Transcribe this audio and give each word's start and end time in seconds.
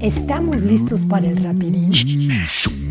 ¿Estamos 0.00 0.60
listos 0.60 1.06
para 1.06 1.26
el 1.26 1.42
rapidín? 1.42 1.90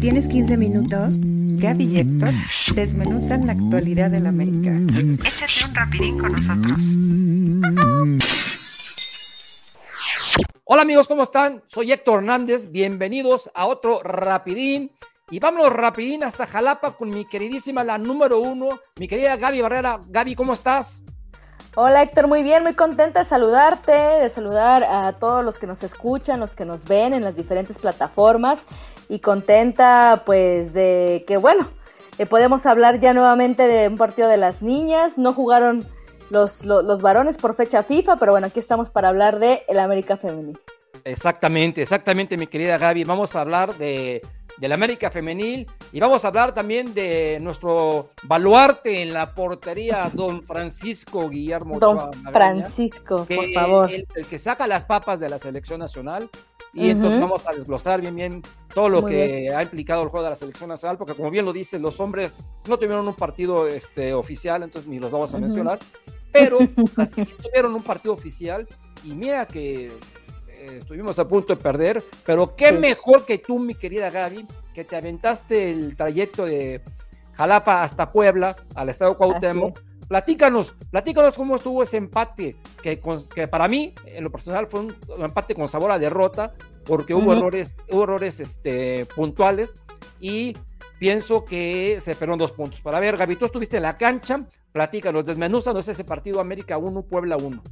¿Tienes 0.02 0.28
15 0.28 0.58
minutos? 0.58 1.18
Gaby 1.20 1.84
y 1.84 2.00
Héctor 2.00 2.32
desmenuzan 2.74 3.46
la 3.46 3.54
actualidad 3.54 4.10
del 4.10 4.26
América. 4.26 4.72
Échate 5.24 5.70
un 5.70 5.76
rapidín 5.76 6.18
con 6.18 6.32
nosotros. 6.32 6.84
Hola 10.64 10.82
amigos, 10.82 11.08
¿cómo 11.08 11.22
están? 11.22 11.62
Soy 11.68 11.92
Héctor 11.92 12.24
Hernández, 12.24 12.72
bienvenidos 12.72 13.52
a 13.54 13.68
otro 13.68 14.02
rapidín. 14.02 14.92
Y 15.30 15.40
vámonos 15.40 15.74
rapidín 15.74 16.24
hasta 16.24 16.48
Jalapa 16.48 16.98
con 16.98 17.12
mi 17.12 17.26
queridísima, 17.26 17.84
la 17.84 18.00
número 18.00 18.40
uno, 18.40 18.70
mi 19.00 19.08
querida 19.08 19.38
Gaby 19.38 19.62
Barrera. 19.62 20.00
Gaby, 20.10 20.34
¿cómo 20.34 20.54
estás? 20.54 21.06
Hola 21.78 22.04
Héctor, 22.04 22.28
muy 22.28 22.42
bien, 22.42 22.64
muy 22.64 22.74
contenta 22.74 23.20
de 23.20 23.26
saludarte, 23.26 23.92
de 23.92 24.30
saludar 24.30 24.86
a 24.86 25.12
todos 25.20 25.44
los 25.44 25.60
que 25.60 25.68
nos 25.68 25.84
escuchan, 25.84 26.40
los 26.40 26.56
que 26.56 26.64
nos 26.64 26.86
ven 26.86 27.14
en 27.14 27.22
las 27.22 27.36
diferentes 27.36 27.78
plataformas 27.78 28.64
y 29.10 29.20
contenta 29.20 30.24
pues 30.26 30.72
de 30.72 31.26
que 31.28 31.36
bueno, 31.36 31.68
eh, 32.18 32.26
podemos 32.26 32.66
hablar 32.66 33.02
ya 33.02 33.14
nuevamente 33.14 33.68
de 33.68 33.90
un 33.90 33.98
partido 33.98 34.30
de 34.30 34.38
las 34.38 34.62
niñas, 34.62 35.18
no 35.18 35.34
jugaron 35.34 35.86
los, 36.30 36.64
los, 36.64 37.02
varones 37.02 37.38
por 37.38 37.56
fecha 37.56 37.84
FIFA, 37.84 38.16
pero 38.16 38.32
bueno, 38.32 38.48
aquí 38.48 38.60
estamos 38.60 38.90
para 38.90 39.10
hablar 39.10 39.40
de 39.40 39.64
el 39.68 39.80
América 39.80 40.16
Femenil. 40.16 40.58
Exactamente, 41.04 41.82
exactamente 41.82 42.38
mi 42.38 42.48
querida 42.48 42.78
Gaby, 42.78 43.04
vamos 43.04 43.36
a 43.36 43.42
hablar 43.42 43.76
de 43.78 44.22
del 44.58 44.72
América 44.72 45.12
Femenil. 45.12 45.68
Y 45.92 46.00
vamos 46.00 46.26
a 46.26 46.30
hablar 46.30 46.54
también 46.54 46.94
de 46.94 47.40
nuestro 47.42 48.10
baluarte 48.24 49.02
en 49.02 49.14
la 49.14 49.34
portería, 49.34 50.10
don 50.14 50.44
Francisco 50.44 51.30
Guillermo 51.30 51.80
Don 51.80 52.12
Francisco, 52.32 53.26
por 53.26 53.52
favor. 53.52 53.92
Es 53.92 54.06
el 54.16 54.26
que 54.26 54.40
saca 54.40 54.68
las 54.68 54.86
papas 54.86 55.20
de 55.20 55.30
la 55.30 55.40
selección 55.40 55.80
nacional. 55.80 56.30
Y 56.74 56.90
entonces 56.90 57.22
vamos 57.22 57.48
a 57.48 57.54
desglosar 57.54 58.02
bien 58.02 58.18
bien 58.18 58.42
todo 58.74 58.90
lo 58.90 59.06
que 59.06 59.50
ha 59.56 59.64
implicado 59.64 60.04
el 60.04 60.10
juego 60.10 60.26
de 60.26 60.32
la 60.32 60.36
selección 60.36 60.70
nacional, 60.70 60.98
porque 60.98 61.14
como 61.14 61.32
bien 61.32 61.46
lo 61.46 61.54
dicen, 61.54 61.82
los 61.82 62.02
hombres 62.02 62.36
no 62.68 62.78
tuvieron 62.78 63.08
un 63.08 63.14
partido 63.14 63.66
este, 63.68 64.14
oficial, 64.14 64.62
entonces 64.62 64.90
ni 64.90 65.00
los 65.00 65.10
vamos 65.10 65.34
a 65.34 65.40
mencionar, 65.40 65.80
pero 66.34 66.58
las 66.98 67.16
que 67.16 67.24
sí 67.24 67.34
tuvieron 67.42 67.74
un 67.74 67.82
partido 67.82 68.14
oficial 68.14 68.68
y 69.06 69.14
mira 69.14 69.46
que 69.48 69.94
estuvimos 70.78 71.18
a 71.20 71.28
punto 71.28 71.56
de 71.56 71.62
perder, 71.62 72.04
pero 72.26 72.56
qué 72.56 72.72
mejor 72.72 73.26
que 73.26 73.38
tú, 73.38 73.60
mi 73.60 73.76
querida 73.76 74.10
Gaby, 74.10 74.46
que 74.74 74.84
te 74.84 74.96
aventaste 74.96 75.72
el 75.72 75.96
trayecto 75.96 76.46
de 76.46 76.82
Jalapa 77.34 77.84
hasta 77.84 78.12
Puebla, 78.12 78.56
al 78.76 78.90
estado 78.90 79.18
Cuauhtémoc. 79.18 79.80
Platícanos, 80.08 80.76
platícanos 80.92 81.36
cómo 81.36 81.56
estuvo 81.56 81.82
ese 81.82 81.98
empate, 81.98 82.58
que, 82.82 83.02
que, 83.34 83.48
para 83.48 83.68
mí, 83.68 83.94
en 84.06 84.24
lo 84.24 84.32
personal, 84.32 84.68
fue 84.68 84.82
un, 84.82 84.96
empate 85.18 85.56
con 85.56 85.68
sabor 85.68 85.92
a 85.92 85.98
derrota, 85.98 86.54
porque 86.86 87.16
hubo 87.16 87.34
errores, 87.34 87.78
hubo 87.90 88.04
errores 88.04 88.40
este, 88.40 89.08
puntuales 89.08 89.84
y 90.20 90.56
pienso 91.00 91.44
que 91.44 91.98
se 92.00 92.12
perdieron 92.12 92.38
dos 92.38 92.52
puntos. 92.52 92.82
Para 92.82 93.00
ver, 93.00 93.18
Gaby, 93.18 93.36
tú 93.36 93.46
estuviste 93.46 93.78
en 93.78 93.84
la 93.84 93.96
cancha, 93.96 94.46
platícanos, 94.72 95.26
desmenúzanos 95.26 95.88
ese 95.88 96.04
partido 96.04 96.40
América 96.40 96.78
1, 96.78 97.02
Puebla 97.04 97.38
1. 97.38 97.64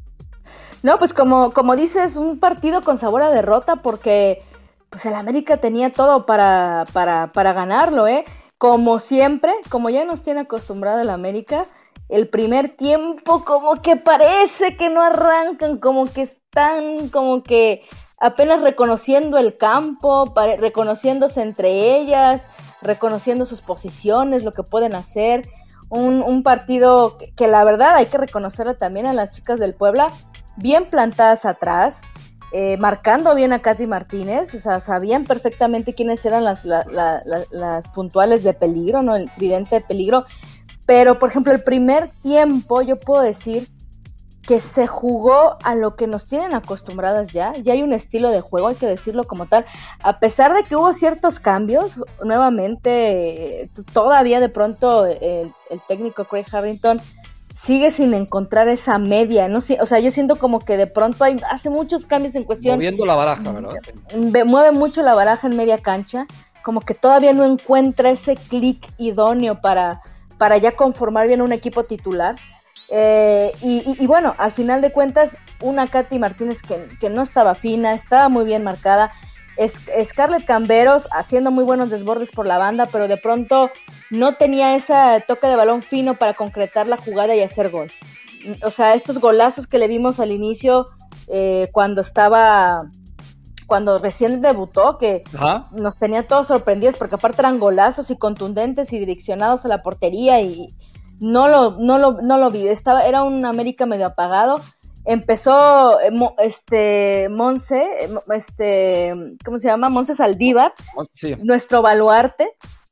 No, 0.82 0.98
pues 0.98 1.14
como, 1.14 1.52
como 1.52 1.76
dices, 1.76 2.16
un 2.16 2.40
partido 2.40 2.82
con 2.82 2.98
sabor 2.98 3.22
a 3.22 3.30
derrota 3.30 3.78
porque 3.78 4.44
pues 4.90 5.06
el 5.06 5.16
América 5.16 5.58
tenía 5.58 5.92
todo 5.92 6.26
para, 6.26 6.86
para, 6.94 7.32
para 7.32 7.54
ganarlo, 7.54 8.08
¿eh? 8.08 8.26
Como 8.58 9.00
siempre, 9.00 9.54
como 9.70 9.90
ya 9.90 10.06
nos 10.06 10.24
tiene 10.24 10.42
acostumbrado 10.42 11.02
el 11.02 11.10
América, 11.10 11.68
el 12.10 12.28
primer 12.28 12.70
tiempo 12.70 13.44
como 13.44 13.82
que 13.82 13.96
parece 13.96 14.78
que 14.78 14.90
no 14.90 15.02
arrancan, 15.02 15.80
como 15.80 16.06
que 16.06 16.22
están 16.22 17.10
como 17.10 17.44
que 17.44 17.84
apenas 18.20 18.62
reconociendo 18.62 19.38
el 19.38 19.58
campo, 19.58 20.32
reconociéndose 20.60 21.42
entre 21.42 21.98
ellas, 21.98 22.46
reconociendo 22.82 23.46
sus 23.46 23.62
posiciones, 23.62 24.44
lo 24.44 24.52
que 24.52 24.64
pueden 24.64 24.96
hacer. 24.96 25.42
Un, 25.96 26.24
un 26.24 26.42
partido 26.42 27.18
que, 27.36 27.48
la 27.48 27.64
verdad 27.64 27.96
hay 27.96 28.08
que 28.08 28.18
reconocerle 28.18 28.74
también 28.74 29.06
a 29.06 29.14
las 29.14 29.36
chicas 29.36 29.60
del 29.60 29.74
Puebla, 29.74 30.08
bien 30.58 30.86
plantadas 30.86 31.46
atrás, 31.46 32.02
eh, 32.52 32.78
marcando 32.78 33.36
bien 33.36 33.54
a 33.54 33.60
Katy 33.60 33.86
Martínez, 33.86 34.56
o 34.56 34.60
sea, 34.60 34.80
sabían 34.80 35.24
perfectamente 35.24 35.94
quiénes 35.94 36.26
eran 36.26 36.44
las, 36.44 36.66
las 36.66 37.88
puntuales 37.90 38.44
de 38.44 38.54
peligro, 38.54 39.04
¿no? 39.04 39.16
El 39.16 39.30
tridente 39.32 39.76
de 39.76 39.82
peligro. 39.82 40.26
Pero, 40.88 41.20
por 41.20 41.30
ejemplo, 41.30 41.54
el 41.54 41.64
primer 41.64 42.10
tiempo, 42.24 42.82
yo 42.82 43.00
puedo 43.00 43.22
decir 43.22 43.68
que 44.46 44.60
se 44.60 44.88
jugó 44.88 45.58
a 45.64 45.76
lo 45.76 45.96
que 45.96 46.06
nos 46.06 46.28
tienen 46.28 46.54
acostumbradas 46.54 47.32
ya, 47.32 47.54
ya 47.54 47.74
hay 47.74 47.82
un 47.82 47.94
estilo 47.94 48.30
de 48.30 48.42
juego, 48.42 48.68
hay 48.68 48.76
que 48.76 48.88
decirlo 48.88 49.24
como 49.24 49.46
tal, 49.46 49.66
a 50.04 50.20
pesar 50.20 50.54
de 50.54 50.64
que 50.64 50.76
hubo 50.76 50.94
ciertos 50.94 51.40
cambios, 51.40 52.02
nuevamente, 52.24 53.70
todavía 53.94 54.40
de 54.40 54.50
pronto 54.50 55.06
el, 55.06 55.52
el 55.70 55.82
técnico 55.88 56.26
Craig 56.26 56.46
Harrington 56.52 57.00
sigue 57.54 57.92
sin 57.92 58.14
encontrar 58.14 58.68
esa 58.68 58.98
media, 58.98 59.48
no 59.48 59.62
sé, 59.62 59.78
o 59.80 59.86
sea, 59.86 60.00
yo 60.00 60.12
siento 60.12 60.36
como 60.36 60.60
que 60.60 60.76
de 60.76 60.88
pronto 60.88 61.24
hay, 61.24 61.38
hace 61.50 61.70
muchos 61.70 62.06
cambios 62.06 62.36
en 62.36 62.44
cuestión. 62.44 62.76
Moviendo 62.76 63.06
la 63.06 63.16
baraja, 63.16 63.52
¿verdad? 63.52 64.46
Mueve 64.46 64.72
mucho 64.72 65.02
la 65.04 65.14
baraja 65.14 65.48
en 65.48 65.56
media 65.56 65.78
cancha, 65.78 66.26
como 66.64 66.82
que 66.82 66.96
todavía 66.96 67.32
no 67.32 67.46
encuentra 67.46 68.10
ese 68.10 68.36
clic 68.36 68.86
idóneo 68.98 69.62
para, 69.62 70.02
para 70.38 70.58
ya 70.58 70.76
conformar 70.76 71.28
bien 71.28 71.42
un 71.42 71.54
equipo 71.54 71.84
titular. 71.84 72.36
Eh, 72.96 73.52
y, 73.62 74.06
bueno, 74.06 74.36
al 74.38 74.52
final 74.52 74.82
de 74.82 74.92
cuentas, 74.92 75.38
una 75.62 75.88
Katy 75.88 76.20
Martínez 76.20 76.62
que, 76.62 76.78
que 77.02 77.10
no 77.10 77.24
estaba 77.24 77.56
fina, 77.56 77.94
estaba 77.94 78.30
muy 78.30 78.46
bien 78.46 78.64
marcada, 78.64 79.12
Scarlett 80.04 80.46
Camberos 80.46 81.08
haciendo 81.12 81.52
muy 81.52 81.64
buenos 81.64 81.90
desbordes 81.90 82.32
por 82.32 82.48
la 82.48 82.58
banda, 82.58 82.88
pero 82.92 83.08
de 83.08 83.18
pronto 83.18 83.70
no 84.10 84.34
tenía 84.34 84.76
ese 84.76 84.94
toque 85.28 85.48
de 85.48 85.56
balón 85.56 85.82
fino 85.82 86.16
para 86.16 86.34
concretar 86.34 86.88
la 86.88 86.98
jugada 86.98 87.36
y 87.36 87.42
hacer 87.42 87.70
gol. 87.70 87.88
O 88.64 88.72
sea, 88.72 88.94
estos 88.94 89.20
golazos 89.20 89.68
que 89.68 89.78
le 89.78 89.88
vimos 89.88 90.20
al 90.20 90.32
inicio 90.32 90.86
eh, 91.28 91.70
cuando 91.72 92.02
estaba, 92.02 92.82
cuando 93.68 94.00
recién 94.00 94.42
debutó, 94.42 94.98
que 94.98 95.24
nos 95.72 95.98
tenía 95.98 96.28
todos 96.28 96.48
sorprendidos, 96.48 96.98
porque 96.98 97.16
aparte 97.16 97.42
eran 97.42 97.60
golazos 97.60 98.10
y 98.10 98.18
contundentes 98.18 98.92
y 98.92 99.00
direccionados 99.00 99.66
a 99.66 99.70
la 99.70 99.78
portería 99.80 100.42
y 100.42 100.68
no 101.20 101.48
lo, 101.48 101.72
no 101.72 101.98
lo, 101.98 102.22
no 102.22 102.38
lo 102.38 102.50
vi. 102.50 102.68
Estaba, 102.68 103.02
era 103.02 103.24
un 103.24 103.46
América 103.46 103.86
medio 103.86 104.08
apagado 104.08 104.60
empezó 105.06 106.00
eh, 106.00 106.12
este 106.40 107.28
Monse, 107.30 107.84
eh, 108.06 108.10
este, 108.34 109.14
¿cómo 109.44 109.58
se 109.58 109.68
llama? 109.68 109.90
Monse 109.90 110.16
Saldívar, 110.16 110.74
nuestro 111.40 111.82
baluarte, 111.82 112.52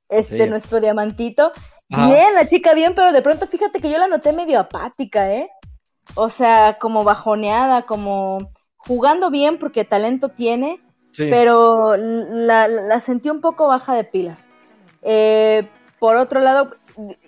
este, 0.09 0.47
nuestro 0.47 0.79
diamantito. 0.79 1.51
Bien, 1.89 2.33
la 2.33 2.47
chica 2.47 2.73
bien, 2.73 2.95
pero 2.95 3.11
de 3.11 3.21
pronto 3.21 3.47
fíjate 3.47 3.81
que 3.81 3.91
yo 3.91 3.97
la 3.97 4.07
noté 4.07 4.31
medio 4.31 4.59
apática, 4.59 5.31
¿eh? 5.33 5.49
O 6.15 6.29
sea, 6.29 6.77
como 6.79 7.03
bajoneada, 7.03 7.85
como 7.85 8.51
jugando 8.77 9.29
bien 9.29 9.59
porque 9.59 9.83
talento 9.83 10.29
tiene, 10.29 10.81
pero 11.17 11.97
la, 11.97 12.69
la, 12.69 12.99
sentí 13.01 13.29
un 13.29 13.41
poco 13.41 13.67
baja 13.67 13.93
de 13.93 14.05
pilas. 14.05 14.49
Eh, 15.01 15.67
por 15.99 16.15
otro 16.15 16.39
lado, 16.39 16.71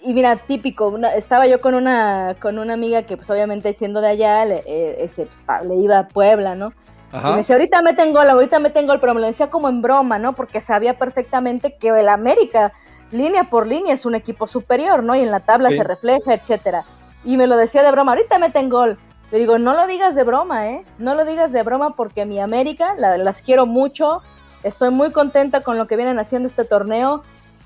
y 0.02 0.14
mira, 0.14 0.36
típico, 0.36 0.98
estaba 1.16 1.48
yo 1.48 1.62
con 1.62 1.76
una, 1.76 2.36
con 2.40 2.60
una 2.60 2.74
amiga 2.74 3.04
que 3.04 3.18
pues 3.18 3.30
obviamente 3.30 3.74
siendo 3.74 4.02
de 4.02 4.10
allá, 4.10 4.46
le, 4.46 4.64
eh, 4.66 5.10
pues, 5.16 5.46
le 5.68 5.76
iba 5.76 6.00
a 6.00 6.08
Puebla, 6.08 6.56
¿no? 6.56 6.74
Y 7.14 7.30
me 7.30 7.38
decía, 7.38 7.56
ahorita 7.56 7.84
meten 7.84 8.12
gol, 8.12 8.28
ahorita 8.28 8.58
meten 8.60 8.88
gol, 8.88 9.00
pero 9.00 9.14
me 9.14 9.22
lo 9.22 9.28
decía 9.28 9.52
como 9.52 9.70
en 9.70 9.84
broma, 9.84 10.18
¿no? 10.18 10.34
Porque 10.34 10.60
sabía 10.60 10.98
perfectamente 10.98 11.76
que 11.76 11.90
el 11.90 12.10
América, 12.10 12.74
línea 13.12 13.52
por 13.52 13.68
línea, 13.68 13.94
es 13.94 14.08
un 14.08 14.16
equipo 14.16 14.48
superior, 14.48 15.04
¿no? 15.04 15.16
Y 15.16 15.22
en 15.22 15.30
la 15.30 15.42
tabla 15.42 15.70
se 15.70 15.84
refleja, 15.84 16.34
etcétera. 16.34 16.86
Y 17.24 17.38
me 17.38 17.46
lo 17.46 17.56
decía 17.56 17.84
de 17.84 17.92
broma, 17.92 18.14
ahorita 18.14 18.40
meten 18.40 18.68
gol. 18.68 18.98
Le 19.32 19.38
digo, 19.38 19.60
no 19.60 19.74
lo 19.74 19.86
digas 19.86 20.16
de 20.16 20.24
broma, 20.24 20.70
¿eh? 20.70 20.86
No 20.98 21.14
lo 21.14 21.24
digas 21.24 21.52
de 21.52 21.62
broma 21.62 21.96
porque 21.96 22.26
mi 22.26 22.40
América, 22.40 22.96
las 22.98 23.44
quiero 23.44 23.68
mucho, 23.68 24.24
estoy 24.64 24.90
muy 24.90 25.12
contenta 25.12 25.62
con 25.62 25.78
lo 25.78 25.86
que 25.86 25.98
vienen 25.98 26.18
haciendo 26.18 26.48
este 26.48 26.66
torneo 26.66 27.24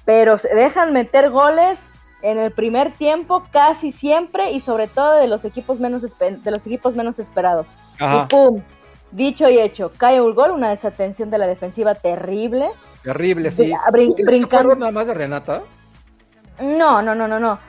pero 0.07 0.37
se 0.37 0.55
dejan 0.55 0.93
meter 0.93 1.29
goles 1.29 1.89
en 2.21 2.39
el 2.39 2.51
primer 2.51 2.93
tiempo 2.93 3.43
casi 3.51 3.91
siempre 3.91 4.51
y 4.51 4.61
sobre 4.61 4.87
todo 4.87 5.15
de 5.15 5.27
los 5.27 5.43
equipos 5.43 5.81
menos 5.81 6.01
de 6.17 6.49
los 6.49 6.65
equipos 6.65 6.95
menos 6.95 7.19
esperados. 7.19 7.67
Y 7.99 8.27
pum, 8.29 8.61
dicho 9.11 9.49
y 9.49 9.59
hecho, 9.59 9.91
cae 9.97 10.21
un 10.21 10.33
gol, 10.33 10.51
una 10.51 10.69
desatención 10.69 11.29
de 11.29 11.39
la 11.39 11.45
defensiva 11.45 11.93
terrible. 11.93 12.69
Terrible, 13.03 13.51
sí. 13.51 13.73
Brin 13.91 14.13
brincando. 14.17 14.77
nada 14.77 14.93
más 14.93 15.07
de 15.07 15.13
Renata? 15.13 15.63
No, 16.61 17.01
no, 17.01 17.13
no, 17.13 17.27
no, 17.27 17.37
no. 17.37 17.59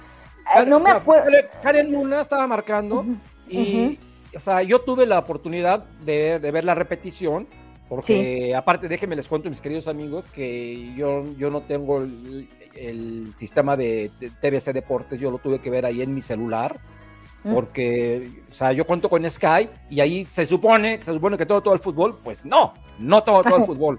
Eh, 0.56 0.64
no 0.64 0.78
me 0.78 0.92
acuerdo. 0.92 1.32
Karen 1.64 1.90
Luna 1.90 2.20
estaba 2.20 2.46
marcando 2.46 3.04
y, 3.48 3.98
o 4.36 4.38
sea, 4.38 4.62
yo 4.62 4.82
tuve 4.82 5.06
la 5.06 5.18
oportunidad 5.18 5.80
de, 6.04 6.38
de 6.38 6.50
ver 6.52 6.64
la 6.64 6.76
repetición 6.76 7.48
porque 7.88 8.54
aparte, 8.54 8.88
déjenme 8.88 9.16
les 9.16 9.28
cuento, 9.28 9.48
mis 9.48 9.60
queridos 9.60 9.88
amigos, 9.88 10.24
que 10.26 10.92
yo, 10.94 11.24
yo 11.36 11.50
no 11.50 11.62
tengo 11.62 12.02
el, 12.02 13.32
sistema 13.36 13.76
de, 13.76 14.10
TBC 14.40 14.72
Deportes, 14.72 15.20
yo 15.20 15.30
lo 15.30 15.38
tuve 15.38 15.60
que 15.60 15.70
ver 15.70 15.86
ahí 15.86 16.02
en 16.02 16.14
mi 16.14 16.22
celular. 16.22 16.78
porque, 17.54 18.30
o 18.50 18.54
sea, 18.54 18.72
yo 18.72 18.84
cuento 18.84 19.08
con 19.08 19.28
Sky 19.28 19.68
y 19.88 20.00
ahí 20.00 20.24
se 20.26 20.44
supone, 20.44 21.00
se 21.02 21.12
supone 21.12 21.38
que 21.38 21.46
todo, 21.46 21.62
todo 21.62 21.72
el 21.72 21.80
fútbol, 21.80 22.18
pues 22.22 22.44
no, 22.44 22.74
no 22.98 23.22
todo, 23.22 23.42
todo 23.42 23.56
el 23.56 23.64
fútbol. 23.66 23.98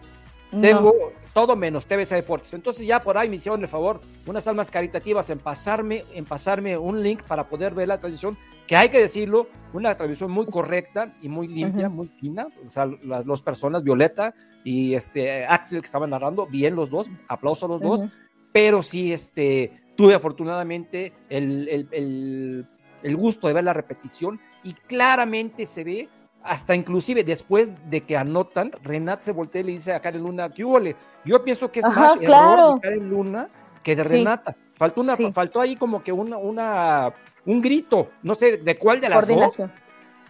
Tengo 0.52 0.94
todo 1.34 1.56
menos 1.56 1.86
TVC 1.86 2.16
Deportes. 2.16 2.54
Entonces 2.54 2.86
ya 2.86 3.02
por 3.04 3.18
ahí 3.18 3.30
me 3.30 3.36
hicieron 3.36 3.62
el 3.62 3.68
favor, 3.68 4.02
unas 4.26 4.48
almas 4.48 4.72
caritativas 4.72 5.30
en 5.30 5.40
pasarme, 5.40 6.04
en 6.14 6.26
pasarme 6.26 6.78
un 6.78 7.04
link 7.04 7.24
para 7.24 7.48
poder 7.48 7.74
ver 7.74 7.88
la 7.88 8.00
transmisión, 8.00 8.38
que 8.68 8.76
hay 8.76 8.90
que 8.90 9.00
decirlo, 9.00 9.48
una 9.74 9.96
transmisión 9.96 10.32
muy 10.32 10.46
correcta 10.48 11.14
y 11.22 11.30
muy 11.30 11.48
limpia, 11.48 11.90
muy 11.90 12.08
fina. 12.08 12.48
O 12.68 12.72
sea, 12.72 12.90
las 13.04 13.26
dos 13.26 13.42
personas, 13.42 13.84
Violeta 13.84 14.34
y 14.64 14.96
este 14.96 15.46
Axel 15.46 15.82
que 15.82 15.86
estaban 15.86 16.10
narrando, 16.10 16.46
bien 16.48 16.76
los 16.76 16.90
dos, 16.90 17.08
aplauso 17.28 17.66
a 17.66 17.70
los 17.70 17.82
dos, 17.82 18.06
pero 18.52 18.82
sí, 18.82 19.14
este, 19.14 19.72
tuve 19.96 20.16
afortunadamente 20.16 21.14
el, 21.30 21.88
el, 21.92 22.68
el 23.04 23.16
gusto 23.16 23.48
de 23.48 23.54
ver 23.54 23.64
la 23.64 23.74
repetición 23.74 24.40
y 24.64 24.74
claramente 24.74 25.66
se 25.66 25.84
ve 25.84 26.10
hasta 26.44 26.76
inclusive 26.76 27.24
después 27.24 27.72
de 27.90 28.02
que 28.02 28.18
anotan, 28.18 28.72
Renat 28.84 29.22
se 29.22 29.32
voltea 29.32 29.62
y 29.62 29.66
le 29.66 29.72
dice 29.74 29.94
a 29.94 30.00
Karen 30.00 30.24
Luna, 30.24 30.50
¿qué 30.50 30.64
huele? 30.64 30.96
Yo 31.26 31.44
pienso 31.44 31.72
que 31.72 31.82
es 31.82 31.88
más 31.88 32.18
error 32.20 32.76
de 32.76 32.82
Karen 32.82 33.10
Luna 33.10 33.48
que 33.84 33.96
de 33.96 34.04
Renata. 34.04 34.56
Faltó, 34.76 35.02
una, 35.02 35.18
faltó 35.34 35.60
ahí 35.60 35.76
como 35.76 36.02
que 36.02 36.12
una, 36.12 36.38
una, 36.38 37.14
un 37.46 37.62
grito, 37.62 38.12
no 38.24 38.34
sé 38.34 38.58
de 38.58 38.78
cuál 38.78 39.02
de 39.02 39.10
las 39.10 39.28
dos, 39.28 39.62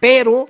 pero 0.00 0.48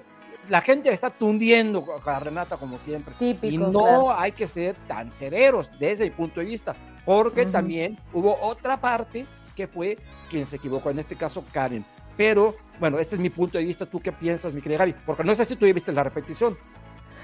la 0.49 0.61
gente 0.63 0.89
le 0.89 0.95
está 0.95 1.11
tundiendo 1.11 1.85
a 2.05 2.19
Renata 2.19 2.57
como 2.57 2.79
siempre. 2.79 3.15
y 3.21 3.59
no 3.59 4.11
hay 4.11 4.33
que 4.33 4.47
ser 4.47 4.77
tan 4.89 5.13
severos 5.13 5.71
desde 5.79 6.05
mi 6.05 6.11
punto 6.11 6.41
de 6.41 6.47
vista, 6.47 6.75
porque 7.05 7.45
también 7.47 7.99
hubo 8.13 8.37
otra 8.41 8.81
parte 8.81 9.27
que 9.55 9.67
fue 9.67 9.99
quien 10.31 10.47
se 10.47 10.57
equivocó, 10.57 10.91
en 10.91 11.01
este 11.01 11.17
caso 11.17 11.45
Karen. 11.53 11.85
Pero 12.21 12.55
bueno, 12.79 12.99
ese 12.99 13.17
es 13.17 13.21
mi 13.23 13.31
punto 13.31 13.57
de 13.57 13.65
vista. 13.65 13.87
¿Tú 13.87 13.99
qué 13.99 14.13
piensas, 14.13 14.53
mi 14.53 14.61
querida 14.61 14.81
Gaby? 14.81 14.95
Porque 15.07 15.25
no 15.25 15.35
sé 15.35 15.47
si 15.47 15.57
tú 15.57 15.67
ya 15.67 15.73
viste 15.73 15.91
la 15.91 16.05
repetición. 16.05 16.55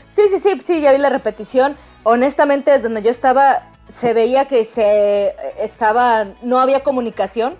Sí, 0.09 0.23
sí, 0.31 0.39
sí, 0.39 0.59
sí, 0.65 0.81
ya 0.81 0.91
vi 0.91 0.97
la 0.97 1.11
repetición. 1.11 1.77
Honestamente, 2.03 2.71
desde 2.71 2.85
donde 2.85 3.03
yo 3.03 3.11
estaba, 3.11 3.69
se 3.91 4.15
veía 4.15 4.47
que 4.47 4.65
se 4.65 5.35
estaba, 5.61 6.25
no 6.41 6.61
había 6.61 6.83
comunicación. 6.83 7.57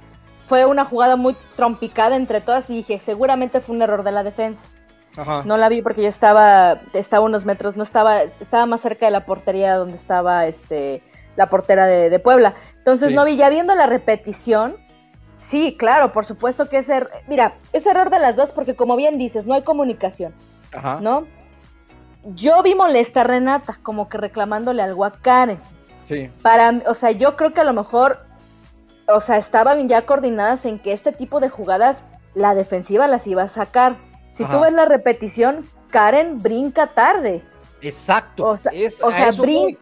Fue 0.49 0.65
una 0.65 0.87
jugada 0.87 1.17
muy 1.17 1.37
trompicada 1.57 2.17
entre 2.17 2.41
todas 2.41 2.71
y 2.71 2.77
dije, 2.77 3.01
seguramente 3.01 3.61
fue 3.61 3.77
un 3.77 3.83
error 3.83 4.03
de 4.03 4.13
la 4.13 4.23
defensa. 4.23 4.71
Ajá. 5.19 5.43
No 5.45 5.59
la 5.59 5.69
vi 5.69 5.83
porque 5.83 6.01
yo 6.01 6.09
estaba, 6.09 6.81
estaba 6.95 7.23
unos 7.23 7.45
metros, 7.45 7.77
no 7.77 7.83
estaba, 7.83 8.23
estaba 8.23 8.65
más 8.65 8.81
cerca 8.81 9.05
de 9.05 9.13
la 9.13 9.27
portería 9.27 9.75
donde 9.75 9.97
estaba 9.97 10.47
este, 10.47 11.03
la 11.37 11.51
portera 11.51 11.85
de, 11.85 12.19
Puebla. 12.19 12.55
Entonces 12.79 13.13
no 13.13 13.27
vi, 13.27 13.37
ya 13.37 13.51
viendo 13.51 13.75
la 13.75 13.85
repetición, 13.85 14.86
Sí, 15.39 15.77
claro, 15.79 16.13
por 16.13 16.25
supuesto 16.25 16.69
que 16.69 16.79
es 16.79 16.89
er... 16.89 17.09
mira, 17.29 17.55
es 17.73 17.87
error 17.87 18.11
de 18.11 18.19
las 18.19 18.37
dos 18.37 18.53
porque 18.53 18.75
como 18.75 18.97
bien 18.97 19.19
dices, 19.19 19.47
no 19.47 19.55
hay 19.55 19.63
comunicación, 19.63 20.35
Ajá. 20.73 20.99
¿no? 21.01 21.27
Yo 22.35 22.63
vi 22.63 22.75
molesta 22.75 23.21
a 23.21 23.25
Renata, 23.25 23.79
como 23.83 24.09
que 24.09 24.19
reclamándole 24.19 24.83
algo 24.83 25.05
a 25.05 25.13
Karen. 25.13 25.61
Sí. 26.05 26.31
Para, 26.43 26.83
o 26.87 26.95
sea, 26.95 27.13
yo 27.13 27.37
creo 27.37 27.53
que 27.53 27.61
a 27.61 27.65
lo 27.65 27.73
mejor, 27.73 28.27
o 29.09 29.21
sea, 29.21 29.37
estaban 29.37 29.89
ya 29.89 30.07
coordinadas 30.07 30.65
en 30.65 30.79
que 30.79 30.93
este 30.93 31.13
tipo 31.13 31.39
de 31.39 31.49
jugadas 31.49 32.03
la 32.35 32.55
defensiva 32.55 33.07
las 33.07 33.27
iba 33.27 33.43
a 33.43 33.49
sacar. 33.49 33.97
Si 34.33 34.45
tú 34.45 34.61
ves 34.61 34.73
la 34.73 34.85
repetición, 34.85 35.67
Karen 35.91 36.43
brinca 36.43 36.89
tarde. 36.89 37.43
Exacto. 37.81 38.47
O 38.47 38.57
sea, 38.57 38.73
o 39.03 39.13
sea, 39.13 39.31
brinca. 39.33 39.81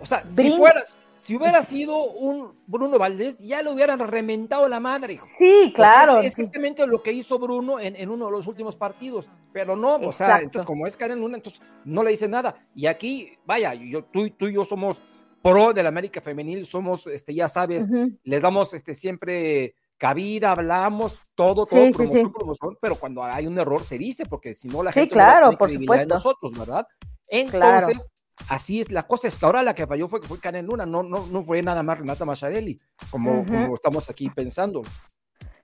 O 0.00 0.06
sea, 0.06 0.22
si 0.30 0.52
fueras, 0.52 0.94
si 1.26 1.34
hubiera 1.34 1.60
sido 1.64 2.04
un 2.04 2.54
Bruno 2.68 3.00
Valdés, 3.00 3.36
ya 3.38 3.60
le 3.60 3.72
hubieran 3.72 3.98
rementado 3.98 4.68
la 4.68 4.78
madre. 4.78 5.16
Sí, 5.16 5.72
claro. 5.74 6.20
Es 6.20 6.38
exactamente 6.38 6.86
lo 6.86 7.02
que 7.02 7.10
hizo 7.10 7.36
Bruno 7.36 7.80
en, 7.80 8.08
uno 8.08 8.26
de 8.26 8.30
los 8.30 8.46
últimos 8.46 8.76
partidos. 8.76 9.28
Pero 9.52 9.74
no, 9.74 9.96
o 9.96 10.12
sea, 10.12 10.38
entonces 10.38 10.64
como 10.64 10.86
es 10.86 10.96
Karen 10.96 11.18
Luna, 11.18 11.38
entonces 11.38 11.60
no 11.84 12.04
le 12.04 12.12
dice 12.12 12.28
nada. 12.28 12.54
Y 12.76 12.86
aquí, 12.86 13.36
vaya, 13.44 13.74
yo, 13.74 14.04
tú, 14.04 14.30
tú 14.30 14.46
y 14.46 14.54
yo 14.54 14.64
somos 14.64 15.00
pro 15.42 15.72
del 15.72 15.88
América 15.88 16.20
Femenil, 16.20 16.64
somos, 16.64 17.08
este, 17.08 17.34
ya 17.34 17.48
sabes, 17.48 17.88
les 18.22 18.40
damos 18.40 18.72
este, 18.72 18.94
siempre 18.94 19.74
cabida, 19.98 20.52
hablamos, 20.52 21.18
todo, 21.34 21.66
todo, 21.66 21.90
promoción, 21.90 22.32
promoción, 22.32 22.78
pero 22.80 22.94
cuando 22.94 23.24
hay 23.24 23.48
un 23.48 23.58
error 23.58 23.82
se 23.82 23.98
dice, 23.98 24.26
porque 24.26 24.54
si 24.54 24.68
no 24.68 24.84
la 24.84 24.92
gente 24.92 25.12
claro, 25.12 25.50
no 25.50 25.58
por 25.58 25.70
supuesto. 25.70 26.14
nosotros, 26.14 26.56
¿verdad? 26.56 26.86
Entonces, 27.28 28.06
Así 28.48 28.80
es, 28.80 28.92
la 28.92 29.04
cosa 29.04 29.28
es 29.28 29.38
que 29.38 29.46
ahora 29.46 29.62
la 29.62 29.74
que 29.74 29.86
falló 29.86 30.08
fue 30.08 30.20
que 30.20 30.28
fue 30.28 30.38
Karen 30.38 30.66
Luna, 30.66 30.86
no, 30.86 31.02
no, 31.02 31.26
no 31.26 31.42
fue 31.42 31.62
nada 31.62 31.82
más 31.82 31.98
Renata 31.98 32.24
Macharelli, 32.24 32.76
como, 33.10 33.44
como 33.44 33.74
estamos 33.74 34.08
aquí 34.10 34.28
pensando. 34.30 34.82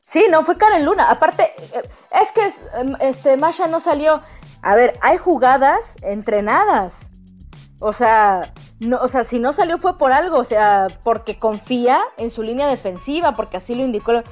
Sí, 0.01 0.27
no 0.31 0.45
fue 0.45 0.57
Karen 0.57 0.85
Luna. 0.85 1.05
Aparte, 1.05 1.53
eh, 1.75 1.83
es 2.21 2.33
que 2.33 2.45
em, 2.79 2.95
este 3.01 3.37
Masha 3.37 3.67
no 3.69 3.81
salió. 3.81 4.21
A 4.63 4.75
ver, 4.75 4.93
hay 5.01 5.17
jugadas 5.17 5.97
entrenadas. 6.03 7.09
O 7.81 7.93
sea, 7.93 8.53
no, 8.81 8.99
o 8.99 9.09
sea, 9.09 9.25
si 9.25 9.39
no 9.39 9.53
salió 9.53 9.79
fue 9.79 9.97
por 9.97 10.13
algo, 10.13 10.39
o 10.39 10.45
sea, 10.45 10.87
porque 11.03 11.39
confía 11.39 12.01
en 12.19 12.31
su 12.31 12.43
línea 12.43 12.67
defensiva, 12.67 13.33
porque 13.33 13.57
así 13.57 13.75
lo 13.75 13.83
indicó 13.83 14.13
el, 14.13 14.23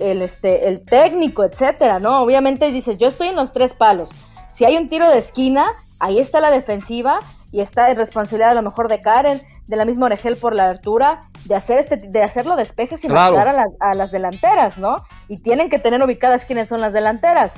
el, 0.00 0.22
este, 0.22 0.68
el 0.68 0.84
técnico, 0.84 1.44
etcétera, 1.44 1.98
¿no? 1.98 2.20
Obviamente 2.20 2.70
dices, 2.70 2.98
yo 2.98 3.08
estoy 3.08 3.28
en 3.28 3.36
los 3.36 3.52
tres 3.52 3.72
palos. 3.72 4.10
Si 4.52 4.64
hay 4.64 4.76
un 4.76 4.88
tiro 4.88 5.08
de 5.08 5.18
esquina, 5.18 5.66
ahí 5.98 6.18
está 6.18 6.40
la 6.40 6.50
defensiva 6.50 7.20
y 7.52 7.60
está 7.60 7.90
en 7.90 7.96
responsabilidad 7.96 8.52
a 8.52 8.54
lo 8.54 8.62
mejor 8.62 8.88
de 8.88 9.00
Karen, 9.00 9.40
de 9.66 9.76
la 9.76 9.84
misma 9.84 10.06
Oregel 10.06 10.36
por 10.36 10.54
la 10.54 10.68
altura, 10.68 11.20
de 11.44 11.54
hacer 11.54 11.78
este, 11.78 11.96
de 11.96 12.22
hacerlo 12.22 12.56
despejes 12.56 13.04
y 13.04 13.08
claro. 13.08 13.38
a 13.38 13.52
las, 13.52 13.76
a 13.78 13.94
las 13.94 14.10
delanteras, 14.10 14.78
¿no? 14.78 14.96
Y 15.28 15.42
tienen 15.42 15.68
que 15.68 15.78
tener 15.78 16.02
ubicadas 16.02 16.46
quiénes 16.46 16.68
son 16.68 16.80
las 16.80 16.92
delanteras. 16.92 17.54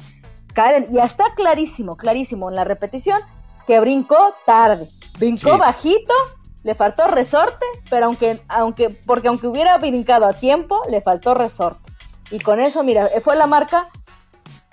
Karen, 0.52 0.87
y 0.91 0.99
está 0.99 1.25
clarísimo, 1.37 1.96
clarísimo 1.96 2.49
en 2.49 2.56
la 2.56 2.64
repetición 2.64 3.20
que 3.67 3.81
brincó 3.81 4.35
tarde, 4.44 4.88
brincó 5.19 5.56
bajito, 5.56 6.12
le 6.64 6.75
faltó 6.75 7.06
resorte, 7.06 7.64
pero 7.88 8.06
aunque, 8.06 8.40
aunque, 8.49 8.90
porque 9.06 9.29
aunque 9.29 9.47
hubiera 9.47 9.76
brincado 9.79 10.26
a 10.26 10.32
tiempo, 10.32 10.81
le 10.90 11.00
faltó 11.00 11.35
resorte. 11.35 11.93
Y 12.31 12.40
con 12.40 12.61
eso, 12.61 12.82
mira, 12.82 13.08
fue 13.23 13.37
la 13.37 13.47
marca 13.47 13.88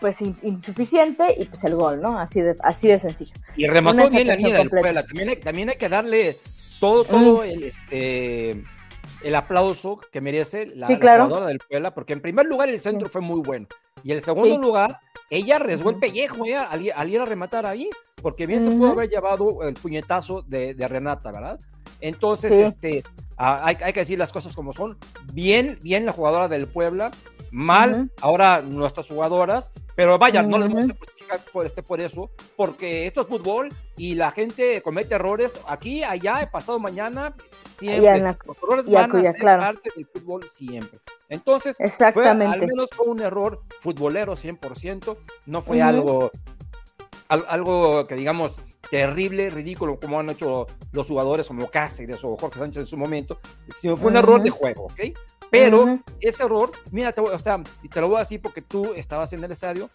pues 0.01 0.19
insuficiente 0.21 1.35
y 1.37 1.45
pues 1.45 1.63
el 1.63 1.75
gol, 1.75 2.01
¿no? 2.01 2.19
Así 2.19 2.41
de, 2.41 2.55
así 2.63 2.87
de 2.87 2.99
sencillo. 2.99 3.31
Y 3.55 3.67
remató 3.67 4.09
bien 4.09 4.27
la 4.27 4.35
línea 4.35 4.57
del 4.57 4.69
Puebla. 4.69 5.03
También 5.05 5.29
hay, 5.29 5.35
también 5.37 5.69
hay 5.69 5.75
que 5.77 5.87
darle 5.87 6.37
todo, 6.79 7.03
todo 7.03 7.43
el, 7.43 7.63
este, 7.63 8.63
el 9.23 9.35
aplauso 9.35 9.99
que 10.11 10.19
merece 10.19 10.65
la, 10.75 10.87
jugadora 10.87 11.45
del 11.45 11.59
Puebla, 11.59 11.93
porque 11.93 12.13
en 12.13 12.21
primer 12.21 12.47
lugar 12.47 12.69
el 12.69 12.79
centro 12.79 13.07
fue 13.07 13.21
muy 13.21 13.41
bueno. 13.41 13.67
Y 14.03 14.11
en 14.11 14.21
segundo 14.23 14.57
lugar, 14.57 14.99
ella 15.29 15.57
arriesgó 15.57 15.91
el 15.91 15.99
pellejo 15.99 16.45
ella, 16.45 16.63
al, 16.63 17.09
ir 17.09 17.21
a 17.21 17.25
rematar 17.25 17.67
ahí, 17.67 17.87
porque 18.21 18.47
bien 18.47 18.63
se 18.63 18.75
pudo 18.75 18.91
haber 18.91 19.07
llevado 19.07 19.61
el 19.61 19.75
puñetazo 19.75 20.41
de, 20.41 20.73
de 20.73 20.87
Renata, 20.87 21.31
¿verdad? 21.31 21.59
Entonces, 21.99 22.51
este, 22.51 23.03
hay, 23.37 23.77
hay, 23.83 23.93
que 23.93 23.99
decir 23.99 24.17
las 24.17 24.31
cosas 24.31 24.55
como 24.55 24.73
son. 24.73 24.97
Bien, 25.31 25.77
bien 25.83 26.07
la 26.07 26.11
jugadora 26.11 26.47
del 26.47 26.67
Puebla, 26.67 27.11
mal 27.51 28.09
ahora 28.21 28.61
nuestras 28.61 29.07
jugadoras, 29.07 29.71
pero 29.95 30.17
vaya, 30.17 30.41
no 30.41 30.57
les 30.57 30.69
vamos 30.69 30.89
a 30.89 30.95
justificar 30.95 31.39
por, 31.51 31.65
este, 31.65 31.83
por 31.83 31.99
eso, 31.99 32.31
porque 32.55 33.05
esto 33.05 33.21
es 33.21 33.27
fútbol 33.27 33.69
y 33.97 34.15
la 34.15 34.31
gente 34.31 34.81
comete 34.81 35.15
errores 35.15 35.59
aquí, 35.67 36.03
allá, 36.03 36.49
pasado 36.51 36.79
mañana, 36.79 37.35
siempre. 37.77 38.35
Los 38.45 38.57
errores 38.63 38.89
van 38.89 39.15
a 39.15 39.21
ser 39.21 39.41
parte 39.41 39.91
del 39.95 40.05
fútbol 40.05 40.49
siempre. 40.49 40.99
Entonces, 41.29 41.79
Exactamente. 41.79 42.55
al 42.55 42.59
menos 42.67 42.89
fue 42.95 43.07
un 43.07 43.21
error 43.21 43.61
futbolero 43.79 44.35
100%, 44.35 45.17
no 45.45 45.61
fue 45.61 45.81
algo, 45.81 46.31
algo 47.27 48.07
que 48.07 48.15
digamos 48.15 48.53
terrible, 48.89 49.49
ridículo, 49.49 49.97
como 49.99 50.19
han 50.19 50.29
hecho 50.29 50.67
los 50.91 51.07
jugadores 51.07 51.47
como 51.47 51.69
Cáceres 51.69 52.23
o 52.25 52.35
Jorge 52.35 52.59
Sánchez 52.59 52.77
en 52.81 52.85
su 52.85 52.97
momento, 52.97 53.39
sino 53.79 53.95
fue 53.95 54.11
un 54.11 54.17
error 54.17 54.43
de 54.43 54.49
juego, 54.49 54.83
¿ok? 54.83 54.99
Pero 55.51 55.99
ese 56.21 56.43
error, 56.43 56.71
mira, 56.91 57.11
te, 57.11 57.19
o 57.19 57.37
sea, 57.37 57.61
y 57.83 57.89
te 57.89 57.99
lo 57.99 58.07
voy 58.07 58.15
a 58.15 58.19
decir 58.19 58.41
porque 58.41 58.61
tú 58.61 58.93
estabas 58.93 59.33
en 59.33 59.43
el 59.43 59.51
estadio 59.51 59.89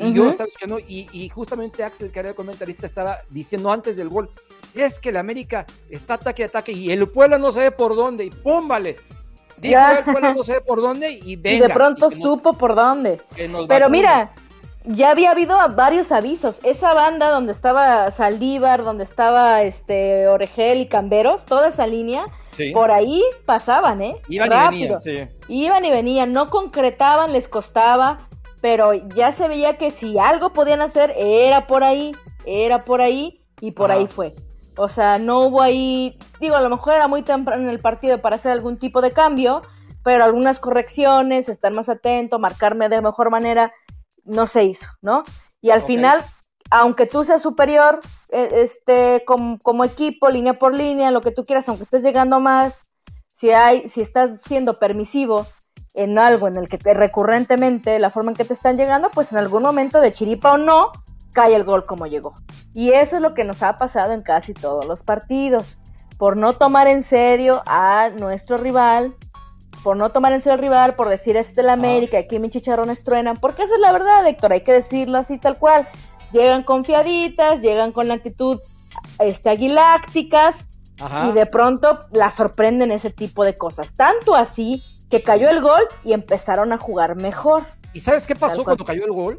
y 0.00 0.12
yo 0.14 0.28
estaba 0.30 0.46
escuchando 0.46 0.78
y, 0.78 1.06
y, 1.12 1.28
justamente 1.28 1.84
Axel, 1.84 2.10
que 2.10 2.18
era 2.18 2.30
el 2.30 2.34
comentarista, 2.34 2.86
estaba 2.86 3.18
diciendo 3.28 3.70
antes 3.70 3.94
del 3.96 4.08
gol, 4.08 4.30
es 4.74 4.98
que 4.98 5.10
el 5.10 5.18
América 5.18 5.66
está 5.90 6.14
ataque 6.14 6.44
ataque 6.44 6.72
y 6.72 6.90
el 6.90 7.06
Puebla 7.08 7.36
no 7.36 7.52
sabe 7.52 7.72
por 7.72 7.94
dónde 7.94 8.24
y 8.24 8.30
pum, 8.30 8.66
vale. 8.66 8.96
Dijo 9.58 9.80
el 9.98 10.04
Puebla 10.04 10.32
no 10.32 10.42
sabe 10.42 10.62
por 10.62 10.80
dónde 10.80 11.10
y 11.12 11.36
venga. 11.36 11.66
Y 11.66 11.68
de 11.68 11.74
pronto 11.74 12.10
supo 12.10 12.54
por 12.54 12.74
dónde. 12.74 13.20
Pero 13.68 13.90
mira, 13.90 14.32
ya 14.84 15.10
había 15.10 15.30
habido 15.30 15.56
varios 15.74 16.12
avisos. 16.12 16.60
Esa 16.62 16.94
banda 16.94 17.30
donde 17.30 17.52
estaba 17.52 18.10
Saldívar, 18.10 18.82
donde 18.82 19.04
estaba 19.04 19.62
este 19.62 20.28
Oregel 20.28 20.82
y 20.82 20.88
Camberos, 20.88 21.44
toda 21.44 21.68
esa 21.68 21.86
línea 21.86 22.24
por 22.74 22.90
ahí 22.90 23.22
pasaban, 23.46 24.02
¿eh? 24.02 24.16
Iban 24.28 24.52
y 24.52 24.80
venían, 24.80 25.00
sí. 25.00 25.28
Iban 25.48 25.84
y 25.84 25.90
venían, 25.90 26.32
no 26.32 26.46
concretaban, 26.46 27.32
les 27.32 27.48
costaba, 27.48 28.28
pero 28.60 28.92
ya 28.92 29.32
se 29.32 29.48
veía 29.48 29.78
que 29.78 29.90
si 29.90 30.18
algo 30.18 30.52
podían 30.52 30.82
hacer, 30.82 31.14
era 31.16 31.66
por 31.66 31.82
ahí, 31.82 32.12
era 32.44 32.80
por 32.80 33.00
ahí 33.00 33.42
y 33.60 33.72
por 33.72 33.90
ahí 33.90 34.06
fue. 34.06 34.34
O 34.76 34.88
sea, 34.88 35.18
no 35.18 35.40
hubo 35.40 35.62
ahí, 35.62 36.18
digo, 36.40 36.56
a 36.56 36.60
lo 36.60 36.70
mejor 36.70 36.94
era 36.94 37.08
muy 37.08 37.22
temprano 37.22 37.62
en 37.62 37.68
el 37.68 37.78
partido 37.78 38.20
para 38.20 38.36
hacer 38.36 38.52
algún 38.52 38.78
tipo 38.78 39.00
de 39.00 39.10
cambio, 39.10 39.60
pero 40.02 40.24
algunas 40.24 40.58
correcciones, 40.58 41.48
estar 41.48 41.72
más 41.72 41.88
atento, 41.88 42.38
marcarme 42.38 42.88
de 42.88 43.00
mejor 43.00 43.30
manera. 43.30 43.72
No 44.24 44.46
se 44.46 44.64
hizo, 44.64 44.86
¿no? 45.00 45.24
Y 45.60 45.70
al 45.70 45.82
final, 45.82 46.22
aunque 46.70 47.06
tú 47.06 47.24
seas 47.24 47.42
superior, 47.42 48.00
eh, 48.30 48.50
este, 48.54 49.22
como, 49.26 49.58
como, 49.58 49.84
equipo, 49.84 50.28
línea 50.28 50.54
por 50.54 50.74
línea, 50.74 51.10
lo 51.10 51.20
que 51.20 51.30
tú 51.30 51.44
quieras, 51.44 51.68
aunque 51.68 51.84
estés 51.84 52.02
llegando 52.02 52.40
más, 52.40 52.84
si 53.32 53.50
hay, 53.50 53.86
si 53.88 54.00
estás 54.00 54.42
siendo 54.42 54.78
permisivo 54.78 55.46
en 55.94 56.18
algo 56.18 56.48
en 56.48 56.56
el 56.56 56.68
que 56.68 56.78
te, 56.78 56.94
recurrentemente 56.94 57.98
la 57.98 58.10
forma 58.10 58.30
en 58.30 58.36
que 58.36 58.44
te 58.44 58.54
están 58.54 58.76
llegando, 58.76 59.10
pues 59.10 59.32
en 59.32 59.38
algún 59.38 59.62
momento 59.62 60.00
de 60.00 60.12
chiripa 60.12 60.52
o 60.52 60.58
no, 60.58 60.90
cae 61.32 61.54
el 61.54 61.64
gol 61.64 61.84
como 61.84 62.06
llegó. 62.06 62.34
Y 62.74 62.90
eso 62.92 63.16
es 63.16 63.22
lo 63.22 63.34
que 63.34 63.44
nos 63.44 63.62
ha 63.62 63.76
pasado 63.76 64.12
en 64.12 64.22
casi 64.22 64.54
todos 64.54 64.86
los 64.86 65.02
partidos. 65.02 65.78
Por 66.18 66.36
no 66.36 66.52
tomar 66.52 66.88
en 66.88 67.02
serio 67.02 67.62
a 67.66 68.10
nuestro 68.18 68.56
rival, 68.56 69.14
por 69.82 69.96
no 69.96 70.10
tomar 70.10 70.32
en 70.32 70.40
serio 70.40 70.54
al 70.54 70.60
rival, 70.60 70.94
por 70.94 71.08
decir 71.08 71.36
este 71.36 71.60
es 71.60 71.66
la 71.66 71.72
América, 71.72 72.18
aquí 72.18 72.38
mis 72.38 72.50
chicharrones 72.50 73.04
truenan, 73.04 73.36
porque 73.36 73.64
esa 73.64 73.74
es 73.74 73.80
la 73.80 73.92
verdad, 73.92 74.26
Héctor, 74.26 74.52
hay 74.52 74.62
que 74.62 74.72
decirlo 74.72 75.18
así 75.18 75.38
tal 75.38 75.58
cual. 75.58 75.88
Llegan 76.32 76.62
confiaditas, 76.62 77.60
llegan 77.60 77.92
con 77.92 78.08
la 78.08 78.14
actitud 78.14 78.58
este, 79.18 79.50
aguilácticas 79.50 80.66
y 81.28 81.32
de 81.32 81.46
pronto 81.46 81.98
la 82.12 82.30
sorprenden 82.30 82.92
ese 82.92 83.10
tipo 83.10 83.44
de 83.44 83.54
cosas. 83.54 83.92
Tanto 83.94 84.34
así 84.34 84.82
que 85.10 85.22
cayó 85.22 85.50
el 85.50 85.60
gol 85.60 85.82
y 86.04 86.12
empezaron 86.12 86.72
a 86.72 86.78
jugar 86.78 87.16
mejor. 87.16 87.64
¿Y 87.92 88.00
sabes 88.00 88.26
qué 88.26 88.34
pasó 88.34 88.64
cuando 88.64 88.84
cayó 88.84 89.04
el 89.04 89.12
gol? 89.12 89.36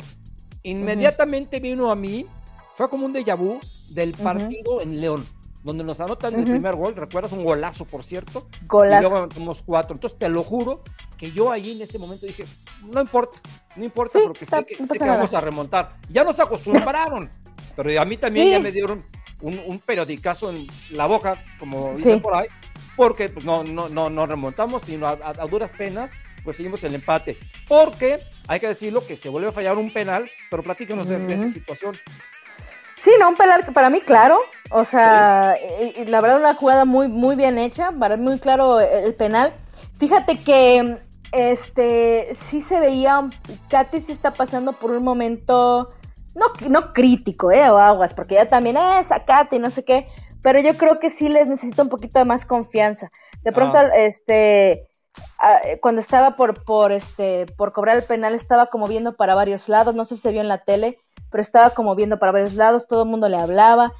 Inmediatamente 0.62 1.60
vino 1.60 1.90
a 1.90 1.96
mí, 1.96 2.28
fue 2.76 2.90
como 2.90 3.06
un 3.06 3.14
déjà 3.14 3.36
vu 3.36 3.60
del 3.90 4.12
partido 4.12 4.82
en 4.82 5.02
León 5.02 5.26
donde 5.64 5.84
nos 5.84 6.00
anotan 6.00 6.36
el 6.36 6.44
primer 6.44 6.76
gol, 6.76 6.96
recuerdas 6.96 7.32
un 7.32 7.44
golazo, 7.44 7.86
por 7.86 8.04
cierto, 8.04 8.48
golazo. 8.68 9.08
y 9.08 9.10
luego 9.10 9.30
unos 9.38 9.64
cuatro. 9.64 9.96
Entonces 9.96 10.20
te 10.20 10.30
lo 10.30 10.44
juro 10.44 10.84
que 11.18 11.32
yo 11.32 11.52
ahí 11.52 11.72
en 11.72 11.82
ese 11.82 11.98
momento 11.98 12.26
dije, 12.26 12.46
no 12.94 13.02
importa, 13.02 13.40
no 13.76 13.86
importa, 13.86 14.20
porque 14.24 14.46
sé 14.46 14.66
que, 14.66 14.76
vamos 15.00 15.34
a 15.34 15.40
remontar. 15.40 15.90
Ya 16.10 16.24
nos 16.24 16.40
acostumbraron, 16.40 17.30
pero 17.76 18.02
a 18.02 18.06
mí 18.06 18.18
también 18.18 18.50
ya 18.50 18.60
me 18.60 18.72
dieron 18.72 19.04
un, 19.42 19.60
un, 19.66 19.80
periodicazo 19.80 20.52
en 20.52 20.68
la 20.92 21.06
boca, 21.06 21.44
como 21.60 21.94
dicen 21.96 22.22
por 22.22 22.36
ahí, 22.36 22.48
porque 22.96 23.30
pues, 23.30 23.46
no, 23.46 23.64
no, 23.64 23.90
no, 23.90 24.10
no 24.10 24.26
remontamos, 24.26 24.84
sino 24.86 25.08
a, 25.08 25.16
duras 25.50 25.72
penas 25.72 26.12
pues 26.44 26.58
seguimos 26.58 26.84
el 26.84 26.94
empate. 26.94 27.38
Porque 27.70 28.20
hay 28.50 28.60
que 28.60 28.68
decirlo 28.68 29.06
que 29.06 29.16
se 29.16 29.30
vuelve 29.30 29.48
a 29.48 29.54
fallar 29.54 29.78
un 29.78 29.92
penal, 29.92 30.30
pero 30.50 30.62
platícanos 30.62 31.08
de, 31.08 31.34
esa 31.34 31.50
situación. 31.50 31.96
Sí, 32.98 33.12
no, 33.18 33.30
un 33.30 33.36
penal 33.36 33.66
para 33.74 33.90
mí 33.90 34.02
claro. 34.02 34.38
O 34.74 34.86
sea, 34.86 35.56
la 36.08 36.22
verdad 36.22 36.40
una 36.40 36.56
jugada 36.56 36.86
muy, 36.86 37.08
muy 37.08 37.36
bien 37.36 37.58
hecha, 37.58 37.90
para 37.92 38.18
muy 38.18 38.40
claro 38.40 38.80
el 38.80 39.14
penal. 39.14 39.54
Fíjate 40.00 40.38
que 40.38 40.98
este 41.32 42.34
sí 42.34 42.62
se 42.62 42.80
veía, 42.80 43.30
Katy 43.70 44.02
sí 44.02 44.12
está 44.12 44.34
pasando 44.34 44.74
por 44.74 44.92
un 44.92 45.04
momento, 45.04 45.90
no, 46.36 46.48
no 46.70 46.92
crítico, 46.92 47.52
eh, 47.52 47.70
o 47.70 47.78
aguas, 47.78 48.14
porque 48.14 48.36
ella 48.36 48.48
también 48.48 48.78
es 49.00 49.12
a 49.12 49.26
Katy, 49.26 49.60
no 49.60 49.70
sé 49.70 49.86
qué, 49.86 50.08
pero 50.42 50.60
yo 50.60 50.76
creo 50.76 51.00
que 51.00 51.10
sí 51.10 51.30
les 51.30 51.50
necesita 51.50 51.84
un 51.84 51.90
poquito 51.90 52.20
de 52.20 52.26
más 52.26 52.46
confianza. 52.46 53.12
De 53.44 53.52
pronto, 53.52 53.78
ah. 53.78 53.90
este, 53.96 54.90
cuando 55.82 56.02
estaba 56.02 56.32
por, 56.32 56.64
por, 56.64 56.92
este, 56.92 57.46
por 57.58 57.74
cobrar 57.74 57.98
el 57.98 58.04
penal, 58.04 58.34
estaba 58.34 58.68
como 58.68 58.88
viendo 58.88 59.16
para 59.16 59.36
varios 59.36 59.70
lados, 59.70 59.96
no 59.96 60.06
sé 60.06 60.16
si 60.16 60.22
se 60.22 60.32
vio 60.32 60.42
en 60.42 60.48
la 60.48 60.64
tele, 60.64 60.98
pero 61.32 61.42
estaba 61.42 61.70
como 61.72 61.96
viendo 61.96 62.20
para 62.20 62.32
varios 62.32 62.56
lados, 62.56 62.88
todo 62.88 63.04
el 63.04 63.10
mundo 63.10 63.30
le 63.30 63.38
hablaba. 63.38 63.94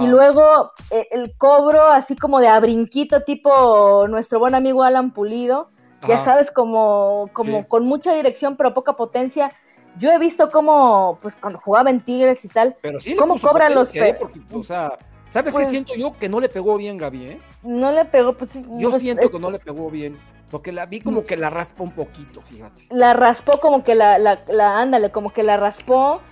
Y 0.00 0.06
luego 0.06 0.72
eh, 0.90 1.08
el 1.10 1.36
cobro 1.36 1.88
así 1.88 2.16
como 2.16 2.40
de 2.40 2.48
a 2.48 2.60
brinquito, 2.60 3.22
tipo 3.22 4.06
nuestro 4.08 4.38
buen 4.38 4.54
amigo 4.54 4.82
Alan 4.82 5.12
Pulido, 5.12 5.70
ya 6.06 6.18
sabes, 6.20 6.50
como, 6.50 7.28
como 7.32 7.66
con 7.66 7.84
mucha 7.84 8.14
dirección 8.14 8.56
pero 8.56 8.74
poca 8.74 8.94
potencia. 8.94 9.52
Yo 9.98 10.12
he 10.12 10.18
visto 10.18 10.50
cómo, 10.50 11.18
pues 11.20 11.34
cuando 11.34 11.58
jugaba 11.58 11.90
en 11.90 12.04
Tigres 12.04 12.44
y 12.44 12.48
tal, 12.48 12.76
pero 12.80 12.98
cómo 13.18 13.38
cobran 13.38 13.74
los... 13.74 13.94
¿eh? 13.96 14.16
o 14.52 14.62
sea, 14.62 14.96
¿sabes 15.28 15.54
qué 15.54 15.60
pues 15.60 15.70
siento 15.70 15.94
yo? 15.96 16.16
Que 16.16 16.28
no 16.28 16.38
le 16.38 16.48
pegó 16.48 16.76
bien 16.76 16.98
Gaby, 16.98 17.24
¿eh? 17.24 17.40
No 17.62 17.90
le 17.90 18.04
pegó, 18.04 18.34
pues... 18.34 18.62
Yo 18.78 18.90
pues, 18.90 19.02
siento 19.02 19.28
que 19.28 19.38
no 19.40 19.50
le 19.50 19.58
pegó 19.58 19.90
bien. 19.90 20.16
Porque 20.50 20.72
la 20.72 20.86
vi 20.86 21.00
como 21.00 21.24
que 21.24 21.36
la 21.36 21.50
raspó 21.50 21.84
un 21.84 21.90
poquito, 21.90 22.40
fíjate. 22.42 22.86
La 22.90 23.12
raspó 23.12 23.60
como 23.60 23.84
que 23.84 23.94
la, 23.94 24.18
la, 24.18 24.40
la 24.48 24.80
ándale, 24.80 25.10
como 25.10 25.32
que 25.32 25.42
la 25.42 25.56
raspó 25.56 26.22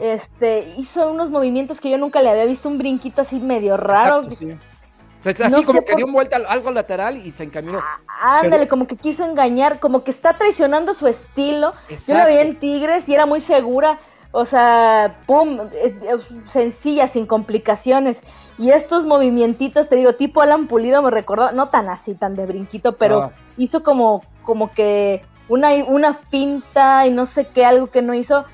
este, 0.00 0.74
hizo 0.76 1.10
unos 1.10 1.30
movimientos 1.30 1.80
que 1.80 1.90
yo 1.90 1.98
nunca 1.98 2.22
le 2.22 2.30
había 2.30 2.44
visto, 2.44 2.68
un 2.68 2.78
brinquito 2.78 3.22
así 3.22 3.38
medio 3.40 3.76
raro. 3.76 4.26
así 4.28 5.64
como 5.64 5.84
que 5.84 5.96
dio 5.96 6.10
vuelta 6.10 6.38
algo 6.48 6.70
lateral 6.70 7.16
y 7.16 7.30
se 7.30 7.44
encaminó. 7.44 7.80
Ah, 8.22 8.40
ándale, 8.40 8.68
como 8.68 8.86
que 8.86 8.96
quiso 8.96 9.24
engañar, 9.24 9.78
como 9.78 10.02
que 10.02 10.10
está 10.10 10.36
traicionando 10.36 10.94
su 10.94 11.06
estilo. 11.06 11.72
Yo 12.06 12.14
la 12.14 12.26
vi 12.26 12.36
en 12.38 12.58
Tigres 12.58 13.08
y 13.08 13.14
era 13.14 13.26
muy 13.26 13.40
segura. 13.40 13.98
O 14.32 14.44
sea, 14.44 15.16
pum, 15.26 15.58
eh, 15.72 15.98
eh, 16.02 16.16
sencilla, 16.48 17.08
sin 17.08 17.26
complicaciones. 17.26 18.22
Y 18.58 18.70
estos 18.70 19.04
movimientitos, 19.04 19.88
te 19.88 19.96
digo, 19.96 20.12
tipo 20.12 20.40
Alan 20.40 20.68
Pulido 20.68 21.02
me 21.02 21.10
recordó, 21.10 21.50
no 21.50 21.68
tan 21.68 21.88
así, 21.88 22.14
tan 22.14 22.36
de 22.36 22.46
brinquito, 22.46 22.96
pero 22.96 23.22
ah. 23.22 23.30
hizo 23.56 23.82
como, 23.82 24.22
como 24.42 24.72
que 24.72 25.24
una, 25.48 25.70
una 25.84 26.14
finta 26.14 27.06
y 27.06 27.10
no 27.10 27.26
sé 27.26 27.48
qué, 27.48 27.64
algo 27.64 27.88
que 27.88 28.02
no 28.02 28.14
hizo 28.14 28.44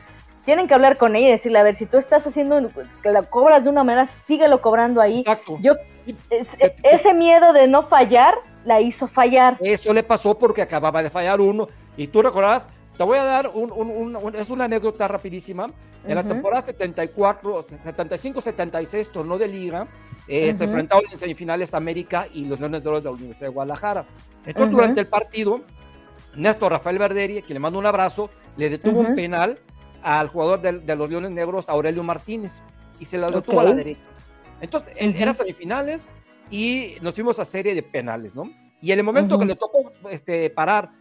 tienen 0.47 0.69
que 0.69 0.75
hablar 0.75 0.97
con 0.97 1.17
ella 1.17 1.29
y 1.29 1.33
decirle, 1.33 1.59
a 1.59 1.65
ver, 1.65 1.75
si 1.75 1.87
tú 1.87 1.99
estás 1.99 2.25
haciendo, 2.27 2.71
que 3.03 3.11
la 3.11 3.25
cobras 3.25 3.65
de 3.65 3.69
una 3.69 3.83
manera, 3.83 4.07
síguelo 4.07 4.63
cobrando 4.63 5.01
ahí. 5.01 5.19
Exacto. 5.19 5.59
Yo, 5.61 5.75
ese 6.85 7.15
miedo 7.15 7.53
de 7.53 7.67
no 7.67 7.83
fallar, 7.83 8.37
la 8.65 8.81
hizo 8.81 9.09
fallar. 9.09 9.59
Eso 9.61 9.93
le 9.93 10.05
pasó 10.05 10.39
porque 10.39 10.63
acababa 10.63 11.03
de 11.03 11.11
fallar 11.11 11.41
uno. 11.41 11.67
Y 11.97 12.07
tú 12.07 12.23
recordás, 12.23 12.69
te 12.97 13.03
voy 13.03 13.19
a 13.19 13.25
dar 13.25 13.51
un, 13.53 13.73
un, 13.73 14.37
es 14.37 14.49
una 14.49 14.67
anécdota 14.67 15.09
rapidísima. 15.09 15.73
En 16.07 16.15
la 16.15 16.23
temporada 16.23 16.65
74, 16.65 17.65
75-76, 17.65 19.09
torneo 19.11 19.39
de 19.39 19.49
liga, 19.49 19.89
eh, 20.29 20.55
se 20.55 20.65
enfrentaron 20.65 21.11
en 21.11 21.19
semifinales 21.19 21.75
América 21.75 22.29
y 22.33 22.45
los 22.45 22.61
Leones 22.61 22.85
de 22.85 22.89
Oro 22.89 23.01
de 23.01 23.07
la 23.07 23.11
Universidad 23.11 23.49
de 23.49 23.53
Guadalajara. 23.53 24.07
Entonces, 24.47 24.71
durante 24.71 25.01
el 25.01 25.09
partido, 25.09 25.63
Néstor 26.37 26.71
Rafael 26.71 26.99
Verderi, 27.01 27.43
que 27.43 27.53
le 27.53 27.59
mando 27.59 27.81
un 27.81 27.87
abrazo, 27.87 28.31
le 28.57 28.71
detuvo 28.71 29.01
un 29.01 29.17
penal 29.17 29.59
al 30.07 30.29
jugador 30.29 30.61
de, 30.61 30.95
los 30.95 31.11
Leones 31.11 31.33
Negros, 31.33 31.69
Aurelio 31.69 32.05
Martínez, 32.05 32.63
y 33.01 33.05
se 33.05 33.19
lo 33.19 33.29
detuvo 33.29 33.59
a 33.59 33.65
la 33.65 33.75
derecha. 33.75 34.07
Entonces, 34.61 34.95
eran 34.97 35.37
semifinales 35.37 36.09
y 36.49 36.95
nos 37.03 37.17
fuimos 37.17 37.41
a 37.41 37.45
serie 37.45 37.75
de 37.75 37.83
penales, 37.83 38.33
¿no? 38.33 38.49
Y 38.81 38.93
en 38.93 39.01
el 39.01 39.05
momento 39.05 39.37
que 39.37 39.45
le 39.45 39.57
tocó 39.57 39.93
este, 40.09 40.49
parar, 40.51 40.93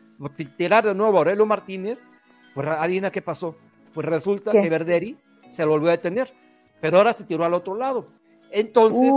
tirar 0.57 0.85
de 0.85 0.95
nuevo 0.95 1.17
a 1.17 1.19
Aurelio 1.19 1.45
Martínez, 1.45 2.03
pues 2.55 2.67
adivina 2.67 3.11
qué 3.11 3.21
pasó. 3.21 3.55
Pues 3.93 4.07
resulta 4.07 4.49
que 4.49 4.67
Verderi 4.67 5.15
se 5.49 5.63
lo 5.65 5.69
volvió 5.69 5.89
a 5.89 5.91
detener, 5.91 6.33
pero 6.81 6.97
ahora 6.97 7.13
se 7.13 7.25
tiró 7.25 7.45
al 7.45 7.53
otro 7.53 7.75
lado. 7.75 8.07
Entonces, 8.49 9.13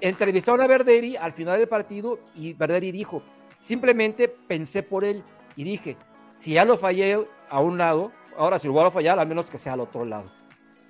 entrevistaron 0.00 0.62
a 0.62 0.66
Verderi 0.66 1.16
al 1.16 1.32
final 1.32 1.58
del 1.60 1.68
partido 1.68 2.18
y 2.34 2.54
Verderi 2.54 2.90
dijo, 2.90 3.22
simplemente 3.60 4.26
pensé 4.26 4.82
por 4.82 5.04
él 5.04 5.22
y 5.54 5.62
dije, 5.62 5.96
si 6.34 6.54
ya 6.54 6.64
lo 6.64 6.76
fallé 6.76 7.24
a 7.48 7.60
un 7.60 7.78
lado, 7.78 8.10
ahora 8.38 8.58
si 8.58 8.66
lo 8.66 8.72
vuelvo 8.72 8.88
a 8.88 8.92
fallar, 8.92 9.18
al 9.18 9.26
menos 9.26 9.50
que 9.50 9.58
sea 9.58 9.74
al 9.74 9.80
otro 9.80 10.04
lado. 10.04 10.30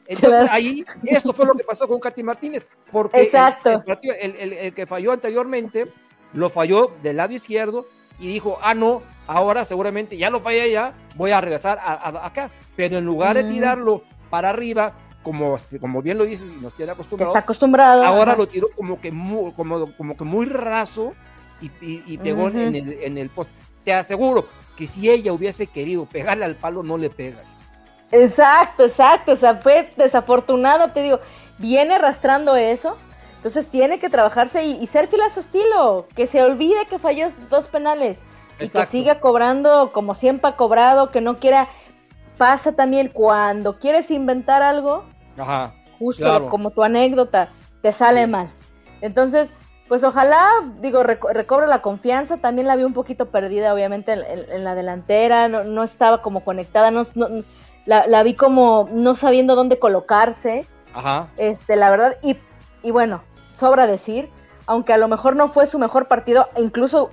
Entonces 0.07 0.49
ahí, 0.51 0.85
eso 1.05 1.33
fue 1.33 1.45
lo 1.45 1.55
que 1.55 1.65
pasó 1.65 1.87
con 1.87 2.01
Katy 2.01 2.23
Martínez, 2.23 2.67
porque 2.91 3.23
Exacto. 3.23 3.83
El, 4.01 4.75
que 4.75 4.87
falló 4.87 5.13
anteriormente 5.13 5.87
lo 6.33 6.49
falló 6.49 6.93
del 7.03 7.19
lado 7.19 7.35
izquierdo 7.35 7.87
y 8.19 8.27
dijo, 8.29 8.59
ah, 8.63 8.75
no, 8.75 9.03
ahora 9.27 9.65
seguramente 9.65 10.17
ya 10.17 10.31
lo 10.31 10.41
fallé 10.41 10.71
ya, 10.71 10.95
voy 11.15 11.31
a 11.31 11.41
regresar 11.41 11.79
a, 11.79 12.27
acá. 12.27 12.51
Pero 12.75 12.99
en 12.99 13.05
lugar 13.05 13.37
de 13.37 13.45
tirarlo 13.45 14.03
para 14.31 14.49
arriba, 14.49 14.95
como, 15.23 15.59
como 15.79 16.01
bien 16.01 16.17
lo 16.17 16.25
dices 16.25 16.49
y 16.49 16.61
nos 16.61 16.75
tiene 16.75 16.93
acostumbrados, 16.93 17.31
Está 17.31 17.41
acostumbrado. 17.41 18.03
Ahora 18.03 18.35
lo 18.35 18.49
tiró 18.49 18.69
como 18.75 19.01
que 19.01 19.13
muy, 19.13 19.53
como, 19.53 19.95
como 19.95 20.17
que 20.17 20.25
muy 20.25 20.47
raso 20.47 21.13
y, 21.61 22.17
pegó 22.19 22.49
en, 22.49 22.75
el, 22.75 22.93
en 23.03 23.19
el 23.19 23.29
poste. 23.29 23.53
Te 23.85 23.93
aseguro 23.93 24.47
que 24.79 24.87
si 24.87 25.11
ella 25.11 25.33
hubiese 25.33 25.67
querido 25.67 26.07
pegarle 26.07 26.45
al 26.45 26.55
palo, 26.55 26.85
no 26.85 26.97
le 26.97 27.11
pega. 27.11 27.39
Exacto, 28.13 28.85
exacto, 28.85 29.33
o 29.33 29.37
sea, 29.37 29.57
fue 29.57 29.93
desafortunado, 29.97 30.93
te 30.93 31.03
digo, 31.03 31.19
viene 31.59 31.97
arrastrando 31.97 32.55
eso, 32.55 32.97
entonces 33.35 33.67
tiene 33.67 33.99
que 33.99 34.09
trabajarse 34.09 34.65
y, 34.65 34.87
ser 34.87 35.09
fiel 35.09 35.23
a 35.23 35.31
su 35.31 35.41
estilo, 35.41 36.07
que 36.15 36.29
se 36.29 36.45
olvide 36.45 36.87
que 36.89 37.01
falló 37.01 37.27
dos 37.51 37.67
penales 37.67 38.23
y 38.61 38.71
que 38.71 38.87
siga 38.87 39.19
cobrando 39.19 39.91
como 39.93 40.15
siempre 40.15 40.51
ha 40.51 40.57
cobrado, 40.57 41.11
que 41.11 41.21
no 41.21 41.39
quiera, 41.39 41.69
pasa 42.37 42.71
también 42.71 43.09
cuando 43.09 43.81
quieres 43.81 44.13
inventar 44.13 44.63
algo, 44.63 45.05
justo 45.99 46.49
como 46.51 46.71
tu 46.71 46.85
anécdota, 46.85 47.49
te 47.83 47.93
sale 47.93 48.29
mal. 48.29 48.49
Entonces, 49.01 49.53
pues 49.89 50.05
ojalá, 50.05 50.47
digo, 50.81 51.03
recobre 51.03 51.67
la 51.67 51.81
confianza. 51.81 52.37
También 52.37 52.67
la 52.67 52.77
vi 52.77 52.85
un 52.85 52.93
poquito 52.93 53.27
perdida, 53.27 53.73
obviamente, 53.73 54.13
en, 54.13 54.63
la 54.63 54.75
delantera. 54.75 55.49
No, 55.49 55.83
estaba 55.83 56.21
como 56.21 56.45
conectada. 56.45 56.91
No, 56.91 57.05
la, 57.87 58.23
vi 58.23 58.35
como 58.35 58.89
no 58.93 59.17
sabiendo 59.17 59.55
dónde 59.55 59.79
colocarse. 59.79 60.67
Ajá. 60.93 61.29
Este, 61.39 61.77
la 61.77 61.89
verdad. 61.89 62.19
Y, 62.23 62.37
y 62.83 62.91
bueno, 62.91 63.23
sobra 63.57 63.87
decir, 63.87 64.29
aunque 64.67 64.93
a 64.93 64.99
lo 64.99 65.09
mejor 65.09 65.37
no 65.37 65.49
fue 65.49 65.67
su 65.67 65.79
mejor 65.79 66.07
partido, 66.07 66.49
incluso 66.59 67.11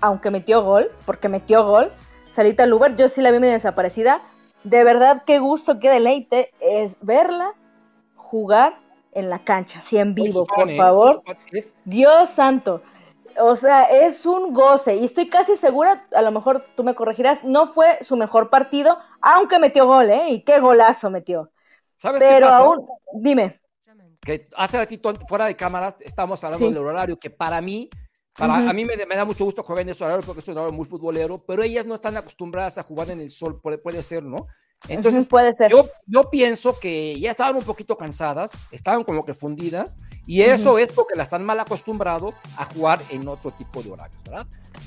aunque 0.00 0.30
metió 0.30 0.62
gol, 0.62 0.90
porque 1.06 1.28
metió 1.28 1.64
gol, 1.64 1.90
Salita 2.30 2.66
Luber, 2.66 2.94
yo 2.96 3.08
sí 3.08 3.20
la 3.20 3.30
vi 3.30 3.40
medio 3.40 3.54
desaparecida, 3.54 4.20
de 4.64 4.84
verdad 4.84 5.22
qué 5.26 5.38
gusto, 5.38 5.80
qué 5.80 5.90
deleite 5.90 6.52
es 6.60 6.98
verla 7.00 7.54
jugar 8.16 8.78
en 9.18 9.30
la 9.30 9.44
cancha, 9.44 9.78
así 9.80 9.98
en 9.98 10.14
vivo, 10.14 10.46
por 10.46 10.74
favor. 10.76 11.22
Dios 11.84 12.30
santo. 12.30 12.82
O 13.40 13.54
sea, 13.54 13.84
es 13.84 14.26
un 14.26 14.52
goce 14.52 14.96
y 14.96 15.04
estoy 15.04 15.28
casi 15.28 15.56
segura, 15.56 16.06
a 16.12 16.22
lo 16.22 16.32
mejor 16.32 16.66
tú 16.74 16.82
me 16.82 16.94
corregirás, 16.96 17.44
no 17.44 17.68
fue 17.68 17.98
su 18.00 18.16
mejor 18.16 18.50
partido, 18.50 18.98
aunque 19.20 19.60
metió 19.60 19.86
gol, 19.86 20.10
¿eh? 20.10 20.30
Y 20.30 20.42
qué 20.42 20.58
golazo 20.58 21.08
metió. 21.08 21.52
¿Sabes 21.94 22.20
Pero 22.22 22.46
qué 22.46 22.50
pasa? 22.50 22.58
aún, 22.64 22.86
dime. 23.14 23.60
Que 24.20 24.44
hace 24.56 24.78
ratito 24.78 25.14
fuera 25.28 25.46
de 25.46 25.54
cámara 25.54 25.96
estábamos 26.00 26.42
hablando 26.42 26.66
Sí. 26.66 26.72
del 26.74 26.84
horario, 26.84 27.16
que 27.16 27.30
para 27.30 27.60
mí, 27.60 27.88
para, 28.36 28.56
a 28.56 28.72
mí 28.72 28.84
me, 28.84 28.96
me 29.06 29.14
da 29.16 29.24
mucho 29.24 29.44
gusto 29.44 29.62
jugar 29.62 29.82
en 29.82 29.90
ese 29.90 30.02
horario 30.04 30.24
porque 30.26 30.40
es 30.40 30.48
un 30.48 30.58
horario 30.58 30.76
muy 30.76 30.86
futbolero, 30.86 31.38
pero 31.46 31.62
ellas 31.62 31.86
no 31.86 31.94
están 31.94 32.16
acostumbradas 32.16 32.78
a 32.78 32.82
jugar 32.82 33.08
en 33.10 33.20
el 33.20 33.30
sol, 33.30 33.60
puede, 33.60 33.78
puede 33.78 34.02
ser, 34.02 34.24
¿no? 34.24 34.48
Entonces, 34.88 35.26
puede 35.26 35.52
ser. 35.52 35.70
Yo, 35.70 35.84
yo 36.06 36.30
pienso 36.30 36.78
que 36.78 37.18
ya 37.18 37.32
estaban 37.32 37.56
un 37.56 37.62
poquito 37.62 37.96
cansadas, 37.98 38.52
estaban 38.70 39.04
como 39.04 39.22
que 39.22 39.34
fundidas, 39.34 39.96
y 40.26 40.42
eso 40.42 40.78
es 40.78 40.92
porque 40.92 41.14
las 41.16 41.26
están 41.26 41.44
mal 41.44 41.58
acostumbrado 41.60 42.30
a 42.56 42.64
jugar 42.66 43.00
en 43.10 43.26
otro 43.28 43.50
tipo 43.50 43.82
de 43.82 43.90
horarios, 43.90 44.22
¿verdad? 44.24 44.46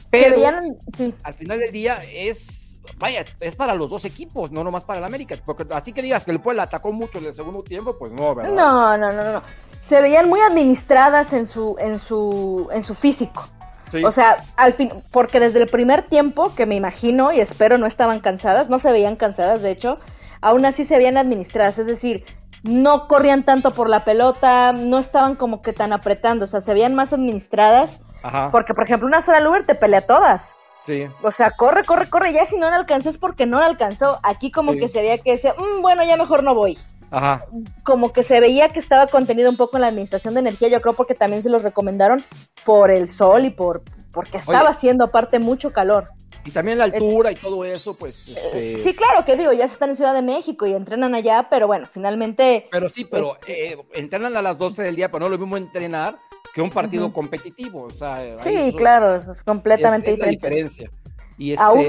Pero 0.09 0.35
veían- 0.37 0.77
sí. 0.95 1.13
al 1.23 1.33
final 1.33 1.59
del 1.59 1.71
día 1.71 1.99
es, 2.11 2.81
vaya, 2.97 3.25
es 3.41 3.55
para 3.55 3.75
los 3.75 3.91
dos 3.91 4.05
equipos, 4.05 4.51
no 4.51 4.63
nomás 4.63 4.85
para 4.85 4.99
el 4.99 5.05
América, 5.05 5.35
porque 5.45 5.65
así 5.71 5.93
que 5.93 6.01
digas 6.01 6.25
que 6.25 6.31
el 6.31 6.39
Puebla 6.39 6.63
atacó 6.63 6.91
mucho 6.93 7.17
en 7.19 7.25
el 7.25 7.35
segundo 7.35 7.61
tiempo, 7.61 7.95
pues 7.99 8.11
no, 8.11 8.33
¿verdad? 8.33 8.53
No, 8.53 8.97
no, 8.97 9.11
no, 9.11 9.33
no. 9.33 9.43
Se 9.81 10.01
veían 10.01 10.29
muy 10.29 10.39
administradas 10.39 11.33
en 11.33 11.45
su, 11.47 11.75
en 11.79 11.99
su, 11.99 12.69
en 12.71 12.83
su 12.83 12.95
físico. 12.95 13.45
Sí. 13.91 14.03
O 14.05 14.11
sea, 14.11 14.37
al 14.57 14.73
fin, 14.73 14.89
porque 15.11 15.39
desde 15.39 15.59
el 15.61 15.67
primer 15.67 16.03
tiempo, 16.03 16.53
que 16.55 16.65
me 16.65 16.75
imagino 16.75 17.31
y 17.33 17.39
espero 17.41 17.77
no 17.77 17.85
estaban 17.85 18.19
cansadas, 18.21 18.69
no 18.69 18.79
se 18.79 18.91
veían 18.91 19.15
cansadas, 19.17 19.61
de 19.61 19.71
hecho, 19.71 19.99
aún 20.41 20.65
así 20.65 20.85
se 20.85 20.97
veían 20.97 21.17
administradas, 21.17 21.77
es 21.77 21.85
decir, 21.87 22.23
no 22.63 23.07
corrían 23.07 23.43
tanto 23.43 23.71
por 23.71 23.89
la 23.89 24.05
pelota, 24.05 24.71
no 24.71 24.97
estaban 24.99 25.35
como 25.35 25.61
que 25.61 25.73
tan 25.73 25.91
apretando, 25.93 26.45
o 26.45 26.47
sea, 26.47 26.61
se 26.61 26.73
veían 26.73 26.95
más 26.95 27.11
administradas, 27.11 28.01
Ajá, 28.23 28.49
porque 28.51 28.73
por 28.73 28.83
ejemplo 28.85 29.07
una 29.07 29.21
Sara 29.21 29.39
Luber 29.41 29.65
te 29.65 29.75
pelea 29.75 30.01
todas. 30.01 30.53
sí. 30.83 31.07
O 31.23 31.31
sea, 31.31 31.51
corre, 31.51 31.83
corre, 31.83 32.07
corre, 32.09 32.33
ya 32.33 32.45
si 32.45 32.57
no 32.57 32.69
la 32.69 32.75
alcanzó 32.77 33.09
es 33.09 33.17
porque 33.17 33.45
no 33.45 33.59
la 33.59 33.65
alcanzó. 33.67 34.19
Aquí 34.23 34.51
como 34.51 34.71
Sí. 34.73 34.79
que 34.79 34.89
se 34.89 35.01
veía 35.01 35.17
que 35.17 35.33
decía, 35.33 35.53
"Mm, 35.57 35.81
bueno, 35.81 36.03
ya 36.03 36.15
mejor 36.17 36.43
no 36.43 36.55
voy 36.55 36.77
Ajá, 37.11 37.45
como 37.83 38.13
que 38.13 38.23
se 38.23 38.39
veía 38.39 38.69
que 38.69 38.79
estaba 38.79 39.05
contenido 39.07 39.49
un 39.49 39.57
poco 39.57 39.77
en 39.77 39.81
la 39.81 39.87
administración 39.87 40.33
de 40.33 40.39
energía, 40.39 40.69
yo 40.69 40.79
creo 40.81 40.95
porque 40.95 41.13
también 41.13 41.43
se 41.43 41.49
los 41.49 41.61
recomendaron 41.61 42.23
por 42.65 42.89
el 42.89 43.07
sol 43.09 43.43
y 43.45 43.49
por 43.49 43.83
porque 44.13 44.37
estaba 44.37 44.61
Oye. 44.61 44.69
haciendo 44.71 45.03
aparte 45.05 45.37
mucho 45.39 45.69
calor. 45.71 46.05
y 46.43 46.49
también 46.51 46.77
la 46.79 46.85
altura 46.85 47.31
y 47.31 47.35
todo 47.35 47.63
eso, 47.65 47.95
pues, 47.95 48.29
este, 48.29 48.73
Eh, 48.73 48.79
Sí, 48.79 48.95
claro 48.95 49.23
que 49.25 49.35
digo, 49.37 49.51
ya 49.53 49.67
se 49.67 49.73
están 49.73 49.91
en 49.91 49.95
Ciudad 49.95 50.13
de 50.15 50.23
México 50.23 50.65
y 50.65 50.73
entrenan 50.73 51.13
allá, 51.13 51.47
pero 51.51 51.67
bueno, 51.67 51.85
finalmente 51.91 52.67
pero 52.71 52.89
sí, 52.89 53.05
pero 53.05 53.33
Este- 53.35 53.73
eh, 53.73 53.77
entrenan 53.93 54.35
a 54.35 54.41
las 54.41 54.57
12 54.57 54.81
del 54.81 54.95
día, 54.95 55.11
pero 55.11 55.25
no 55.25 55.29
lo 55.29 55.37
mismo 55.37 55.55
entrenar 55.57 56.17
que 56.53 56.61
un 56.61 56.71
partido 56.71 57.13
competitivo, 57.13 57.83
o 57.83 57.89
sea, 57.91 58.15
ahí 58.15 58.33
sí, 58.37 58.49
eso 58.55 58.77
claro, 58.77 59.15
eso 59.15 59.31
es 59.33 59.43
completamente 59.43 60.07
es, 60.07 60.13
es 60.13 60.19
la 60.19 60.25
diferente. 60.31 60.65
diferencia. 60.65 60.91
Y 61.37 61.51
este, 61.51 61.63
Aún, 61.63 61.87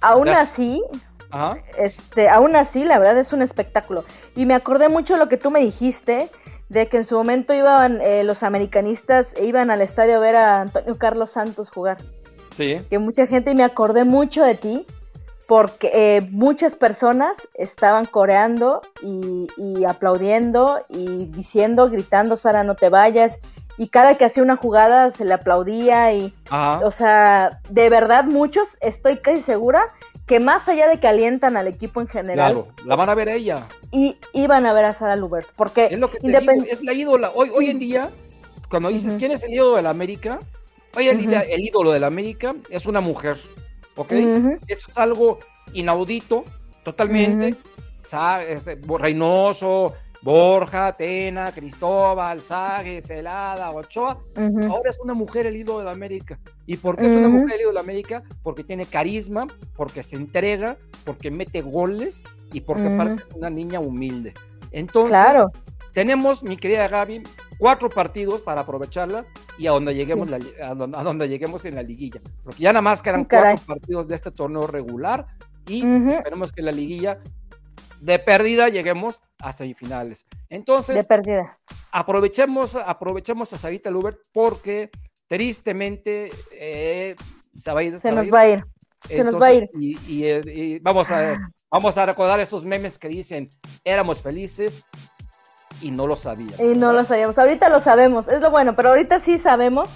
aún 0.00 0.28
así, 0.28 0.82
ajá, 1.30 1.58
este, 1.78 2.28
aún 2.28 2.56
así, 2.56 2.84
la 2.84 2.98
verdad 2.98 3.18
es 3.18 3.32
un 3.32 3.42
espectáculo. 3.42 4.04
Y 4.34 4.46
me 4.46 4.54
acordé 4.54 4.88
mucho 4.88 5.14
de 5.14 5.20
lo 5.20 5.28
que 5.28 5.36
tú 5.36 5.50
me 5.50 5.60
dijiste, 5.60 6.30
de 6.68 6.88
que 6.88 6.98
en 6.98 7.04
su 7.04 7.16
momento 7.16 7.54
iban 7.54 8.00
eh, 8.00 8.24
los 8.24 8.42
americanistas 8.42 9.34
e 9.34 9.46
iban 9.46 9.70
al 9.70 9.80
estadio 9.80 10.16
a 10.16 10.18
ver 10.20 10.36
a 10.36 10.60
Antonio 10.62 10.96
Carlos 10.96 11.30
Santos 11.32 11.70
jugar. 11.70 11.98
sí, 12.54 12.76
que 12.90 12.98
mucha 12.98 13.26
gente, 13.26 13.52
y 13.52 13.54
me 13.54 13.64
acordé 13.64 14.04
mucho 14.04 14.42
de 14.42 14.54
ti, 14.54 14.86
porque 15.46 15.90
eh, 15.94 16.28
muchas 16.32 16.74
personas 16.74 17.48
estaban 17.54 18.04
coreando 18.04 18.82
y, 19.00 19.46
y 19.56 19.84
aplaudiendo 19.84 20.84
y 20.88 21.26
diciendo, 21.26 21.88
gritando, 21.88 22.36
Sara, 22.36 22.64
no 22.64 22.74
te 22.74 22.88
vayas. 22.88 23.38
Y 23.78 23.88
cada 23.88 24.16
que 24.16 24.24
hacía 24.24 24.42
una 24.42 24.56
jugada 24.56 25.10
se 25.10 25.24
le 25.24 25.34
aplaudía 25.34 26.12
y, 26.12 26.34
ajá, 26.48 26.84
o 26.84 26.90
sea, 26.90 27.60
de 27.68 27.88
verdad 27.90 28.24
muchos, 28.24 28.76
estoy 28.80 29.18
casi 29.18 29.42
segura 29.42 29.86
que 30.26 30.40
más 30.40 30.68
allá 30.68 30.88
de 30.88 30.98
que 30.98 31.06
alientan 31.08 31.56
al 31.56 31.68
equipo 31.68 32.00
en 32.00 32.08
general, 32.08 32.52
claro, 32.52 32.68
la 32.84 32.96
van 32.96 33.08
a 33.08 33.14
ver 33.14 33.28
a 33.28 33.34
ella. 33.34 33.62
y 33.92 34.16
iban 34.32 34.66
a 34.66 34.72
ver 34.72 34.84
a 34.84 34.92
Sara 34.92 35.16
Lubert, 35.16 35.48
porque 35.56 35.86
Es 35.90 35.98
lo 35.98 36.10
que 36.10 36.18
te 36.18 36.26
independ- 36.26 36.62
digo, 36.62 36.66
es 36.70 36.82
la 36.82 36.92
ídola. 36.92 37.32
Hoy, 37.34 37.48
hoy 37.56 37.70
en 37.70 37.78
día, 37.78 38.10
cuando 38.68 38.88
dices 38.88 39.16
quién 39.16 39.30
es 39.32 39.42
el 39.44 39.54
ídolo 39.54 39.76
de 39.76 39.82
la 39.82 39.90
América, 39.90 40.38
hoy 40.96 41.08
el, 41.08 41.20
ídolo 41.64 41.92
de 41.92 42.00
la 42.00 42.08
América 42.08 42.52
es 42.70 42.86
una 42.86 43.00
mujer, 43.00 43.36
¿ok? 43.94 44.12
Eso 44.66 44.90
es 44.90 44.98
algo 44.98 45.38
inaudito, 45.72 46.44
totalmente. 46.82 47.54
Sa- 48.02 48.42
este, 48.44 48.78
Reynoso, 48.98 49.92
Borja, 50.26 50.90
Tena, 50.92 51.52
Cristóbal, 51.52 52.42
Sague, 52.42 53.00
Celada, 53.00 53.70
Ochoa. 53.70 54.18
Ahora 54.68 54.90
es 54.90 54.98
una 54.98 55.14
mujer 55.14 55.46
el 55.46 55.54
ídolo 55.54 55.78
de 55.78 55.84
la 55.84 55.92
América. 55.92 56.40
¿Y 56.66 56.76
por 56.78 56.96
qué 56.96 57.06
es 57.06 57.16
una 57.16 57.28
mujer 57.28 57.52
el 57.54 57.60
ídolo 57.60 57.70
de 57.70 57.74
la 57.74 57.80
América? 57.82 58.24
Porque 58.42 58.64
tiene 58.64 58.86
carisma, 58.86 59.46
porque 59.76 60.02
se 60.02 60.16
entrega, 60.16 60.78
porque 61.04 61.30
mete 61.30 61.62
goles 61.62 62.24
y 62.52 62.60
porque 62.62 62.82
Ujú. 62.88 62.94
aparte 62.94 63.22
es 63.28 63.34
una 63.36 63.50
niña 63.50 63.78
humilde. 63.78 64.34
Entonces, 64.72 65.10
Claro, 65.10 65.52
tenemos, 65.92 66.42
mi 66.42 66.56
querida 66.56 66.88
Gaby, 66.88 67.22
cuatro 67.56 67.88
partidos 67.88 68.40
para 68.40 68.62
aprovecharla 68.62 69.26
y 69.58 69.68
a 69.68 69.70
donde 69.70 69.94
lleguemos, 69.94 70.26
Sí. 70.26 70.30
la 70.32 70.38
li- 70.38 70.52
a, 70.60 70.74
donde, 70.74 70.98
a 70.98 71.04
donde 71.04 71.28
lleguemos 71.28 71.64
en 71.66 71.76
la 71.76 71.82
liguilla. 71.84 72.20
Porque 72.42 72.64
ya 72.64 72.72
nada 72.72 72.82
más 72.82 73.00
quedan 73.00 73.20
Sí, 73.20 73.26
cuatro 73.30 73.64
partidos 73.64 74.08
de 74.08 74.16
este 74.16 74.32
torneo 74.32 74.66
regular 74.66 75.24
y 75.68 75.86
esperemos 76.10 76.50
que 76.50 76.62
la 76.62 76.72
liguilla 76.72 77.20
de 78.00 78.18
pérdida 78.18 78.68
lleguemos 78.68 79.22
a 79.38 79.52
semifinales. 79.52 80.26
Entonces, 80.48 80.96
de 80.96 81.04
perdida. 81.04 81.58
aprovechemos, 81.92 82.76
aprovechemos 82.76 83.52
a 83.52 83.58
Sarita 83.58 83.90
Lubert 83.90 84.18
porque 84.32 84.90
tristemente 85.28 86.30
eh, 86.52 87.16
se 87.60 87.72
va 87.72 87.80
a 87.80 87.82
ir. 87.82 87.98
Se 88.00 88.12
nos 88.12 88.32
va 88.32 88.40
a 88.40 88.48
ir. 88.48 88.64
se 89.08 89.24
nos 89.24 89.40
va 89.40 89.46
a 89.46 89.52
ir. 89.54 89.70
Y, 89.74 89.96
y, 90.06 90.24
y 90.24 90.78
vamos, 90.78 91.10
a, 91.10 91.52
vamos 91.70 91.96
a 91.96 92.06
recordar 92.06 92.40
esos 92.40 92.64
memes 92.64 92.98
que 92.98 93.08
dicen, 93.08 93.48
éramos 93.84 94.22
felices 94.22 94.84
y 95.80 95.90
no 95.90 96.06
lo 96.06 96.16
sabíamos. 96.16 96.60
Y 96.60 96.78
no 96.78 96.92
lo 96.92 97.04
sabíamos. 97.04 97.38
Ahorita 97.38 97.68
lo 97.68 97.80
sabemos, 97.80 98.28
es 98.28 98.40
lo 98.40 98.50
bueno, 98.50 98.74
pero 98.76 98.90
ahorita 98.90 99.20
sí 99.20 99.38
sabemos 99.38 99.88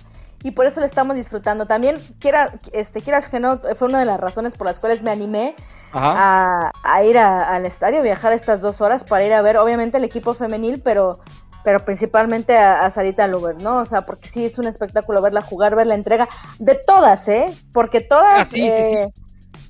y 0.42 0.52
por 0.52 0.66
eso 0.66 0.80
lo 0.80 0.86
estamos 0.86 1.16
disfrutando. 1.16 1.66
También, 1.66 1.96
quiera, 2.18 2.58
este, 2.72 3.00
quieras 3.00 3.28
que 3.28 3.40
no, 3.40 3.60
fue 3.76 3.88
una 3.88 4.00
de 4.00 4.06
las 4.06 4.20
razones 4.20 4.56
por 4.56 4.66
las 4.66 4.78
cuales 4.78 5.02
me 5.02 5.10
animé 5.10 5.54
Ajá. 5.92 6.66
a, 6.66 6.72
a 6.82 7.04
ir 7.04 7.18
a- 7.18 7.54
al 7.54 7.66
estadio, 7.66 8.02
viajar 8.02 8.32
estas 8.32 8.60
dos 8.60 8.80
horas 8.80 9.04
para 9.04 9.24
ir 9.26 9.32
a 9.32 9.42
ver, 9.42 9.56
obviamente, 9.58 9.98
el 9.98 10.04
equipo 10.04 10.34
femenil, 10.34 10.80
pero, 10.84 11.18
pero 11.64 11.78
principalmente 11.80 12.56
a, 12.56 12.80
a 12.80 12.90
Sarita 12.90 13.26
Luber, 13.26 13.56
¿no? 13.56 13.78
O 13.80 13.86
sea, 13.86 14.02
porque 14.02 14.28
sí 14.28 14.44
es 14.44 14.58
un 14.58 14.66
espectáculo 14.66 15.20
verla 15.22 15.42
jugar, 15.42 15.74
ver 15.76 15.86
la 15.86 15.94
entrega 15.94 16.28
de 16.58 16.74
todas, 16.86 17.26
¿eh? 17.28 17.46
Porque 17.72 18.00
todas. 18.00 18.40
Ah, 18.40 18.44
sí, 18.44 18.60
sí, 18.70 18.84
sí. 18.84 18.94
eh, 18.96 19.08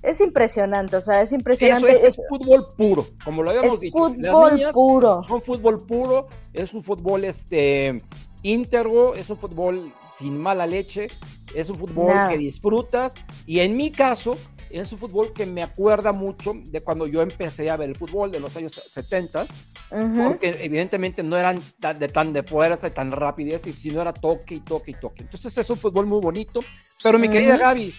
Es 0.03 0.21
impresionante, 0.21 0.97
o 0.97 1.01
sea, 1.01 1.21
es 1.23 1.33
impresionante. 1.33 1.91
es, 1.93 1.99
es 2.01 2.19
es 2.19 2.21
fútbol 2.29 2.67
puro, 2.77 3.07
como 3.25 3.43
lo 3.43 3.51
habíamos 3.51 3.75
es 3.75 3.81
dicho. 3.81 3.99
Las 4.19 4.31
fútbol 4.33 4.55
niñas 4.55 4.73
puro. 4.73 5.23
Son 5.25 5.43
fútbol 5.43 5.79
puro, 5.87 6.27
es 6.55 6.73
un 6.73 6.83
fútbol 6.83 7.25
este 7.25 7.99
íntegro, 8.43 9.15
es 9.15 9.29
un 9.29 9.37
fútbol 9.37 9.93
sin 10.17 10.39
mala 10.39 10.67
leche, 10.67 11.09
es 11.55 11.69
un 11.69 11.77
fútbol 11.77 12.13
que 12.31 12.39
disfrutas 12.39 13.15
y 13.47 13.61
en 13.61 13.77
mi 13.77 13.91
caso 13.91 14.37
es 14.79 14.93
un 14.93 14.99
fútbol 14.99 15.33
que 15.33 15.47
me 15.47 15.63
acuerda 15.63 16.13
mucho 16.13 16.53
de 16.55 16.81
cuando 16.81 17.07
yo 17.07 17.23
empecé 17.23 17.71
a 17.71 17.77
ver 17.77 17.89
el 17.89 17.97
fútbol 17.97 18.31
de 18.31 18.41
los 18.41 18.57
años 18.57 18.81
70, 18.91 19.45
Ujú. 19.91 20.25
porque 20.25 20.57
evidentemente 20.61 21.23
no 21.23 21.37
eran 21.37 21.61
de, 21.99 22.09
tan 22.09 22.33
de 22.33 22.43
fuerza 22.43 22.87
y 22.89 22.91
tan 22.91 23.11
rapidez, 23.13 23.63
sino 23.63 24.01
era 24.01 24.13
toque 24.13 24.55
y 24.55 24.61
toque 24.61 24.93
y 24.93 24.95
toque. 24.95 25.23
Entonces 25.23 25.57
es 25.57 25.69
un 25.71 25.77
fútbol 25.77 26.07
muy 26.07 26.21
bonito, 26.21 26.61
pero 27.03 27.19
mi 27.19 27.29
querida 27.29 27.55
Ujú. 27.55 27.63
Gaby, 27.63 27.95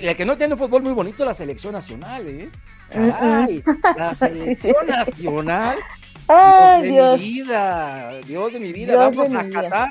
la 0.00 0.14
que 0.14 0.24
no 0.24 0.36
tiene 0.36 0.54
un 0.54 0.58
fútbol 0.58 0.82
muy 0.82 0.92
bonito 0.92 1.22
es 1.22 1.26
la 1.28 1.34
selección 1.34 1.72
nacional, 1.72 2.26
¿eh? 2.28 2.48
Mm, 2.94 3.08
Caray, 3.10 3.62
la 3.96 4.14
Sí, 4.14 4.16
sí. 4.26 4.26
selección 4.26 4.86
nacional 4.86 5.78
Ay, 6.26 6.88
Dios 6.90 7.10
de 7.10 7.16
mi 7.18 7.22
vida, 7.22 8.20
Dios 8.26 8.52
de 8.54 8.60
mi 8.60 8.72
vida, 8.72 8.92
Dios 8.92 9.14
vamos 9.16 9.34
a 9.34 9.42
vida. 9.42 9.62
catar, 9.62 9.88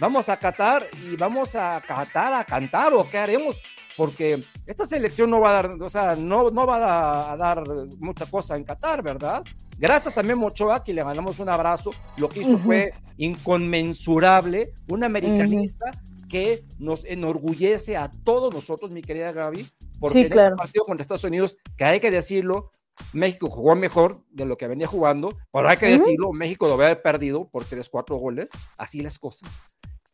vamos 0.00 0.28
a 0.30 0.36
catar 0.38 0.86
y 1.02 1.16
vamos 1.16 1.54
a 1.56 1.80
catar, 1.86 2.32
a 2.32 2.44
cantar 2.44 2.94
o 2.94 3.08
qué 3.08 3.18
haremos, 3.18 3.60
porque 3.96 4.42
esta 4.66 4.86
selección 4.86 5.30
no 5.30 5.40
va 5.40 5.50
a 5.50 5.62
dar, 5.62 5.82
o 5.82 5.90
sea, 5.90 6.16
no, 6.16 6.50
no 6.50 6.66
va 6.66 6.76
a, 6.76 7.32
a 7.32 7.36
dar 7.36 7.62
mucha 7.98 8.26
cosa 8.26 8.56
en 8.56 8.64
Qatar, 8.64 9.02
¿verdad? 9.02 9.44
Gracias 9.78 10.18
a 10.18 10.22
Memo 10.22 10.46
Ochoa, 10.46 10.82
que 10.82 10.94
le 10.94 11.04
mandamos 11.04 11.38
un 11.38 11.48
abrazo, 11.48 11.90
lo 12.16 12.28
que 12.28 12.40
hizo 12.40 12.58
fue 12.58 12.92
inconmensurable, 13.16 14.72
un 14.88 15.04
americanista 15.04 15.90
que 16.28 16.64
nos 16.78 17.04
enorgullece 17.04 17.96
a 17.96 18.10
todos 18.24 18.52
nosotros, 18.52 18.92
mi 18.92 19.02
querida 19.02 19.32
Gaby, 19.32 19.66
porque 20.00 20.18
Sí, 20.18 20.24
en 20.24 20.28
claro. 20.30 20.54
este 20.54 20.58
partido 20.58 20.84
contra 20.84 21.02
Estados 21.02 21.24
Unidos, 21.24 21.58
que 21.76 21.84
hay 21.84 22.00
que 22.00 22.10
decirlo, 22.10 22.72
México 23.12 23.48
jugó 23.50 23.74
mejor 23.74 24.24
de 24.30 24.44
lo 24.44 24.56
que 24.56 24.66
venía 24.66 24.86
jugando, 24.86 25.30
pero 25.52 25.68
hay 25.68 25.76
que 25.76 25.86
decirlo, 25.86 26.32
México 26.32 26.68
debe 26.68 26.86
haber 26.86 27.02
perdido 27.02 27.48
por 27.48 27.64
3, 27.64 27.88
4 27.88 28.16
goles, 28.16 28.50
así 28.78 29.00
las 29.00 29.18
cosas. 29.18 29.48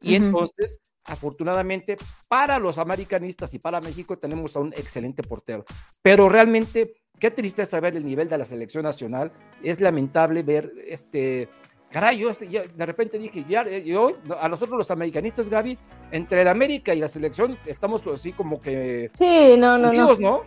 Y 0.00 0.14
entonces, 0.14 0.80
afortunadamente, 1.04 1.96
para 2.28 2.58
los 2.58 2.78
americanistas 2.78 3.52
y 3.54 3.58
para 3.58 3.80
México 3.80 4.18
tenemos 4.18 4.56
a 4.56 4.60
un 4.60 4.72
excelente 4.72 5.22
portero. 5.22 5.64
Pero 6.02 6.28
realmente 6.28 7.00
qué 7.20 7.30
tristeza 7.30 7.78
ver 7.78 7.96
el 7.96 8.04
nivel 8.04 8.28
de 8.28 8.38
la 8.38 8.44
selección 8.44 8.82
nacional. 8.82 9.30
Es 9.62 9.80
lamentable 9.80 10.42
ver 10.42 10.72
este. 10.86 11.48
Caray, 11.90 12.18
yo, 12.18 12.30
este, 12.30 12.46
de 12.46 12.86
repente 12.86 13.18
dije, 13.18 13.44
ya, 13.48 13.62
eh, 13.62 13.84
yo, 13.84 14.12
a 14.40 14.48
nosotros 14.48 14.78
los 14.78 14.90
americanistas, 14.92 15.48
Gaby, 15.48 15.76
entre 16.12 16.42
el 16.42 16.48
América 16.48 16.94
y 16.94 17.00
la 17.00 17.08
selección 17.08 17.58
estamos 17.66 18.06
así 18.06 18.32
como 18.32 18.60
que. 18.60 19.10
Sí, 19.14 19.56
no, 19.58 19.76
no, 19.76 19.92
no. 19.92 20.42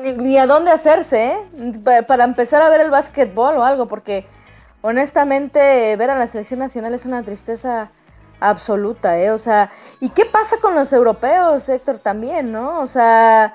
Ni, 0.00 0.38
a 0.38 0.46
dónde 0.46 0.70
hacerse, 0.70 1.32
¿eh? 1.32 2.02
Para 2.06 2.24
empezar 2.24 2.62
a 2.62 2.68
ver 2.68 2.80
el 2.80 2.90
básquetbol 2.90 3.56
o 3.56 3.64
algo, 3.64 3.86
porque 3.86 4.26
honestamente 4.82 5.96
ver 5.96 6.10
a 6.10 6.18
la 6.18 6.26
selección 6.26 6.58
nacional 6.58 6.94
es 6.94 7.06
una 7.06 7.22
tristeza 7.22 7.92
absoluta, 8.40 9.18
¿eh? 9.18 9.30
O 9.30 9.38
sea, 9.38 9.70
¿y 10.00 10.10
qué 10.10 10.24
pasa 10.24 10.58
con 10.58 10.74
los 10.74 10.92
europeos, 10.92 11.68
Héctor, 11.68 11.98
también, 11.98 12.52
¿no? 12.52 12.80
O 12.80 12.86
sea, 12.86 13.54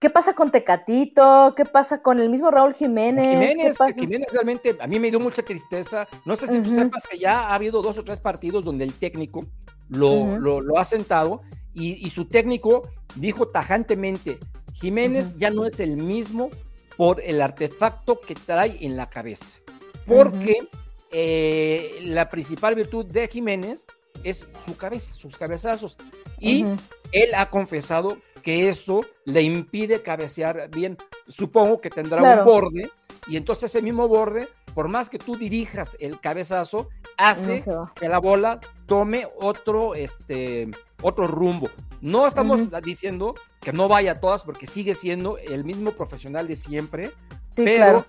¿qué 0.00 0.10
pasa 0.10 0.34
con 0.34 0.50
Tecatito? 0.50 1.54
¿Qué 1.56 1.64
pasa 1.64 2.02
con 2.02 2.20
el 2.20 2.28
mismo 2.28 2.50
Raúl 2.50 2.74
Jiménez? 2.74 3.28
Jiménez, 3.28 3.78
Jiménez 3.96 4.32
realmente 4.32 4.76
a 4.78 4.86
mí 4.86 4.98
me 4.98 5.10
dio 5.10 5.20
mucha 5.20 5.42
tristeza. 5.42 6.06
No 6.24 6.36
sé 6.36 6.48
si 6.48 6.60
tú 6.60 6.74
sepas 6.74 7.06
que 7.06 7.18
ya 7.18 7.48
ha 7.48 7.54
habido 7.54 7.82
dos 7.82 7.98
o 7.98 8.04
tres 8.04 8.20
partidos 8.20 8.64
donde 8.64 8.84
el 8.84 8.92
técnico 8.94 9.40
lo, 9.88 10.38
lo, 10.38 10.78
ha 10.78 10.84
sentado 10.84 11.40
y, 11.74 12.08
su 12.10 12.26
técnico 12.26 12.82
dijo 13.14 13.48
tajantemente, 13.48 14.38
Jiménez 14.72 15.36
ya 15.36 15.50
no 15.50 15.64
es 15.64 15.80
el 15.80 15.96
mismo 15.96 16.50
por 16.96 17.20
el 17.20 17.42
artefacto 17.42 18.20
que 18.20 18.34
trae 18.34 18.84
en 18.84 18.96
la 18.96 19.08
cabeza. 19.10 19.60
Porque 20.06 20.68
eh, 21.10 21.98
la 22.02 22.28
principal 22.28 22.74
virtud 22.74 23.06
de 23.06 23.28
Jiménez 23.28 23.86
es 24.24 24.48
su 24.64 24.76
cabeza, 24.76 25.12
sus 25.14 25.36
cabezazos. 25.36 25.96
Y 26.38 26.64
él 27.12 27.30
ha 27.34 27.50
confesado 27.50 28.18
que 28.42 28.68
eso 28.68 29.00
le 29.24 29.42
impide 29.42 30.02
cabecear 30.02 30.70
bien. 30.70 30.96
Supongo 31.28 31.80
que 31.80 31.90
tendrá 31.90 32.38
un 32.38 32.44
borde 32.44 32.90
y 33.28 33.36
entonces 33.36 33.64
ese 33.64 33.82
mismo 33.82 34.06
borde, 34.08 34.48
por 34.74 34.88
más 34.88 35.10
que 35.10 35.18
tú 35.18 35.36
dirijas 35.36 35.96
el 35.98 36.20
cabezazo, 36.20 36.88
hace 37.16 37.64
que 37.94 38.08
la 38.08 38.18
bola 38.18 38.60
tome 38.86 39.26
otro, 39.40 39.94
este, 39.94 40.70
otro 41.02 41.26
rumbo. 41.26 41.68
No 42.00 42.26
estamos 42.26 42.70
diciendo 42.82 43.34
que 43.60 43.72
no 43.72 43.88
vaya 43.88 44.12
a 44.12 44.20
todas 44.20 44.44
porque 44.44 44.66
sigue 44.66 44.94
siendo 44.94 45.38
el 45.38 45.64
mismo 45.64 45.92
profesional 45.92 46.46
de 46.46 46.56
siempre, 46.56 47.10
pero, 47.56 48.04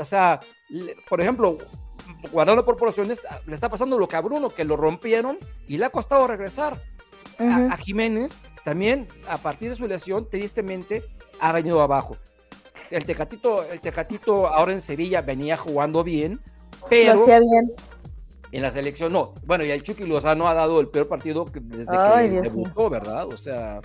o 0.00 0.04
sea, 0.04 0.40
por 1.08 1.20
ejemplo, 1.20 1.58
guardando 2.32 2.64
proporciones, 2.64 3.20
le 3.46 3.54
está 3.54 3.68
pasando 3.68 3.98
lo 3.98 4.08
que 4.08 4.16
a 4.16 4.20
Bruno, 4.20 4.50
que 4.50 4.64
lo 4.64 4.76
rompieron 4.76 5.38
y 5.66 5.78
le 5.78 5.86
ha 5.86 5.90
costado 5.90 6.26
regresar. 6.26 6.80
a, 7.38 7.76
Jiménez 7.76 8.34
también, 8.64 9.06
a 9.28 9.36
partir 9.36 9.70
de 9.70 9.76
su 9.76 9.86
lesión, 9.86 10.28
tristemente, 10.28 11.04
ha 11.40 11.52
venido 11.52 11.80
abajo. 11.82 12.16
El 12.90 13.04
Tecatito, 13.04 13.64
el 13.64 13.80
Tecatito 13.80 14.46
ahora 14.46 14.72
en 14.72 14.80
Sevilla 14.80 15.20
venía 15.20 15.56
jugando 15.56 16.04
bien, 16.04 16.40
pero... 16.88 17.14
Lo 17.14 17.22
hacía 17.22 17.40
bien. 17.40 17.72
En 18.52 18.62
la 18.62 18.70
selección 18.70 19.12
no. 19.12 19.34
Bueno, 19.44 19.64
y 19.64 19.70
el 19.70 19.82
Chucky 19.82 20.04
Lozano 20.04 20.48
ha 20.48 20.54
dado 20.54 20.80
el 20.80 20.88
peor 20.88 21.08
partido 21.08 21.44
desde 21.52 21.92
que 21.92 22.40
debutó, 22.40 22.88
¿verdad? 22.88 23.26
O 23.26 23.36
sea... 23.36 23.80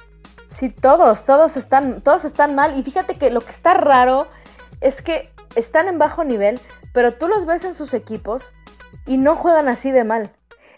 Sí, 0.48 0.70
todos, 0.70 1.26
todos 1.26 1.58
están, 1.58 2.02
todos 2.02 2.26
están 2.26 2.56
mal. 2.56 2.78
Y 2.78 2.84
fíjate 2.84 3.16
que 3.16 3.32
lo 3.32 3.42
que 3.42 3.52
está 3.52 3.74
raro 3.74 4.28
es 4.82 5.02
que 5.02 5.30
están 5.56 5.88
en 5.88 5.98
bajo 5.98 6.24
nivel, 6.24 6.60
pero 6.94 7.14
tú 7.14 7.28
los 7.28 7.46
ves 7.46 7.64
en 7.64 7.74
sus 7.74 7.94
equipos 7.94 8.54
y 9.06 9.18
no 9.18 9.36
juegan 9.36 9.68
así 9.68 9.92
de 9.92 10.04
mal. 10.04 10.32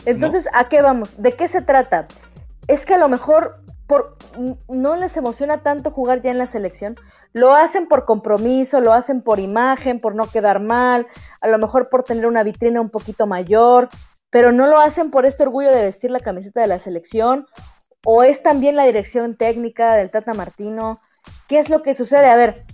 Entonces, 0.06 0.48
¿a 0.54 0.68
qué 0.70 0.82
vamos? 0.82 1.22
¿De 1.22 1.32
qué 1.32 1.48
se 1.48 1.62
trata? 1.62 2.08
Es 2.68 2.86
que 2.86 2.96
a 2.96 2.98
lo 2.98 3.08
mejor 3.08 3.64
por, 3.88 4.18
no 4.68 4.96
les 4.96 5.16
emociona 5.18 5.62
tanto 5.62 5.92
jugar 5.92 6.22
ya 6.22 6.32
en 6.32 6.38
la 6.38 6.48
selección. 6.48 6.96
Lo 7.32 7.54
hacen 7.54 7.88
por 7.88 8.06
compromiso, 8.06 8.82
lo 8.82 8.94
hacen 8.94 9.22
por 9.22 9.40
imagen, 9.40 10.00
por 10.00 10.16
no 10.16 10.28
quedar 10.28 10.60
mal, 10.60 11.08
a 11.42 11.48
lo 11.48 11.58
mejor 11.58 11.90
por 11.90 12.04
tener 12.04 12.26
una 12.26 12.44
vitrina 12.44 12.82
un 12.82 12.90
poquito 12.90 13.28
mayor, 13.28 13.90
pero 14.30 14.52
no 14.52 14.68
lo 14.68 14.80
hacen 14.80 15.10
por 15.10 15.26
este 15.26 15.44
orgullo 15.44 15.72
de 15.72 15.86
vestir 15.86 16.12
la 16.12 16.20
camiseta 16.20 16.62
de 16.62 16.68
la 16.68 16.80
selección. 16.80 17.48
O 18.06 18.24
es 18.24 18.44
también 18.44 18.76
la 18.76 18.84
dirección 18.84 19.38
técnica 19.38 19.96
del 19.96 20.10
Tata 20.10 20.34
Martino. 20.34 21.00
¿Qué 21.48 21.60
es 21.60 21.70
lo 21.70 21.82
que 21.82 21.94
sucede? 21.94 22.28
A 22.28 22.36
ver, 22.36 22.66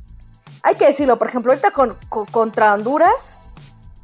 hay 0.63 0.76
que 0.76 0.88
decirlo, 0.88 1.17
por 1.17 1.28
ejemplo, 1.28 1.52
ahorita 1.52 1.72
con, 1.72 1.98
contra 2.32 2.74
Honduras, 2.74 3.38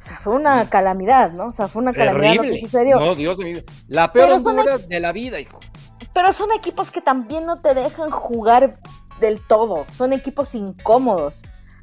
o 0.00 0.04
sea, 0.04 0.18
fue 0.18 0.34
una 0.34 0.68
calamidad, 0.68 1.32
¿no? 1.32 1.46
O 1.46 1.52
sea, 1.52 1.68
fue 1.68 1.82
una 1.82 1.92
calamidad 1.92 2.36
lo 2.36 2.42
que 2.42 2.58
sucedió. 2.58 3.00
No, 3.00 3.14
Dios 3.14 3.38
mío. 3.38 3.60
La 3.88 4.12
peor 4.12 4.30
Honduras 4.30 4.88
de 4.88 5.00
la 5.00 5.12
vida, 5.12 5.40
hijo. 5.40 5.58
Pero 6.14 6.32
son 6.32 6.52
equipos 6.52 6.90
que 6.90 7.00
también 7.00 7.44
no 7.44 7.56
te 7.56 7.74
dejan 7.74 8.10
jugar 8.10 8.78
del 9.20 9.40
todo. 9.40 9.84
Son 9.96 10.12
equipos 10.12 10.54
incómodos. 10.54 11.42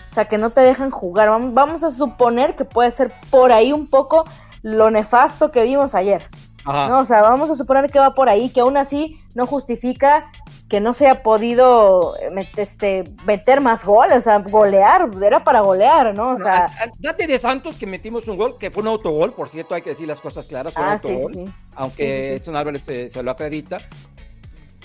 O 0.10 0.14
sea, 0.14 0.26
que 0.26 0.38
no 0.38 0.52
te 0.52 0.62
dejan 0.62 0.90
jugar. 0.90 1.30
Vamos 1.52 1.84
a 1.84 1.92
suponer 1.92 2.56
que 2.56 2.66
puede 2.66 2.92
ser 2.92 3.14
por 3.30 3.52
ahí 3.52 3.74
un 3.74 3.90
poco 3.90 4.24
lo 4.62 4.90
nefasto 4.90 5.52
que 5.52 5.64
vimos 5.64 5.94
ayer. 5.94 6.24
¿No? 6.66 7.00
O 7.00 7.06
sea, 7.06 7.22
vamos 7.22 7.50
a 7.50 7.56
suponer 7.56 7.92
que 7.92 8.00
va 8.00 8.14
por 8.14 8.30
ahí, 8.30 8.50
que 8.50 8.62
aún 8.62 8.78
así 8.78 9.18
no 9.36 9.46
justifica 9.46 10.30
que 10.74 10.80
no 10.80 10.94
se 10.96 11.08
haya 11.08 11.22
podido 11.22 12.16
eh, 12.18 12.48
este, 12.58 13.04
meter 13.26 13.62
más 13.62 13.86
goles, 13.86 14.18
o 14.18 14.22
sea, 14.22 14.40
golear, 14.40 15.08
era 15.24 15.44
para 15.44 15.62
golear, 15.62 16.18
¿no? 16.18 16.32
O 16.32 16.38
sea, 16.38 16.68
date 16.98 17.28
de 17.28 17.38
Santos 17.38 17.78
que 17.78 17.86
metimos 17.86 18.28
un 18.28 18.38
gol, 18.38 18.58
que 18.58 18.72
fue 18.72 18.82
un 18.82 18.88
autogol, 18.88 19.34
por 19.34 19.50
cierto, 19.50 19.76
hay 19.76 19.84
que 19.84 19.92
decir 19.92 20.08
las 20.08 20.20
cosas 20.20 20.48
claras, 20.48 20.74
fue 20.74 20.82
un 20.82 20.90
ah, 20.90 20.94
autogol, 20.94 21.54
aunque 21.76 22.36
Edson 22.36 22.56
Álvarez 22.56 22.82
se, 22.84 23.24
lo 23.24 23.30
acredita. 23.30 23.78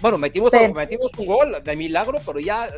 Bueno, 0.00 0.18
metimos, 0.18 0.52
metimos 0.74 1.11
un 1.18 1.26
gol 1.26 1.62
de 1.62 1.76
milagro, 1.76 2.18
pero 2.24 2.38
ya, 2.38 2.68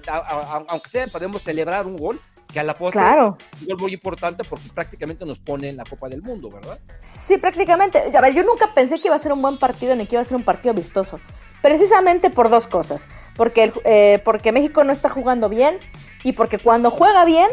aunque 0.69 0.89
sea, 0.89 1.07
podemos 1.07 1.43
celebrar 1.43 1.87
un 1.87 1.97
gol, 1.97 2.21
que 2.51 2.61
a 2.61 2.65
la 2.65 2.75
postre 2.75 3.01
claro. 3.01 3.37
es 3.55 3.63
un 3.63 3.69
gol 3.69 3.81
muy 3.83 3.95
importante 3.95 4.43
porque 4.45 4.67
prácticamente 4.75 5.25
nos 5.25 5.39
pone 5.39 5.69
en 5.69 5.77
la 5.77 5.85
Copa 5.85 6.09
del 6.09 6.23
Mundo, 6.23 6.49
¿verdad? 6.51 6.79
Sí, 7.01 7.37
prácticamente. 7.37 7.99
A 7.99 8.21
ver, 8.21 8.35
yo 8.35 8.43
nunca 8.43 8.73
pensé 8.75 8.99
que 8.99 9.09
iba 9.09 9.17
a 9.17 9.19
ser 9.19 9.33
un 9.33 9.43
buen 9.43 9.57
partido 9.57 9.95
ni 9.95 10.07
que 10.07 10.17
iba 10.17 10.23
a 10.23 10.25
ser 10.25 10.37
un 10.37 10.45
partido 10.45 10.75
vistoso. 10.75 11.21
Precisamente 11.63 12.31
por 12.31 12.49
dos 12.49 12.67
cosas. 12.67 13.07
Porque, 13.37 13.73
eh, 13.85 14.21
porque 14.25 14.53
México 14.53 14.85
no 14.85 14.93
está 14.93 15.09
jugando 15.09 15.49
bien 15.49 15.79
y 16.25 16.33
porque 16.33 16.59
cuando 16.59 16.91
juega 16.91 17.25
bien, 17.25 17.49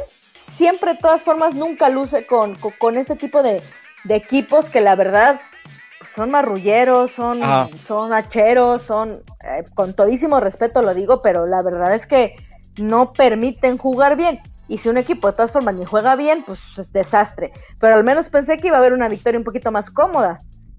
siempre 0.57 0.93
de 0.93 0.97
todas 0.97 1.23
formas 1.23 1.55
nunca 1.55 1.89
luce 1.89 2.25
con, 2.25 2.55
con, 2.55 2.97
este 2.97 3.15
tipo 3.15 3.43
de, 3.43 3.61
equipos 4.09 4.69
que 4.69 4.81
la 4.81 4.95
verdad 4.95 5.39
son 6.15 6.31
marrulleros, 6.31 7.11
son, 7.11 7.39
son 7.85 8.13
hacheros, 8.13 8.81
son, 8.81 9.21
eh, 9.43 9.63
con 9.75 9.93
todísimo 9.93 10.39
respeto 10.39 10.81
lo 10.81 10.93
digo, 10.93 11.21
pero 11.21 11.45
la 11.45 11.61
verdad 11.61 11.93
es 11.93 12.05
que 12.05 12.35
no 12.81 13.13
permiten 13.13 13.77
jugar 13.77 14.15
bien. 14.17 14.39
Y 14.67 14.79
si 14.79 14.89
un 14.89 14.97
equipo 14.97 15.27
de 15.27 15.33
todas 15.33 15.51
formas 15.51 15.77
ni 15.77 15.85
juega 15.85 16.15
bien, 16.15 16.43
pues 16.45 16.59
es 16.77 16.91
desastre. 16.91 17.51
Pero 17.79 17.95
al 17.95 18.03
menos 18.03 18.29
pensé 18.29 18.57
que 18.57 18.67
iba 18.67 18.75
a 18.75 18.79
haber 18.79 18.93
una 18.93 19.07
victoria 19.07 19.39
un 19.39 19.45
poquito 19.45 19.71
más 19.71 19.89
cómoda. 19.89 20.37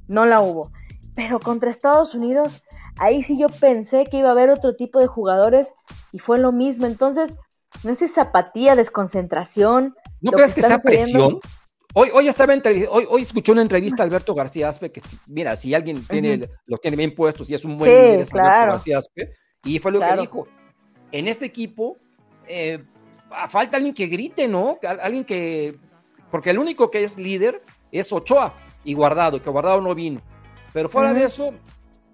No 0.09 0.27
la 0.27 0.40
hubo. 0.40 0.71
Pero 1.14 1.40
contra 1.40 1.71
Estados 1.71 2.14
Unidos, 2.14 2.64
ahí 2.99 3.23
sí 3.23 3.38
yo 3.38 3.47
pensé 3.49 4.05
que 4.05 4.18
iba 4.18 4.29
a 4.29 4.33
haber 4.33 4.51
otro 4.51 4.77
tipo 4.77 5.01
de 5.01 5.07
jugadores 5.07 5.73
y 6.12 6.18
fue 6.18 6.38
lo 6.38 6.53
mismo. 6.53 6.87
Entonces, 6.87 7.37
no 7.83 7.94
sé 7.94 8.09
si 8.09 8.21
apatía, 8.21 8.77
desconcentración. 8.77 9.94
¿No 10.21 10.33
crees 10.33 10.55
que, 10.55 10.62
sea 10.62 10.79
presión? 10.79 11.40
Hoy, 11.94 12.11
hoy 12.12 12.29
estaba 12.29 12.55
hoy, 12.55 13.07
hoy 13.09 13.22
escuché 13.22 13.51
una 13.51 13.62
entrevista 13.62 14.03
a 14.03 14.07
Alberto 14.07 14.35
García 14.35 14.68
Aspe, 14.68 14.92
que 14.92 15.01
mira, 15.29 15.57
si 15.57 15.74
alguien 15.74 16.07
tiene, 16.07 16.48
los 16.66 16.81
tiene 16.81 16.96
bien 16.96 17.14
puestos 17.14 17.48
y 17.48 17.55
es 17.55 17.64
un 17.64 17.79
buen 17.79 17.90
líder, 17.90 18.20
es 18.20 18.35
Alberto 18.35 18.72
García 18.72 18.98
Aspe, 18.98 19.33
y 19.64 19.79
fue 19.79 19.92
lo 19.92 20.01
que 20.01 20.16
dijo. 20.20 20.46
En 21.11 21.27
este 21.27 21.46
equipo 21.46 21.96
eh, 22.46 22.85
falta 23.48 23.77
alguien 23.77 23.94
que 23.94 24.07
grite, 24.07 24.48
¿no? 24.48 24.79
Alguien 24.83 25.24
que. 25.24 25.79
Porque 26.31 26.51
el 26.51 26.59
único 26.59 26.90
que 26.90 27.05
es 27.05 27.16
líder 27.16 27.62
es 27.90 28.12
Ochoa 28.12 28.55
y 28.85 28.94
Guardado, 28.94 29.40
que 29.40 29.51
Guardado 29.51 29.81
no 29.81 29.94
vino. 29.94 30.20
Pero 30.72 30.88
fuera 30.88 31.14
de 31.14 31.24
eso, 31.24 31.55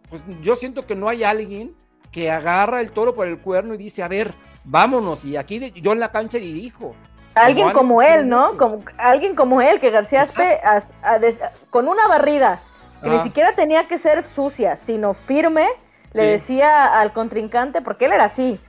pues 0.08 0.22
yo 0.40 0.54
siento 0.54 0.86
que 0.86 0.94
no 0.94 1.08
hay 1.08 1.24
alguien 1.24 1.74
que 2.12 2.30
agarra 2.30 2.80
el 2.80 2.92
toro 2.92 3.14
por 3.14 3.26
el 3.26 3.40
cuerno 3.40 3.74
y 3.74 3.78
dice, 3.78 4.04
a 4.04 4.08
ver, 4.08 4.34
vámonos. 4.62 5.24
Y 5.24 5.36
aquí 5.36 5.72
yo 5.82 5.92
en 5.92 6.00
la 6.00 6.12
cancha 6.12 6.38
dirijo. 6.38 6.94
Alguien 7.34 7.72
como, 7.72 8.00
él, 8.00 8.28
¿no? 8.28 8.56
Como, 8.56 8.82
alguien 8.96 9.34
como 9.34 9.60
él, 9.60 9.80
que 9.80 9.90
García 9.90 10.22
Aspe, 10.22 10.60
con 11.70 11.88
una 11.88 12.06
barrida, 12.06 12.60
que 13.02 13.10
ni 13.10 13.18
siquiera 13.20 13.54
tenía 13.54 13.88
que 13.88 13.98
ser 13.98 14.24
sucia, 14.24 14.76
sino 14.76 15.14
firme, 15.14 15.66
le 16.12 16.24
decía 16.24 17.00
al 17.00 17.12
contrincante, 17.12 17.82
porque 17.82 18.06
él 18.06 18.12
era 18.12 18.26
así. 18.26 18.60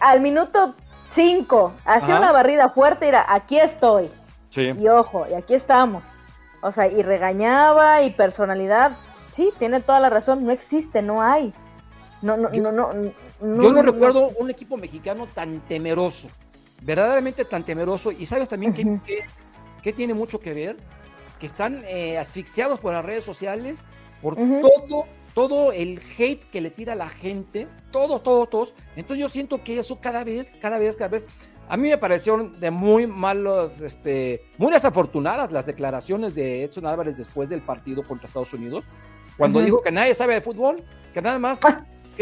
Al 0.00 0.20
minuto 0.20 0.74
5, 1.08 1.72
hacía 1.84 2.16
una 2.16 2.32
barrida 2.32 2.70
fuerte 2.70 3.06
y 3.06 3.08
era, 3.10 3.24
aquí 3.28 3.58
estoy. 3.58 4.10
Y 4.56 4.88
ojo, 4.88 5.26
y 5.30 5.34
aquí 5.34 5.54
estamos. 5.54 6.06
O 6.62 6.72
sea, 6.72 6.86
y 6.88 7.02
regañaba 7.02 8.02
y 8.02 8.10
personalidad, 8.10 8.96
sí, 9.28 9.52
tiene 9.58 9.80
toda 9.80 10.00
la 10.00 10.10
razón, 10.10 10.44
no 10.44 10.50
existe, 10.50 11.02
no 11.02 11.22
hay. 11.22 11.52
No, 12.20 12.36
no, 12.36 12.50
yo, 12.52 12.62
no, 12.62 12.72
no, 12.72 13.12
Yo 13.40 13.72
no, 13.72 13.82
recuerdo 13.82 14.30
un 14.38 14.50
equipo 14.50 14.76
mexicano 14.76 15.28
tan 15.32 15.60
temeroso, 15.60 16.28
verdaderamente 16.82 17.44
tan 17.44 17.64
temeroso. 17.64 18.12
Y 18.12 18.26
sabes 18.26 18.48
también 18.48 18.72
que, 18.72 19.92
tiene 19.92 20.14
mucho 20.14 20.38
que 20.38 20.52
ver, 20.52 20.76
que 21.38 21.46
están 21.46 21.82
eh, 21.86 22.18
asfixiados 22.18 22.78
por 22.80 22.92
las 22.92 23.04
redes 23.04 23.24
sociales, 23.24 23.86
por 24.20 24.36
todo, 24.36 25.04
todo 25.34 25.72
el 25.72 26.00
hate 26.18 26.44
que 26.50 26.60
le 26.60 26.70
tira 26.70 26.92
a 26.92 26.96
la 26.96 27.08
gente, 27.08 27.68
todos, 27.90 28.22
todos, 28.22 28.50
todos. 28.50 28.74
Entonces 28.96 29.20
yo 29.20 29.28
siento 29.28 29.62
que 29.64 29.78
eso 29.78 30.00
cada 30.00 30.24
vez, 30.24 30.56
cada 30.60 30.78
vez, 30.78 30.96
cada 30.96 31.08
vez 31.08 31.26
a 31.68 31.76
mí 31.76 31.88
me 31.88 31.98
parecieron 31.98 32.58
de 32.58 32.70
muy 32.70 33.06
malos, 33.06 33.80
este, 33.82 34.42
muy 34.56 34.72
desafortunadas 34.72 35.52
las 35.52 35.66
declaraciones 35.66 36.34
de 36.34 36.64
Edson 36.64 36.86
Álvarez 36.86 37.16
después 37.16 37.50
del 37.50 37.60
partido 37.60 38.02
contra 38.02 38.26
Estados 38.26 38.52
Unidos, 38.54 38.84
cuando 39.36 39.60
dijo 39.60 39.82
que 39.82 39.92
nadie 39.92 40.14
sabe 40.14 40.34
de 40.34 40.40
fútbol, 40.40 40.82
que 41.12 41.20
nada 41.20 41.38
más, 41.38 41.60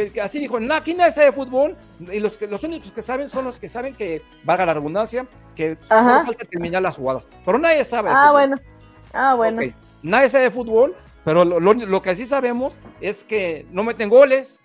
que, 0.04 0.20
así 0.20 0.38
dijo, 0.38 0.61
no, 0.61 0.74
aquí 0.74 0.94
nadie 0.94 1.12
sabe 1.12 1.26
de 1.26 1.32
fútbol, 1.32 1.76
y 1.98 2.20
los, 2.20 2.37
que, 2.37 2.46
los 2.46 2.62
únicos 2.62 2.92
que 2.92 3.02
saben 3.02 3.28
son 3.28 3.46
los 3.46 3.59
que 3.59 3.68
saben 3.68 3.94
que, 3.94 4.22
valga 4.44 4.66
la 4.66 4.74
redundancia, 4.74 5.26
que 5.54 5.76
solo 5.88 6.24
falta 6.24 6.44
terminar 6.44 6.82
las 6.82 6.96
jugadas, 6.96 7.26
pero 7.44 7.59
nadie 7.59 7.82
sabe. 7.85 8.11
ah, 8.12 8.30
bueno, 8.32 8.56
ah, 9.12 9.35
bueno. 9.35 9.62
Nadie 10.02 10.28
sabe 10.28 10.44
de 10.44 10.50
fútbol, 10.50 10.94
pero 11.24 11.44
lo, 11.44 12.02
que 12.02 12.14
sí 12.14 12.26
sabemos 12.26 12.78
es 13.00 13.24
que 13.24 13.66
no 13.72 13.82
meten 13.82 14.09
goles, 14.09 14.61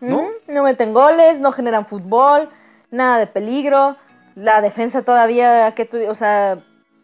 ¿no? 0.00 0.30
no 0.48 0.62
meten 0.64 0.92
goles, 0.92 1.40
no 1.40 1.52
generan 1.52 1.86
fútbol, 1.86 2.48
nada 2.90 3.18
de 3.18 3.26
peligro, 3.26 3.96
la 4.34 4.60
defensa 4.60 5.02
todavía, 5.02 5.72
que 5.74 5.84
tú, 5.84 5.98
o 6.08 6.14
sea, 6.14 6.58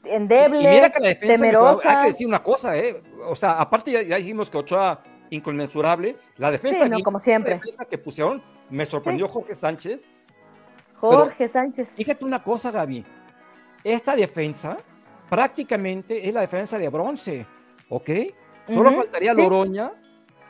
endeble, 0.04 0.62
y 0.62 0.66
mira 0.66 0.90
que 0.90 1.00
la 1.00 1.08
defensa, 1.08 1.34
temerosa. 1.34 1.90
hay 1.90 2.02
que 2.04 2.12
decir 2.12 2.26
una 2.26 2.42
cosa, 2.42 2.76
¿eh? 2.76 3.02
O 3.28 3.34
sea, 3.34 3.60
aparte 3.60 3.92
ya, 3.92 4.16
dijimos 4.16 4.50
que 4.50 4.58
Ochoa 4.58 5.00
inconmensurable, 5.30 6.16
la 6.36 6.50
defensa, 6.50 6.84
sí, 6.84 6.90
no, 6.90 7.00
como 7.00 7.18
siempre. 7.18 7.52
La 7.52 7.56
defensa 7.56 7.84
que 7.84 7.98
pusieron, 7.98 8.42
me 8.70 8.86
sorprendió 8.86 9.28
Jorge 9.28 9.54
Sánchez. 9.54 10.06
Jorge 10.96 11.48
Sánchez. 11.48 11.94
Fíjate 11.96 12.24
una 12.24 12.42
cosa, 12.42 12.70
Gaby, 12.70 13.04
esta 13.84 14.16
defensa 14.16 14.78
prácticamente 15.28 16.26
es 16.26 16.34
la 16.34 16.40
defensa 16.40 16.78
de 16.78 16.88
bronce, 16.88 17.46
¿ok? 17.88 18.10
Solo 18.66 18.92
faltaría 18.92 19.32
Loroña 19.32 19.92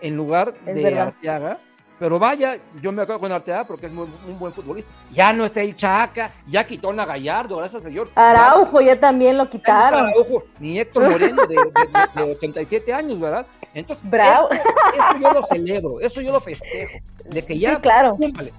en 0.01 0.17
lugar 0.17 0.55
de 0.65 0.99
Arteaga 0.99 1.59
pero 1.99 2.19
vaya, 2.19 2.59
yo 2.81 2.93
me 2.93 3.03
acuerdo 3.03 3.21
con 3.21 3.33
Arteaga 3.33 3.67
porque 3.67 3.87
es 3.87 3.93
un 3.93 4.39
buen 4.39 4.53
futbolista. 4.53 4.91
Ya 5.13 5.33
no 5.33 5.45
está 5.45 5.63
el 5.63 5.75
Chaca, 5.75 6.31
ya 6.47 6.65
quitó 6.67 6.91
a 6.91 7.05
Gallardo, 7.05 7.57
gracias 7.57 7.85
al 7.85 7.91
señor. 7.91 8.09
Araujo 8.15 8.81
ya 8.81 8.99
también 8.99 9.37
lo 9.37 9.51
quitaron. 9.51 10.07
Araujo, 10.07 10.45
ni 10.61 10.79
Héctor 10.79 11.11
Moreno 11.11 11.43
de, 11.47 12.23
87 12.23 12.93
años, 12.93 13.19
¿verdad? 13.19 13.47
Entonces, 13.75 14.09
Bravo. 14.09 14.49
Eso, 14.51 15.21
yo 15.21 15.33
lo 15.33 15.43
celebro, 15.43 16.01
eso 16.01 16.21
yo 16.21 16.33
lo 16.33 16.41
festejo. 16.41 16.99
De 17.31 17.45
que 17.45 17.59
ya, 17.59 17.81
claro. 17.81 18.17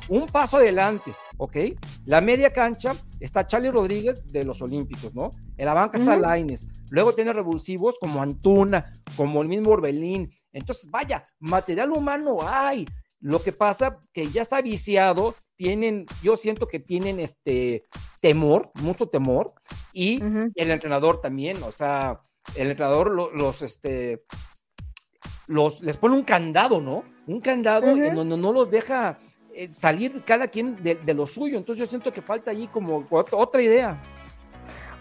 un 0.10 0.26
paso 0.28 0.58
adelante, 0.58 1.12
¿ok? 1.38 1.58
La 2.06 2.22
media 2.22 2.52
cancha 2.52 2.94
está 3.20 3.48
Charlie 3.48 3.72
Rodríguez 3.72 4.32
de 4.32 4.44
los 4.44 4.62
Olímpicos, 4.62 5.16
¿no? 5.16 5.32
En 5.58 5.66
la 5.66 5.74
banca 5.74 5.98
está 5.98 6.16
Laines. 6.18 6.68
Luego 6.92 7.14
tiene 7.14 7.34
revulsivos 7.34 7.96
como 8.00 8.22
Antuna, 8.22 8.92
como 9.16 9.42
el 9.42 9.48
mismo 9.48 9.72
Orbelín. 9.72 10.32
Entonces, 10.54 10.90
vaya, 10.90 11.24
material 11.40 11.92
humano 11.92 12.38
hay. 12.46 12.86
Lo 13.22 13.40
que 13.42 13.52
pasa 13.52 14.00
que 14.14 14.28
ya 14.28 14.44
está 14.44 14.62
viciado, 14.62 15.36
tienen, 15.56 16.06
yo 16.24 16.38
siento 16.38 16.68
que 16.68 16.80
tienen 16.80 17.20
este 17.20 17.84
temor, 18.22 18.72
mucho 18.82 19.08
temor, 19.08 19.54
y 19.94 20.22
el 20.56 20.72
entrenador 20.72 21.20
también, 21.20 21.62
o 21.64 21.72
sea, 21.72 22.22
el 22.56 22.72
entrenador 22.72 23.12
los, 23.12 23.62
este, 23.62 24.24
los, 25.48 25.82
les 25.82 25.98
pone 25.98 26.16
un 26.16 26.24
candado, 26.24 26.80
¿no? 26.80 27.04
Un 27.28 27.42
candado 27.42 27.88
en 27.88 28.16
donde 28.16 28.38
no 28.38 28.54
los 28.54 28.72
deja 28.72 29.20
eh, 29.54 29.72
salir 29.72 30.24
cada 30.24 30.48
quien 30.48 30.82
de, 30.82 30.96
de, 30.96 31.14
lo 31.14 31.28
suyo, 31.28 31.58
entonces 31.58 31.80
yo 31.80 31.88
siento 31.88 32.14
que 32.14 32.22
falta 32.22 32.52
allí 32.52 32.68
como 32.68 33.06
otra 33.10 33.62
idea. 33.62 34.02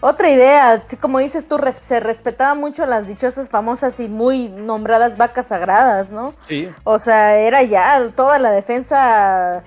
Otra 0.01 0.29
idea, 0.29 0.71
así 0.71 0.95
como 0.95 1.19
dices 1.19 1.47
tú, 1.47 1.59
se 1.81 1.99
respetaba 1.99 2.55
mucho 2.55 2.85
las 2.85 3.05
dichosas, 3.05 3.49
famosas 3.49 3.99
y 3.99 4.07
muy 4.07 4.47
nombradas 4.47 5.17
vacas 5.17 5.47
sagradas, 5.47 6.11
¿no? 6.11 6.33
Sí. 6.47 6.69
O 6.85 6.99
sea, 6.99 7.37
era 7.37 7.63
ya 7.63 8.09
toda 8.15 8.39
la 8.39 8.51
defensa 8.51 9.61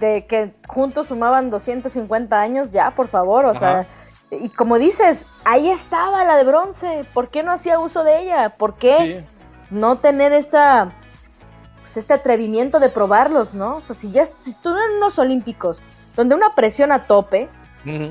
de 0.00 0.26
que 0.26 0.52
juntos 0.66 1.06
sumaban 1.06 1.50
250 1.50 2.40
años, 2.40 2.72
ya, 2.72 2.90
por 2.90 3.06
favor, 3.06 3.44
o 3.44 3.54
sea, 3.54 3.86
y 4.32 4.48
como 4.48 4.78
dices, 4.78 5.24
ahí 5.44 5.70
estaba 5.70 6.24
la 6.24 6.36
de 6.36 6.44
bronce, 6.44 7.06
¿por 7.14 7.28
qué 7.28 7.44
no 7.44 7.52
hacía 7.52 7.78
uso 7.78 8.02
de 8.02 8.22
ella? 8.22 8.56
¿Por 8.56 8.74
qué 8.74 9.24
no 9.70 9.96
tener 9.96 10.32
esta, 10.32 10.92
pues 11.82 11.96
este 11.96 12.12
atrevimiento 12.12 12.80
de 12.80 12.88
probarlos, 12.88 13.54
¿no? 13.54 13.76
O 13.76 13.80
sea, 13.80 13.94
si 13.94 14.10
ya 14.10 14.26
si 14.26 14.50
estuvieron 14.50 14.96
unos 14.96 15.18
olímpicos, 15.20 15.80
donde 16.16 16.34
una 16.34 16.56
presión 16.56 16.90
a 16.90 17.06
tope, 17.06 17.48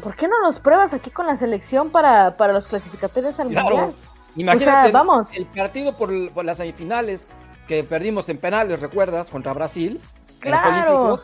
¿Por 0.02 0.16
qué 0.16 0.28
no 0.28 0.40
los 0.40 0.60
pruebas 0.60 0.94
aquí 0.94 1.10
con 1.10 1.28
la 1.28 1.36
selección 1.36 1.90
para, 1.90 2.38
para 2.38 2.54
los 2.54 2.68
clasificatorios 2.68 3.40
al 3.40 3.48
Mundial? 3.48 3.94
Imagínate 4.38 4.92
vamos. 4.92 5.34
El, 5.34 5.46
partido 5.46 5.94
por, 5.94 6.12
las 6.46 6.58
semifinales 6.58 7.28
que 7.68 7.84
perdimos 7.84 8.30
en 8.30 8.38
penales, 8.38 8.82
¿recuerdas? 8.82 9.28
Contra 9.28 9.54
Brasil. 9.54 10.00
Claro. 10.40 11.20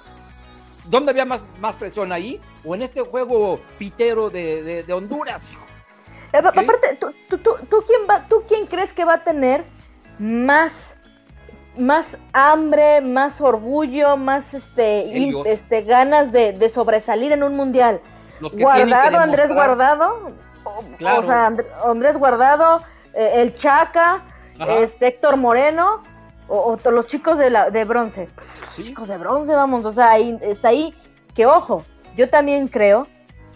¿Dónde 0.86 1.12
había 1.12 1.26
más, 1.26 1.46
más 1.60 1.76
presión 1.76 2.12
ahí? 2.12 2.42
¿O 2.66 2.76
en 2.76 2.82
este 2.82 3.02
juego 3.02 3.62
pitero 3.78 4.30
de, 4.30 4.84
de, 4.84 4.94
Honduras, 4.94 5.50
hijo? 5.52 5.64
Eh, 6.34 6.38
aparte, 6.38 6.98
¿tú, 7.00 7.14
tú, 7.30 7.38
tú, 7.38 7.84
quién 7.86 8.02
va, 8.10 8.26
¿tú 8.28 8.44
quién 8.48 8.66
crees 8.66 8.92
que 8.92 9.06
va 9.06 9.16
a 9.16 9.24
tener 9.24 9.64
más 10.20 10.98
más 11.78 12.18
hambre, 12.34 13.00
más 13.00 13.40
orgullo, 13.40 14.18
más 14.18 14.54
este, 14.54 15.30
este 15.50 15.84
ganas 15.84 16.34
de, 16.34 16.52
de, 16.52 16.68
sobresalir 16.68 17.32
en 17.32 17.44
un 17.44 17.56
mundial 17.56 18.02
guardado, 18.42 19.20
Andrés 19.20 19.52
Guardado, 19.52 20.32
o 20.66 21.24
sea, 21.24 21.52
Andrés 21.86 22.18
Guardado, 22.18 22.82
eh, 23.14 23.34
el 23.36 23.56
Chaca, 23.56 24.24
este 24.80 25.08
Héctor 25.08 25.38
Moreno, 25.38 26.04
o, 26.48 26.78
los 26.92 27.08
chicos 27.08 27.38
de, 27.38 27.50
la, 27.50 27.70
de 27.70 27.86
bronce. 27.86 28.28
Pues, 28.36 28.62
chicos 28.76 29.08
de 29.08 29.18
bronce, 29.18 29.54
vamos, 29.54 29.86
o 29.86 29.92
sea, 29.92 30.12
ahí, 30.12 30.38
está 30.42 30.70
ahí 30.70 30.94
que 31.34 31.46
ojo, 31.46 31.86
yo 32.18 32.30
también 32.30 32.68
creo 32.68 33.08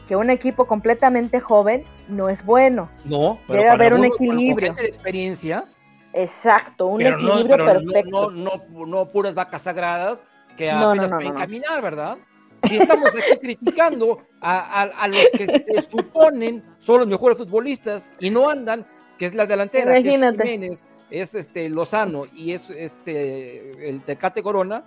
que 0.08 0.16
un 0.16 0.30
equipo 0.30 0.66
completamente 0.66 1.40
joven 1.40 1.84
no 2.08 2.30
es 2.30 2.46
bueno. 2.46 2.90
No, 3.04 3.40
debe 3.48 3.70
haber 3.70 3.94
un 3.94 4.06
equilibrio. 4.06 4.74
de 4.74 4.86
experiencia. 4.86 5.66
Exacto, 6.14 6.88
un 6.88 7.02
equilibrio 7.02 7.58
perfecto. 7.58 8.32
No, 8.32 8.60
no, 8.70 8.86
no, 8.86 9.06
puras 9.08 9.34
vacas 9.34 9.64
sagradas 9.64 10.24
que 10.56 10.72
apenas 10.72 11.12
pueden 11.12 11.34
caminar, 11.34 11.82
¿verdad? 11.82 12.18
Si 12.64 12.78
estamos 12.78 13.10
aquí 13.10 13.40
criticando 13.42 14.20
a, 14.42 15.08
los 15.08 15.32
que 15.32 15.48
se 15.48 15.82
suponen 15.90 16.64
son 16.80 17.00
los 17.00 17.08
mejores 17.08 17.38
futbolistas 17.38 18.12
y 18.20 18.30
no 18.30 18.50
andan, 18.50 18.86
que 19.18 19.28
es 19.28 19.36
la 19.36 19.46
delantera, 19.46 19.94
que 19.94 20.10
es 20.10 20.16
Jiménez, 20.16 20.86
es 21.10 21.36
este 21.36 21.70
Lozano 21.70 22.26
y 22.34 22.52
es 22.52 22.70
este 22.70 23.90
el 23.90 24.02
Tecate 24.04 24.42
Corona, 24.42 24.84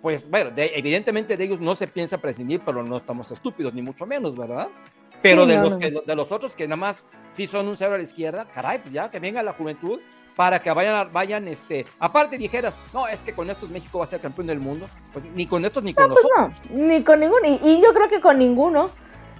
pues 0.00 0.28
bueno, 0.30 0.50
evidentemente 0.56 1.36
de 1.36 1.44
ellos 1.44 1.60
no 1.60 1.74
se 1.74 1.88
piensa 1.88 2.18
prescindir, 2.18 2.60
pero 2.64 2.82
no 2.82 2.96
estamos 2.96 3.30
estúpidos, 3.30 3.74
ni 3.74 3.82
mucho 3.82 4.06
menos, 4.06 4.36
¿verdad? 4.36 4.68
Pero 5.22 5.44
de, 5.46 5.56
los 5.56 5.76
Que, 5.76 5.90
de 5.90 6.16
los 6.16 6.30
otros 6.30 6.54
que 6.54 6.68
nada 6.68 6.76
más 6.76 7.06
sí 7.30 7.46
son 7.46 7.66
un 7.66 7.76
cero 7.76 7.94
a 7.94 7.96
la 7.96 8.04
izquierda, 8.04 8.46
caray, 8.46 8.78
pues 8.78 8.94
ya 8.94 9.10
que 9.10 9.18
venga 9.18 9.42
la 9.42 9.52
juventud 9.52 10.00
para 10.38 10.62
que 10.62 10.70
vayan, 10.70 11.12
vayan, 11.12 11.48
este, 11.48 11.84
aparte 11.98 12.38
dijeras, 12.38 12.78
no, 12.94 13.08
es 13.08 13.24
que 13.24 13.34
con 13.34 13.50
estos 13.50 13.70
México 13.70 13.98
va 13.98 14.04
a 14.04 14.06
ser 14.06 14.20
campeón 14.20 14.46
del 14.46 14.60
mundo, 14.60 14.86
pues 15.12 15.24
ni 15.34 15.46
con 15.46 15.64
estos 15.64 15.82
ni 15.82 15.92
con 15.92 16.10
pues 16.10 16.22
nosotros. 16.22 16.62
ni 16.70 17.02
con 17.02 17.18
ninguno, 17.18 17.40
y, 17.44 17.80
yo 17.82 17.92
creo 17.92 18.08
que 18.08 18.20
con 18.20 18.38
ninguno, 18.38 18.88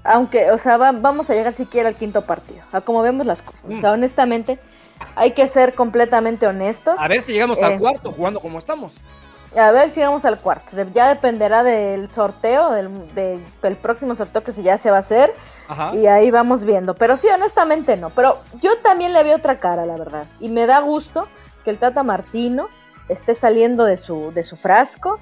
aunque, 0.02 0.50
o 0.50 0.58
sea, 0.58 0.76
vamos 0.76 1.30
a 1.30 1.34
llegar 1.34 1.52
siquiera 1.52 1.88
al 1.88 1.94
quinto 1.94 2.22
partido, 2.22 2.64
a 2.72 2.80
como 2.80 3.00
vemos 3.02 3.26
las 3.26 3.42
cosas, 3.42 3.66
o 3.66 3.80
sea, 3.80 3.90
mm. 3.90 3.94
honestamente, 3.94 4.58
hay 5.14 5.34
que 5.34 5.46
ser 5.46 5.76
completamente 5.76 6.48
honestos. 6.48 6.98
A 6.98 7.06
ver 7.06 7.22
si 7.22 7.32
llegamos 7.32 7.62
al 7.62 7.74
eh, 7.74 7.78
cuarto 7.78 8.10
jugando 8.10 8.40
como 8.40 8.58
estamos. 8.58 9.00
A 9.56 9.70
ver 9.70 9.90
si 9.90 10.00
vamos 10.00 10.24
al 10.24 10.38
cuarto. 10.38 10.76
Ya 10.92 11.08
dependerá 11.08 11.62
del 11.62 12.10
sorteo, 12.10 12.70
del, 12.70 13.76
próximo 13.80 14.14
sorteo 14.14 14.42
que 14.42 14.52
ya 14.52 14.76
se 14.78 14.90
va 14.90 14.96
a 14.96 15.00
hacer. 15.00 15.34
Y 15.92 16.06
ahí 16.06 16.30
vamos 16.30 16.64
viendo. 16.64 16.94
Pero 16.94 17.16
sí, 17.16 17.28
honestamente 17.28 17.96
no. 17.96 18.10
Pero 18.10 18.38
yo 18.60 18.78
también 18.78 19.12
le 19.12 19.22
veo 19.22 19.36
otra 19.36 19.58
cara, 19.58 19.86
la 19.86 19.96
verdad. 19.96 20.24
Y 20.40 20.48
me 20.48 20.66
da 20.66 20.80
gusto 20.80 21.28
que 21.64 21.70
el 21.70 21.78
Tata 21.78 22.02
Martino 22.02 22.68
esté 23.08 23.34
saliendo 23.34 23.84
de 23.84 23.96
su, 23.96 24.32
de 24.32 24.42
su 24.42 24.56
frasco 24.56 25.18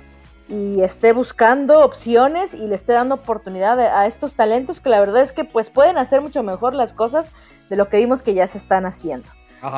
y 0.49 0.83
esté 0.83 1.13
buscando 1.13 1.85
opciones 1.85 2.55
y 2.55 2.67
le 2.67 2.75
esté 2.75 2.93
dando 2.93 3.17
oportunidad 3.17 3.79
a 3.81 4.07
estos 4.07 4.35
talentos 4.35 4.81
que 4.81 4.91
la 4.91 5.01
verdad 5.01 5.23
es 5.23 5.33
que 5.33 5.45
pues 5.45 5.71
pueden 5.71 5.99
hacer 5.99 6.21
mucho 6.21 6.43
mejor 6.43 6.75
las 6.75 6.93
cosas 6.93 7.31
de 7.69 7.77
lo 7.77 7.89
que 7.89 7.97
vimos 7.97 8.23
que 8.23 8.35
ya 8.35 8.47
se 8.47 8.59
están 8.59 8.87
haciendo. 8.87 9.29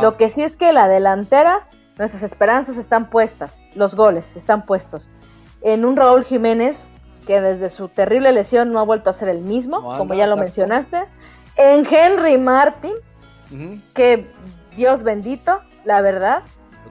Lo 0.02 0.18
que 0.18 0.28
sí 0.28 0.42
es 0.42 0.56
que 0.56 0.72
la 0.72 0.86
delantera 0.88 1.66
Nuestras 1.98 2.22
esperanzas 2.22 2.76
están 2.76 3.10
puestas, 3.10 3.60
los 3.74 3.94
goles 3.94 4.36
están 4.36 4.64
puestos 4.64 5.10
en 5.62 5.84
un 5.84 5.96
Raúl 5.96 6.24
Jiménez 6.24 6.86
que 7.26 7.40
desde 7.40 7.68
su 7.68 7.88
terrible 7.88 8.32
lesión 8.32 8.72
no 8.72 8.78
ha 8.78 8.84
vuelto 8.84 9.10
a 9.10 9.12
ser 9.12 9.28
el 9.28 9.40
mismo, 9.40 9.82
como 9.98 10.14
ya 10.14 10.26
lo 10.26 10.36
mencionaste. 10.36 11.04
En 11.56 11.84
Henry 11.84 12.38
Martin, 12.38 12.94
que 13.94 14.26
Dios 14.74 15.02
bendito, 15.02 15.60
la 15.84 16.00
verdad. 16.00 16.42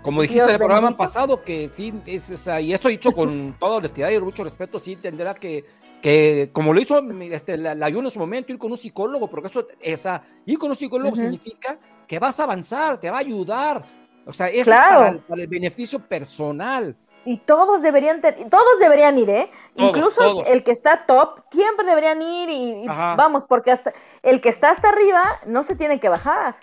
Como 0.04 0.22
dijiste 0.22 0.44
en 0.44 0.52
el 0.52 0.58
programa 0.58 0.96
pasado, 0.96 1.44
que 1.44 1.70
sí, 1.70 1.92
es, 2.06 2.48
y 2.62 2.72
esto 2.72 2.90
dicho 2.90 3.12
con 3.14 3.56
toda 3.60 3.78
honestidad 3.78 4.12
y 4.12 4.20
mucho 4.20 4.44
respeto, 4.44 4.80
sí 4.80 4.96
tendrá 4.96 5.34
que, 5.34 5.66
que 6.04 6.52
como 6.54 6.72
lo 6.72 6.82
hizo 6.82 7.02
este, 7.22 7.58
la, 7.58 7.74
la 7.74 7.88
en 7.88 8.12
su 8.12 8.20
momento, 8.20 8.52
ir 8.52 8.60
con 8.60 8.72
un 8.72 8.78
psicólogo, 8.78 9.28
porque 9.28 9.48
eso, 9.48 9.68
esa, 9.82 10.22
ir 10.46 10.60
con 10.60 10.70
un 10.70 10.76
psicólogo 10.76 11.16
significa 11.16 11.80
que 12.06 12.20
vas 12.20 12.40
a 12.40 12.44
avanzar, 12.44 13.00
te 13.00 13.10
va 13.10 13.18
a 13.18 13.22
ayudar, 13.22 13.84
O 14.28 14.34
sea, 14.34 14.50
es 14.50 14.66
para, 14.66 15.08
el 15.30 15.48
beneficio 15.48 16.00
personal. 16.00 16.94
Y 17.24 17.38
todos 17.38 17.82
deberían, 17.82 18.22
todos 18.22 18.80
deberían 18.80 19.18
ir, 19.18 19.30
¿eh? 19.30 19.52
Incluso 19.76 20.44
el 20.46 20.66
que 20.66 20.72
está 20.72 21.06
top, 21.06 21.40
siempre 21.50 21.86
deberían 21.86 22.22
ir 22.22 22.50
y, 22.50 22.86
vamos, 22.88 23.46
porque 23.46 23.72
hasta 23.72 23.94
el 24.24 24.42
que 24.42 24.50
está 24.50 24.72
hasta 24.72 24.90
arriba 24.90 25.24
no 25.46 25.64
se 25.64 25.78
tiene 25.78 26.02
que 26.02 26.10
bajar. 26.10 26.58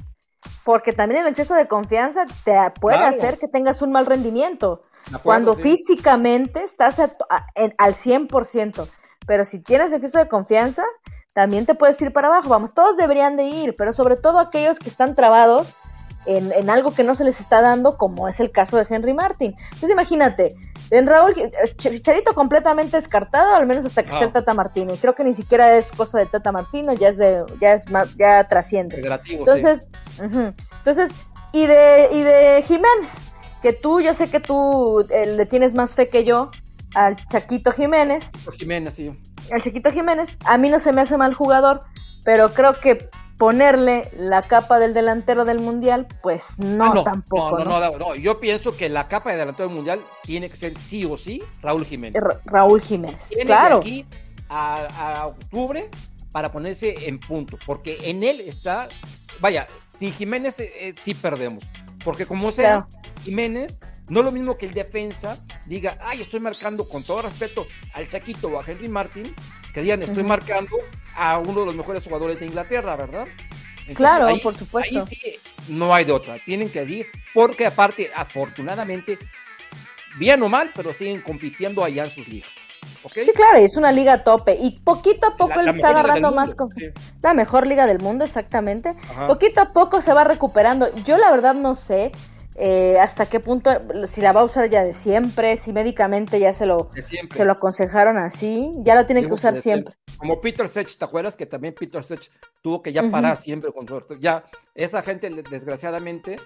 Porque 0.63 0.93
también 0.93 1.23
el 1.23 1.29
exceso 1.29 1.55
de 1.55 1.67
confianza 1.67 2.27
te 2.45 2.53
puede 2.79 2.99
hacer 2.99 3.39
que 3.39 3.49
tengas 3.49 3.81
un 3.81 3.93
mal 3.93 4.05
rendimiento. 4.05 4.83
cuando 5.23 5.55
físicamente 5.55 6.65
estás 6.65 6.99
al 6.99 7.11
100%. 7.95 8.89
Pero 9.27 9.45
si 9.47 9.59
tienes 9.59 9.91
exceso 9.95 10.19
de 10.19 10.29
confianza, 10.29 10.85
también 11.33 11.65
te 11.65 11.75
puedes 11.75 12.01
ir 12.03 12.13
para 12.13 12.29
abajo. 12.29 12.51
Vamos, 12.51 12.75
todos 12.75 12.99
deberían 12.99 13.39
de 13.39 13.45
ir, 13.45 13.75
pero 13.75 13.93
sobre 13.93 14.17
todo 14.17 14.39
aquellos 14.39 14.79
que 14.79 14.91
están 14.91 15.15
trabados 15.15 15.77
en, 16.27 16.71
algo 16.71 16.93
que 16.93 17.05
no 17.05 17.15
se 17.15 17.25
les 17.25 17.41
está 17.41 17.61
dando, 17.61 17.97
como 17.97 18.29
es 18.29 18.41
el 18.41 18.51
caso 18.51 18.77
de 18.77 18.87
Henry 18.89 19.15
Martin. 19.15 19.55
Entonces 19.65 19.91
imagínate, 19.91 20.55
en 20.91 21.07
Raúl, 21.07 21.35
Charito 21.77 22.35
completamente 22.35 22.97
descartado, 22.97 23.55
al 23.55 23.67
menos 23.67 23.85
hasta 23.85 24.03
que 24.03 24.11
esté 24.11 24.25
el 24.25 24.33
Tata 24.33 24.55
Martino. 24.55 24.95
Y 24.95 24.97
creo 24.99 25.15
que 25.15 25.25
ni 25.25 25.35
siquiera 25.35 25.77
es 25.77 25.91
cosa 25.91 26.19
de 26.19 26.27
Tata 26.27 26.53
Martino, 26.53 26.93
ya 26.93 27.09
es 27.09 27.17
de, 27.17 27.45
ya 27.61 27.73
es 27.73 27.85
ya 28.19 28.45
trasciende. 28.49 29.03
Entonces, 29.31 29.89
entonces, 30.21 31.11
y 31.53 31.67
de, 31.67 32.09
y 32.13 32.23
de 32.23 32.63
Jiménez, 32.67 33.13
que 33.63 33.73
tú, 33.73 34.01
yo 34.01 34.15
sé 34.15 34.29
que 34.29 34.41
tú 34.41 35.01
eh, 35.11 35.27
le 35.27 35.47
tienes 35.47 35.75
más 35.75 35.95
fe 35.95 36.09
que 36.09 36.25
yo 36.25 36.51
al 36.95 37.17
Chaquito 37.17 37.73
Jiménez. 37.73 38.31
Jiménez, 38.59 38.95
sí. 38.95 39.11
Al 39.51 39.63
Chaquito 39.63 39.91
Jiménez, 39.91 40.37
a 40.45 40.59
mí 40.59 40.71
no 40.71 40.79
se 40.79 40.93
me 40.93 41.01
hace 41.01 41.17
mal 41.17 41.35
jugador, 41.35 41.83
pero 42.25 42.49
creo 42.51 42.75
que 42.75 43.09
ponerle 43.39 44.09
la 44.17 44.43
capa 44.43 44.79
del 44.79 44.95
delantero 44.95 45.45
del 45.45 45.59
mundial, 45.59 46.07
pues 46.23 46.59
no, 46.59 47.01
ah, 47.01 47.05
tampoco. 47.05 47.59
No 47.59 47.81
no, 47.81 47.99
no 47.99 48.15
yo 48.15 48.39
pienso 48.41 48.77
que 48.77 48.89
la 48.89 49.09
capa 49.09 49.31
de 49.33 49.39
delantero 49.39 49.69
del 49.69 49.77
mundial 49.77 50.01
tiene 50.23 50.49
que 50.49 50.57
ser 50.57 50.77
sí 50.77 51.05
o 51.05 51.17
sí 51.17 51.43
Raúl 51.63 51.85
Jiménez. 51.85 52.23
Raúl 52.47 52.81
Jiménez, 52.81 53.29
claro. 53.45 53.77
De 53.77 53.81
aquí 53.81 54.07
a, 54.49 55.27
octubre 55.27 55.89
para 56.31 56.51
ponerse 56.51 57.09
en 57.09 57.19
punto, 57.19 57.59
porque 57.65 57.99
en 58.03 58.25
él 58.25 58.41
está, 58.41 58.89
vaya, 59.41 59.67
sin 59.87 60.13
Jiménez 60.13 60.59
eh, 60.59 60.73
eh, 60.81 60.95
sí 61.01 61.15
perdemos, 61.15 61.65
porque 62.05 62.27
como 62.27 62.51
sea, 62.51 62.89
Jiménez 63.23 63.79
no 64.09 64.21
es 64.21 64.27
lo 64.27 64.33
mismo 64.33 64.57
que 64.57 64.67
el 64.67 64.75
defensa 64.75 65.39
diga, 65.67 65.97
ay, 66.03 66.23
estoy 66.23 66.41
marcando 66.41 66.89
con 66.89 67.03
todo 67.05 67.23
respeto 67.23 67.67
al 67.95 68.09
Chaquito 68.09 68.49
o 68.49 68.61
a 68.61 68.65
Henry 68.67 68.89
Martin, 68.89 69.33
que 69.73 69.81
digan, 69.81 70.03
estoy 70.03 70.25
marcando 70.25 70.77
a 71.17 71.39
uno 71.39 71.61
de 71.61 71.67
los 71.67 71.75
mejores 71.75 72.05
jugadores 72.05 72.41
de 72.41 72.47
Inglaterra, 72.47 72.97
¿verdad? 72.97 73.27
claro, 73.95 74.35
por 74.43 74.57
supuesto. 74.57 75.01
Ahí 75.01 75.07
sí, 75.07 75.37
no 75.69 75.95
hay 75.95 76.05
de 76.05 76.13
otra. 76.13 76.37
Tienen 76.39 76.71
que 76.71 76.83
ir, 76.85 77.07
porque 77.33 77.67
aparte, 77.67 78.11
afortunadamente, 78.15 79.19
bien 80.17 80.43
o 80.43 80.49
mal, 80.49 80.71
pero 80.75 80.93
siguen 80.93 81.21
compitiendo 81.21 81.85
allá 81.85 82.05
en 82.05 82.11
sus 82.11 82.27
ligas. 82.29 82.51
Sí, 83.13 83.33
claro, 83.35 83.59
es 83.59 83.77
una 83.77 83.93
liga 83.93 84.23
tope. 84.23 84.57
Y 84.61 84.79
poquito 84.81 85.27
a 85.27 85.37
poco 85.37 85.61
él 85.61 85.69
está 85.69 85.91
agarrando 85.91 86.33
más 86.33 86.55
con 86.55 86.71
la 87.23 87.35
mejor 87.35 87.67
liga 87.67 87.87
del 87.87 88.01
mundo, 88.01 88.25
exactamente. 88.25 88.91
Poquito 89.29 89.61
a 89.61 89.67
poco 89.67 90.01
se 90.01 90.13
va 90.15 90.25
recuperando. 90.25 90.95
Yo 91.05 91.19
la 91.19 91.31
verdad 91.31 91.55
no 91.55 91.75
sé 91.75 92.13
eh, 92.57 92.99
hasta 93.01 93.27
qué 93.27 93.41
punto, 93.41 93.71
si 94.07 94.21
la 94.21 94.33
va 94.33 94.43
a 94.43 94.45
usar 94.45 94.71
ya 94.71 94.85
de 94.85 94.95
siempre, 94.95 95.57
si 95.57 95.73
médicamente 95.73 96.39
ya 96.39 96.53
se 96.53 96.67
lo, 96.67 96.89
se 96.93 97.45
lo 97.45 97.53
aconsejaron 97.53 98.17
así, 98.17 98.71
ya 98.77 98.95
la 98.95 99.07
tiene 99.07 99.23
que 99.23 99.33
usar 99.33 99.57
siempre. 99.57 99.97
Como 100.19 100.41
Peter 100.41 100.69
Sech, 100.69 100.97
¿te 100.97 101.05
acuerdas 101.05 101.37
que 101.37 101.47
también 101.47 101.75
Peter 101.75 102.03
Sech 102.05 102.31
tuvo 102.63 102.81
que 102.81 102.93
ya 102.93 103.11
parar 103.11 103.37
siempre 103.37 103.73
con 103.73 103.89
suerte? 103.89 104.17
Ya, 104.21 104.45
esa 104.75 105.03
gente 105.03 105.29
desgraciadamente 105.51 106.37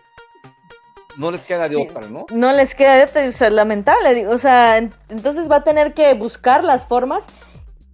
no 1.19 1.31
les 1.31 1.45
queda 1.45 1.69
de 1.69 1.77
otra, 1.77 2.09
¿no? 2.09 2.25
No 2.33 2.53
les 2.53 2.75
queda 2.75 2.97
de 2.97 3.05
otra, 3.05 3.25
es 3.25 3.41
lamentable, 3.41 4.27
o 4.29 4.39
sea, 4.39 4.79
entonces 4.79 5.51
va 5.51 5.57
a 5.57 5.65
tener 5.65 5.93
que 5.93 6.15
buscar 6.15 6.65
las 6.65 6.87
formas, 6.87 7.27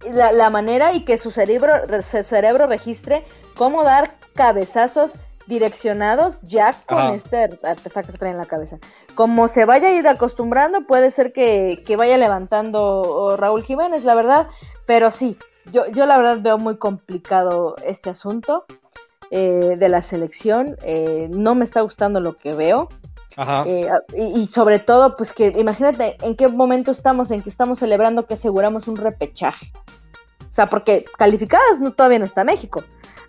la, 0.09 0.31
la 0.31 0.49
manera 0.49 0.93
y 0.93 1.03
que 1.03 1.17
su 1.17 1.31
cerebro, 1.31 1.73
su 2.01 2.23
cerebro 2.23 2.67
registre 2.67 3.25
cómo 3.55 3.83
dar 3.83 4.15
cabezazos 4.35 5.19
direccionados 5.47 6.41
ya 6.41 6.75
con 6.85 7.13
este 7.13 7.49
artefacto 7.63 8.11
que 8.11 8.17
trae 8.17 8.31
en 8.31 8.37
la 8.37 8.45
cabeza. 8.45 8.77
Como 9.15 9.47
se 9.47 9.65
vaya 9.65 9.89
a 9.89 9.93
ir 9.93 10.07
acostumbrando, 10.07 10.85
puede 10.85 11.11
ser 11.11 11.33
que, 11.33 11.95
vaya 11.97 12.17
levantando 12.17 13.35
Raúl 13.37 13.63
Jiménez, 13.63 14.03
la 14.03 14.15
verdad, 14.15 14.47
pero 14.85 15.11
sí, 15.11 15.37
yo, 15.71 15.87
yo 15.87 16.05
la 16.05 16.17
verdad 16.17 16.39
veo 16.41 16.57
muy 16.57 16.77
complicado 16.77 17.75
este 17.83 18.09
asunto 18.09 18.65
eh, 19.31 19.75
de 19.77 19.89
la 19.89 20.01
selección, 20.01 20.77
eh, 20.83 21.27
no 21.31 21.55
me 21.55 21.63
está 21.63 21.81
gustando 21.81 22.19
lo 22.19 22.37
que 22.37 22.53
veo. 22.53 22.89
Eh, 23.65 23.89
y, 24.15 24.39
y, 24.39 24.47
sobre 24.47 24.79
todo, 24.79 25.13
pues 25.17 25.33
que 25.33 25.47
imagínate 25.57 26.15
en 26.21 26.37
qué 26.37 26.47
momento 26.47 26.91
estamos, 26.91 27.31
en 27.31 27.41
que 27.41 27.49
estamos 27.49 27.79
celebrando 27.79 28.25
que 28.25 28.35
aseguramos 28.35 28.87
un 28.87 28.95
repechaje. 28.95 29.73
O 30.49 30.53
sea, 30.55 30.67
porque 30.67 31.03
calificadas 31.17 31.81
no, 31.81 31.91
todavía 31.91 32.19
no 32.19 32.23
está 32.23 32.45
México. 32.45 32.81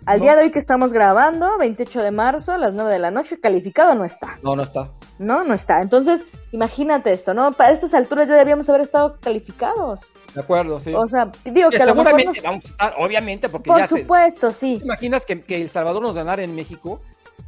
Al 0.05 0.21
día 0.21 0.35
de 0.35 0.43
hoy 0.43 0.51
que 0.51 0.59
estamos 0.59 0.93
grabando, 0.93 1.57
28 1.57 2.01
de 2.01 2.11
marzo, 2.11 2.51
a 2.51 2.57
las 2.57 2.73
9 2.73 2.91
de 2.91 2.99
la 2.99 3.11
noche, 3.11 3.39
calificado 3.39 3.95
no 3.95 4.05
está. 4.05 4.37
No, 4.41 4.55
no 4.55 4.63
está. 4.63 4.91
No, 5.19 5.43
no 5.43 5.53
está. 5.53 5.81
Entonces, 5.81 6.23
imagínate 6.51 7.11
esto, 7.11 7.33
¿no? 7.33 7.51
Para 7.51 7.73
estas 7.73 7.93
alturas 7.93 8.27
ya 8.27 8.33
deberíamos 8.33 8.69
haber 8.69 8.81
estado 8.81 9.17
calificados. 9.19 10.11
De 10.33 10.41
acuerdo, 10.41 10.79
sí. 10.79 10.93
O 10.93 11.07
sea, 11.07 11.31
digo 11.43 11.69
que, 11.69 11.79
seguramente 11.79 12.41
vamos 12.41 12.65
a 12.65 12.67
estar, 12.67 12.93
obviamente, 12.97 13.49
porque 13.49 13.69
Por 13.69 13.87
supuesto, 13.87 14.51
sí. 14.51 14.77
¿Te 14.77 14.85
imaginas 14.85 15.25
que, 15.25 15.43
El 15.47 15.69
Salvador 15.69 16.01
nos 16.01 16.15
ganara 16.15 16.43
en 16.43 16.55
México? 16.55 17.01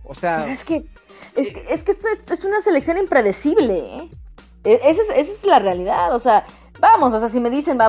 O 0.04 0.16
sea... 0.16 0.48
es 0.48 0.64
que, 0.64 0.86
es 1.36 1.52
que, 1.52 1.66
es 1.70 1.84
que 1.84 1.92
esto 1.92 2.08
es, 2.32 2.44
una 2.44 2.62
selección 2.62 2.98
impredecible, 2.98 3.80
¿eh? 3.80 4.10
E, 4.64 4.74
esa 4.74 5.02
es, 5.02 5.10
esa 5.10 5.32
es 5.32 5.46
la 5.46 5.60
realidad, 5.60 6.14
o 6.14 6.20
sea, 6.20 6.46
Vamos, 6.80 7.14
o 7.14 7.20
sea, 7.20 7.28
si 7.28 7.40
me 7.40 7.50
dicen, 7.50 7.80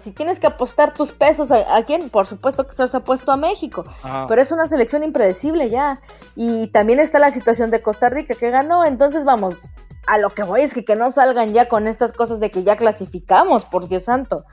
si 0.00 0.10
tienes 0.12 0.40
que 0.40 0.48
apostar 0.48 0.94
tus 0.94 1.12
pesos, 1.12 1.50
¿a, 1.52 1.82
quién? 1.84 2.10
Por 2.10 2.26
supuesto 2.26 2.66
que 2.66 2.74
se 2.74 2.82
los 2.82 2.94
apuesto 2.94 3.30
a 3.30 3.36
México, 3.36 3.84
pero 4.28 4.42
es 4.42 4.50
una 4.50 4.66
selección 4.66 5.02
impredecible 5.02 5.70
ya. 5.70 6.00
Y 6.34 6.68
también 6.68 6.98
está 6.98 7.18
la 7.18 7.30
situación 7.30 7.70
de 7.70 7.80
Costa 7.80 8.10
Rica 8.10 8.34
que 8.34 8.50
ganó, 8.50 8.84
entonces 8.84 9.24
vamos, 9.24 9.70
a 10.06 10.18
lo 10.18 10.30
que 10.30 10.42
voy 10.42 10.62
es 10.62 10.74
que, 10.74 10.84
que 10.84 10.96
no 10.96 11.10
salgan 11.10 11.52
ya 11.52 11.68
con 11.68 11.86
estas 11.86 12.12
cosas 12.12 12.40
de 12.40 12.50
que 12.50 12.64
ya 12.64 12.76
clasificamos, 12.76 13.64
por 13.64 13.88
Dios 13.88 14.04
santo. 14.04 14.44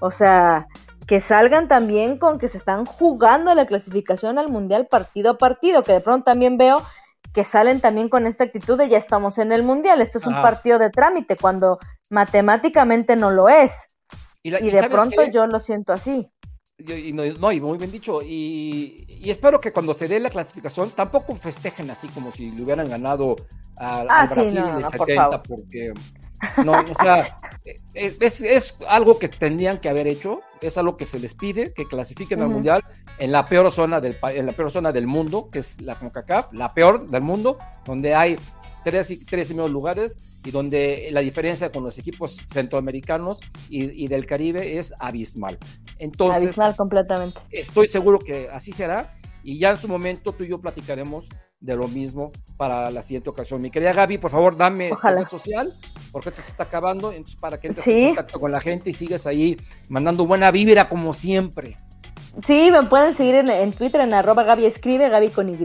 O 0.00 0.10
sea, 0.10 0.66
que 1.06 1.20
salgan 1.20 1.68
también 1.68 2.18
con 2.18 2.38
que 2.38 2.48
se 2.48 2.58
están 2.58 2.84
jugando 2.84 3.54
la 3.54 3.66
clasificación 3.66 4.38
al 4.38 4.48
Mundial 4.48 4.88
partido 4.88 5.32
a 5.32 5.38
partido, 5.38 5.84
que 5.84 5.92
de 5.92 6.00
pronto 6.00 6.24
también 6.24 6.56
veo 6.56 6.82
que 7.32 7.44
salen 7.44 7.82
también 7.82 8.08
con 8.08 8.26
esta 8.26 8.44
actitud 8.44 8.78
de 8.78 8.88
ya 8.88 8.96
estamos 8.96 9.36
en 9.36 9.52
el 9.52 9.62
mundial, 9.62 10.00
esto 10.00 10.16
es 10.16 10.26
un 10.26 10.40
partido 10.40 10.78
de 10.78 10.88
trámite, 10.88 11.36
cuando 11.36 11.78
matemáticamente 12.10 13.16
no 13.16 13.30
lo 13.30 13.48
es. 13.48 13.88
Y, 14.42 14.50
de 14.50 14.88
pronto 14.88 15.24
yo 15.24 15.46
lo 15.46 15.58
siento 15.58 15.92
así. 15.92 16.28
Y, 16.78 17.12
no, 17.12 17.52
y 17.52 17.60
muy 17.60 17.78
bien 17.78 17.90
dicho. 17.90 18.20
Y, 18.22 19.06
espero 19.28 19.60
que 19.60 19.72
cuando 19.72 19.94
se 19.94 20.08
dé 20.08 20.20
la 20.20 20.30
clasificación 20.30 20.90
tampoco 20.90 21.34
festejen 21.34 21.90
así 21.90 22.08
como 22.08 22.30
si 22.30 22.50
le 22.50 22.62
hubieran 22.62 22.88
ganado 22.88 23.34
a, 23.78 24.00
ah, 24.02 24.26
Brasil 24.26 24.56
en 24.56 24.76
el 24.76 24.88
70, 24.88 25.42
porque 25.42 25.92
no, 26.64 26.72
o 26.72 27.02
sea, 27.02 27.36
es, 27.94 28.40
es, 28.42 28.76
algo 28.88 29.18
que 29.18 29.28
tendrían 29.28 29.78
que 29.78 29.88
haber 29.88 30.06
hecho, 30.06 30.42
es 30.60 30.76
algo 30.78 30.96
que 30.96 31.06
se 31.06 31.18
les 31.18 31.34
pide, 31.34 31.72
que 31.72 31.86
clasifiquen 31.86 32.42
al 32.42 32.48
mundial 32.48 32.82
en 33.18 33.32
la 33.32 33.44
peor 33.44 33.70
zona 33.72 34.00
del 34.00 34.16
en 34.34 34.46
la 34.46 34.52
peor 34.52 34.70
zona 34.70 34.92
del 34.92 35.06
mundo, 35.06 35.48
que 35.50 35.60
es 35.60 35.80
la 35.80 35.94
CONCACAF, 35.94 36.52
la 36.52 36.72
peor 36.72 37.06
del 37.08 37.22
mundo, 37.22 37.56
donde 37.84 38.14
hay 38.14 38.36
tres, 38.86 39.26
tres 39.26 39.48
primeros 39.48 39.72
lugares 39.72 40.16
y 40.44 40.52
donde 40.52 41.08
la 41.10 41.18
diferencia 41.18 41.72
con 41.72 41.82
los 41.82 41.98
equipos 41.98 42.36
centroamericanos 42.36 43.40
y, 43.68 44.04
y 44.04 44.06
del 44.06 44.26
Caribe 44.26 44.78
es 44.78 44.94
abismal. 45.00 45.58
Entonces, 45.98 46.44
abismal 46.44 46.76
completamente. 46.76 47.40
Estoy 47.50 47.88
seguro 47.88 48.20
que 48.20 48.48
así 48.52 48.70
será 48.70 49.10
y 49.42 49.58
ya 49.58 49.72
en 49.72 49.76
su 49.76 49.88
momento 49.88 50.30
tú 50.30 50.44
y 50.44 50.48
yo 50.50 50.60
platicaremos 50.60 51.28
de 51.58 51.74
lo 51.74 51.88
mismo 51.88 52.30
para 52.56 52.88
la 52.92 53.02
siguiente 53.02 53.28
ocasión. 53.28 53.60
Mi 53.60 53.72
querida 53.72 53.92
Gaby, 53.92 54.18
por 54.18 54.30
favor, 54.30 54.56
dame 54.56 54.90
tu 54.90 54.96
red 55.08 55.26
social, 55.26 55.74
porque 56.12 56.28
esto 56.28 56.42
se 56.42 56.50
está 56.50 56.62
acabando, 56.62 57.10
entonces 57.10 57.40
para 57.40 57.58
que 57.58 57.66
entres 57.66 57.88
en 57.88 58.06
contacto 58.14 58.38
con 58.38 58.52
la 58.52 58.60
gente 58.60 58.90
y 58.90 58.92
sigas 58.92 59.26
ahí 59.26 59.56
mandando 59.88 60.28
buena 60.28 60.52
vibra 60.52 60.86
como 60.86 61.12
siempre. 61.12 61.76
Sí, 62.46 62.68
me 62.70 62.84
pueden 62.84 63.14
seguir 63.14 63.34
en, 63.34 63.72
Twitter 63.72 64.02
en 64.02 64.14
arroba 64.14 64.44
Gaby 64.44 64.66
Escribe, 64.66 65.08
Gaby 65.08 65.30
con 65.30 65.48
Y. 65.48 65.56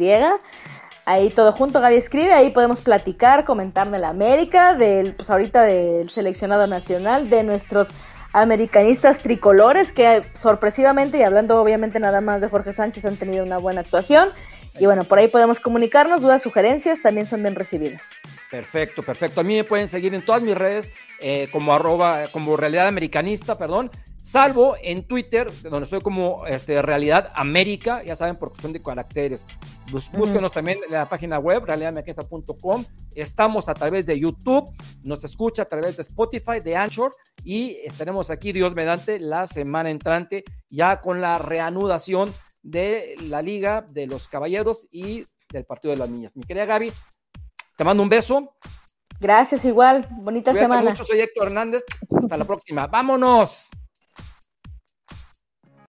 Ahí 1.05 1.29
todo 1.29 1.51
junto, 1.51 1.81
Gaby 1.81 1.95
Escribe, 1.95 2.33
ahí 2.33 2.51
podemos 2.51 2.81
platicar, 2.81 3.43
comentar 3.43 3.89
de 3.89 3.97
la 3.97 4.09
América, 4.09 4.75
del, 4.75 5.13
pues 5.13 5.29
ahorita 5.29 5.63
del 5.63 6.09
seleccionado 6.09 6.67
nacional, 6.67 7.29
de 7.29 7.43
nuestros 7.43 7.87
americanistas 8.33 9.19
tricolores 9.19 9.91
que 9.91 10.21
sorpresivamente, 10.39 11.17
y 11.17 11.23
hablando 11.23 11.59
obviamente 11.59 11.99
nada 11.99 12.21
más 12.21 12.39
de 12.39 12.49
Jorge 12.49 12.73
Sánchez, 12.73 13.05
han 13.05 13.17
tenido 13.17 13.43
una 13.43 13.57
buena 13.57 13.81
actuación. 13.81 14.29
Y 14.79 14.85
bueno, 14.85 15.03
por 15.03 15.19
ahí 15.19 15.27
podemos 15.27 15.59
comunicarnos, 15.59 16.21
dudas, 16.21 16.41
sugerencias, 16.41 17.01
también 17.01 17.25
son 17.25 17.43
bien 17.43 17.55
recibidas. 17.55 18.03
Perfecto, 18.49 19.03
perfecto. 19.03 19.41
A 19.41 19.43
mí 19.43 19.55
me 19.55 19.63
pueden 19.63 19.87
seguir 19.87 20.13
en 20.13 20.21
todas 20.21 20.41
mis 20.41 20.57
redes 20.57 20.91
eh, 21.19 21.49
como 21.51 21.73
arroba, 21.73 22.23
como 22.31 22.55
realidad 22.55 22.87
americanista, 22.87 23.57
perdón, 23.57 23.91
salvo 24.23 24.75
en 24.81 25.07
Twitter, 25.07 25.51
donde 25.63 25.83
estoy 25.83 25.99
como 25.99 26.45
este, 26.47 26.81
Realidad 26.81 27.29
América, 27.35 28.03
ya 28.03 28.15
saben, 28.15 28.35
por 28.35 28.49
cuestión 28.49 28.73
de 28.73 28.81
caracteres. 28.81 29.45
búsquenos 30.13 30.51
también 30.51 30.79
en 30.85 30.93
la 30.93 31.07
página 31.07 31.39
web, 31.39 31.65
realidadmequeta.com. 31.65 32.85
Estamos 33.15 33.69
a 33.69 33.73
través 33.73 34.05
de 34.05 34.19
YouTube, 34.19 34.69
nos 35.03 35.23
escucha 35.23 35.63
a 35.63 35.65
través 35.65 35.97
de 35.97 36.03
Spotify, 36.03 36.59
de 36.63 36.75
Anchor, 36.75 37.11
y 37.43 37.77
estaremos 37.83 38.29
aquí, 38.29 38.51
Dios 38.51 38.75
mediante, 38.75 39.19
la 39.19 39.47
semana 39.47 39.89
entrante, 39.89 40.43
ya 40.69 41.01
con 41.01 41.21
la 41.21 41.37
reanudación 41.37 42.31
de 42.63 43.15
la 43.27 43.41
Liga 43.41 43.81
de 43.81 44.07
los 44.07 44.27
Caballeros 44.27 44.87
y 44.91 45.25
del 45.51 45.65
Partido 45.65 45.93
de 45.93 45.97
las 45.97 46.09
Niñas. 46.09 46.35
Mi 46.35 46.43
querida 46.43 46.65
Gaby, 46.65 46.91
te 47.75 47.83
mando 47.83 48.03
un 48.03 48.09
beso. 48.09 48.55
Gracias, 49.19 49.65
igual. 49.65 50.07
Bonita 50.11 50.53
semana. 50.53 50.89
Mucho, 50.89 51.03
soy 51.03 51.19
Héctor 51.19 51.47
Hernández. 51.47 51.83
Hasta 52.15 52.37
la 52.37 52.45
próxima. 52.45 52.87
¡Vámonos! 52.87 53.69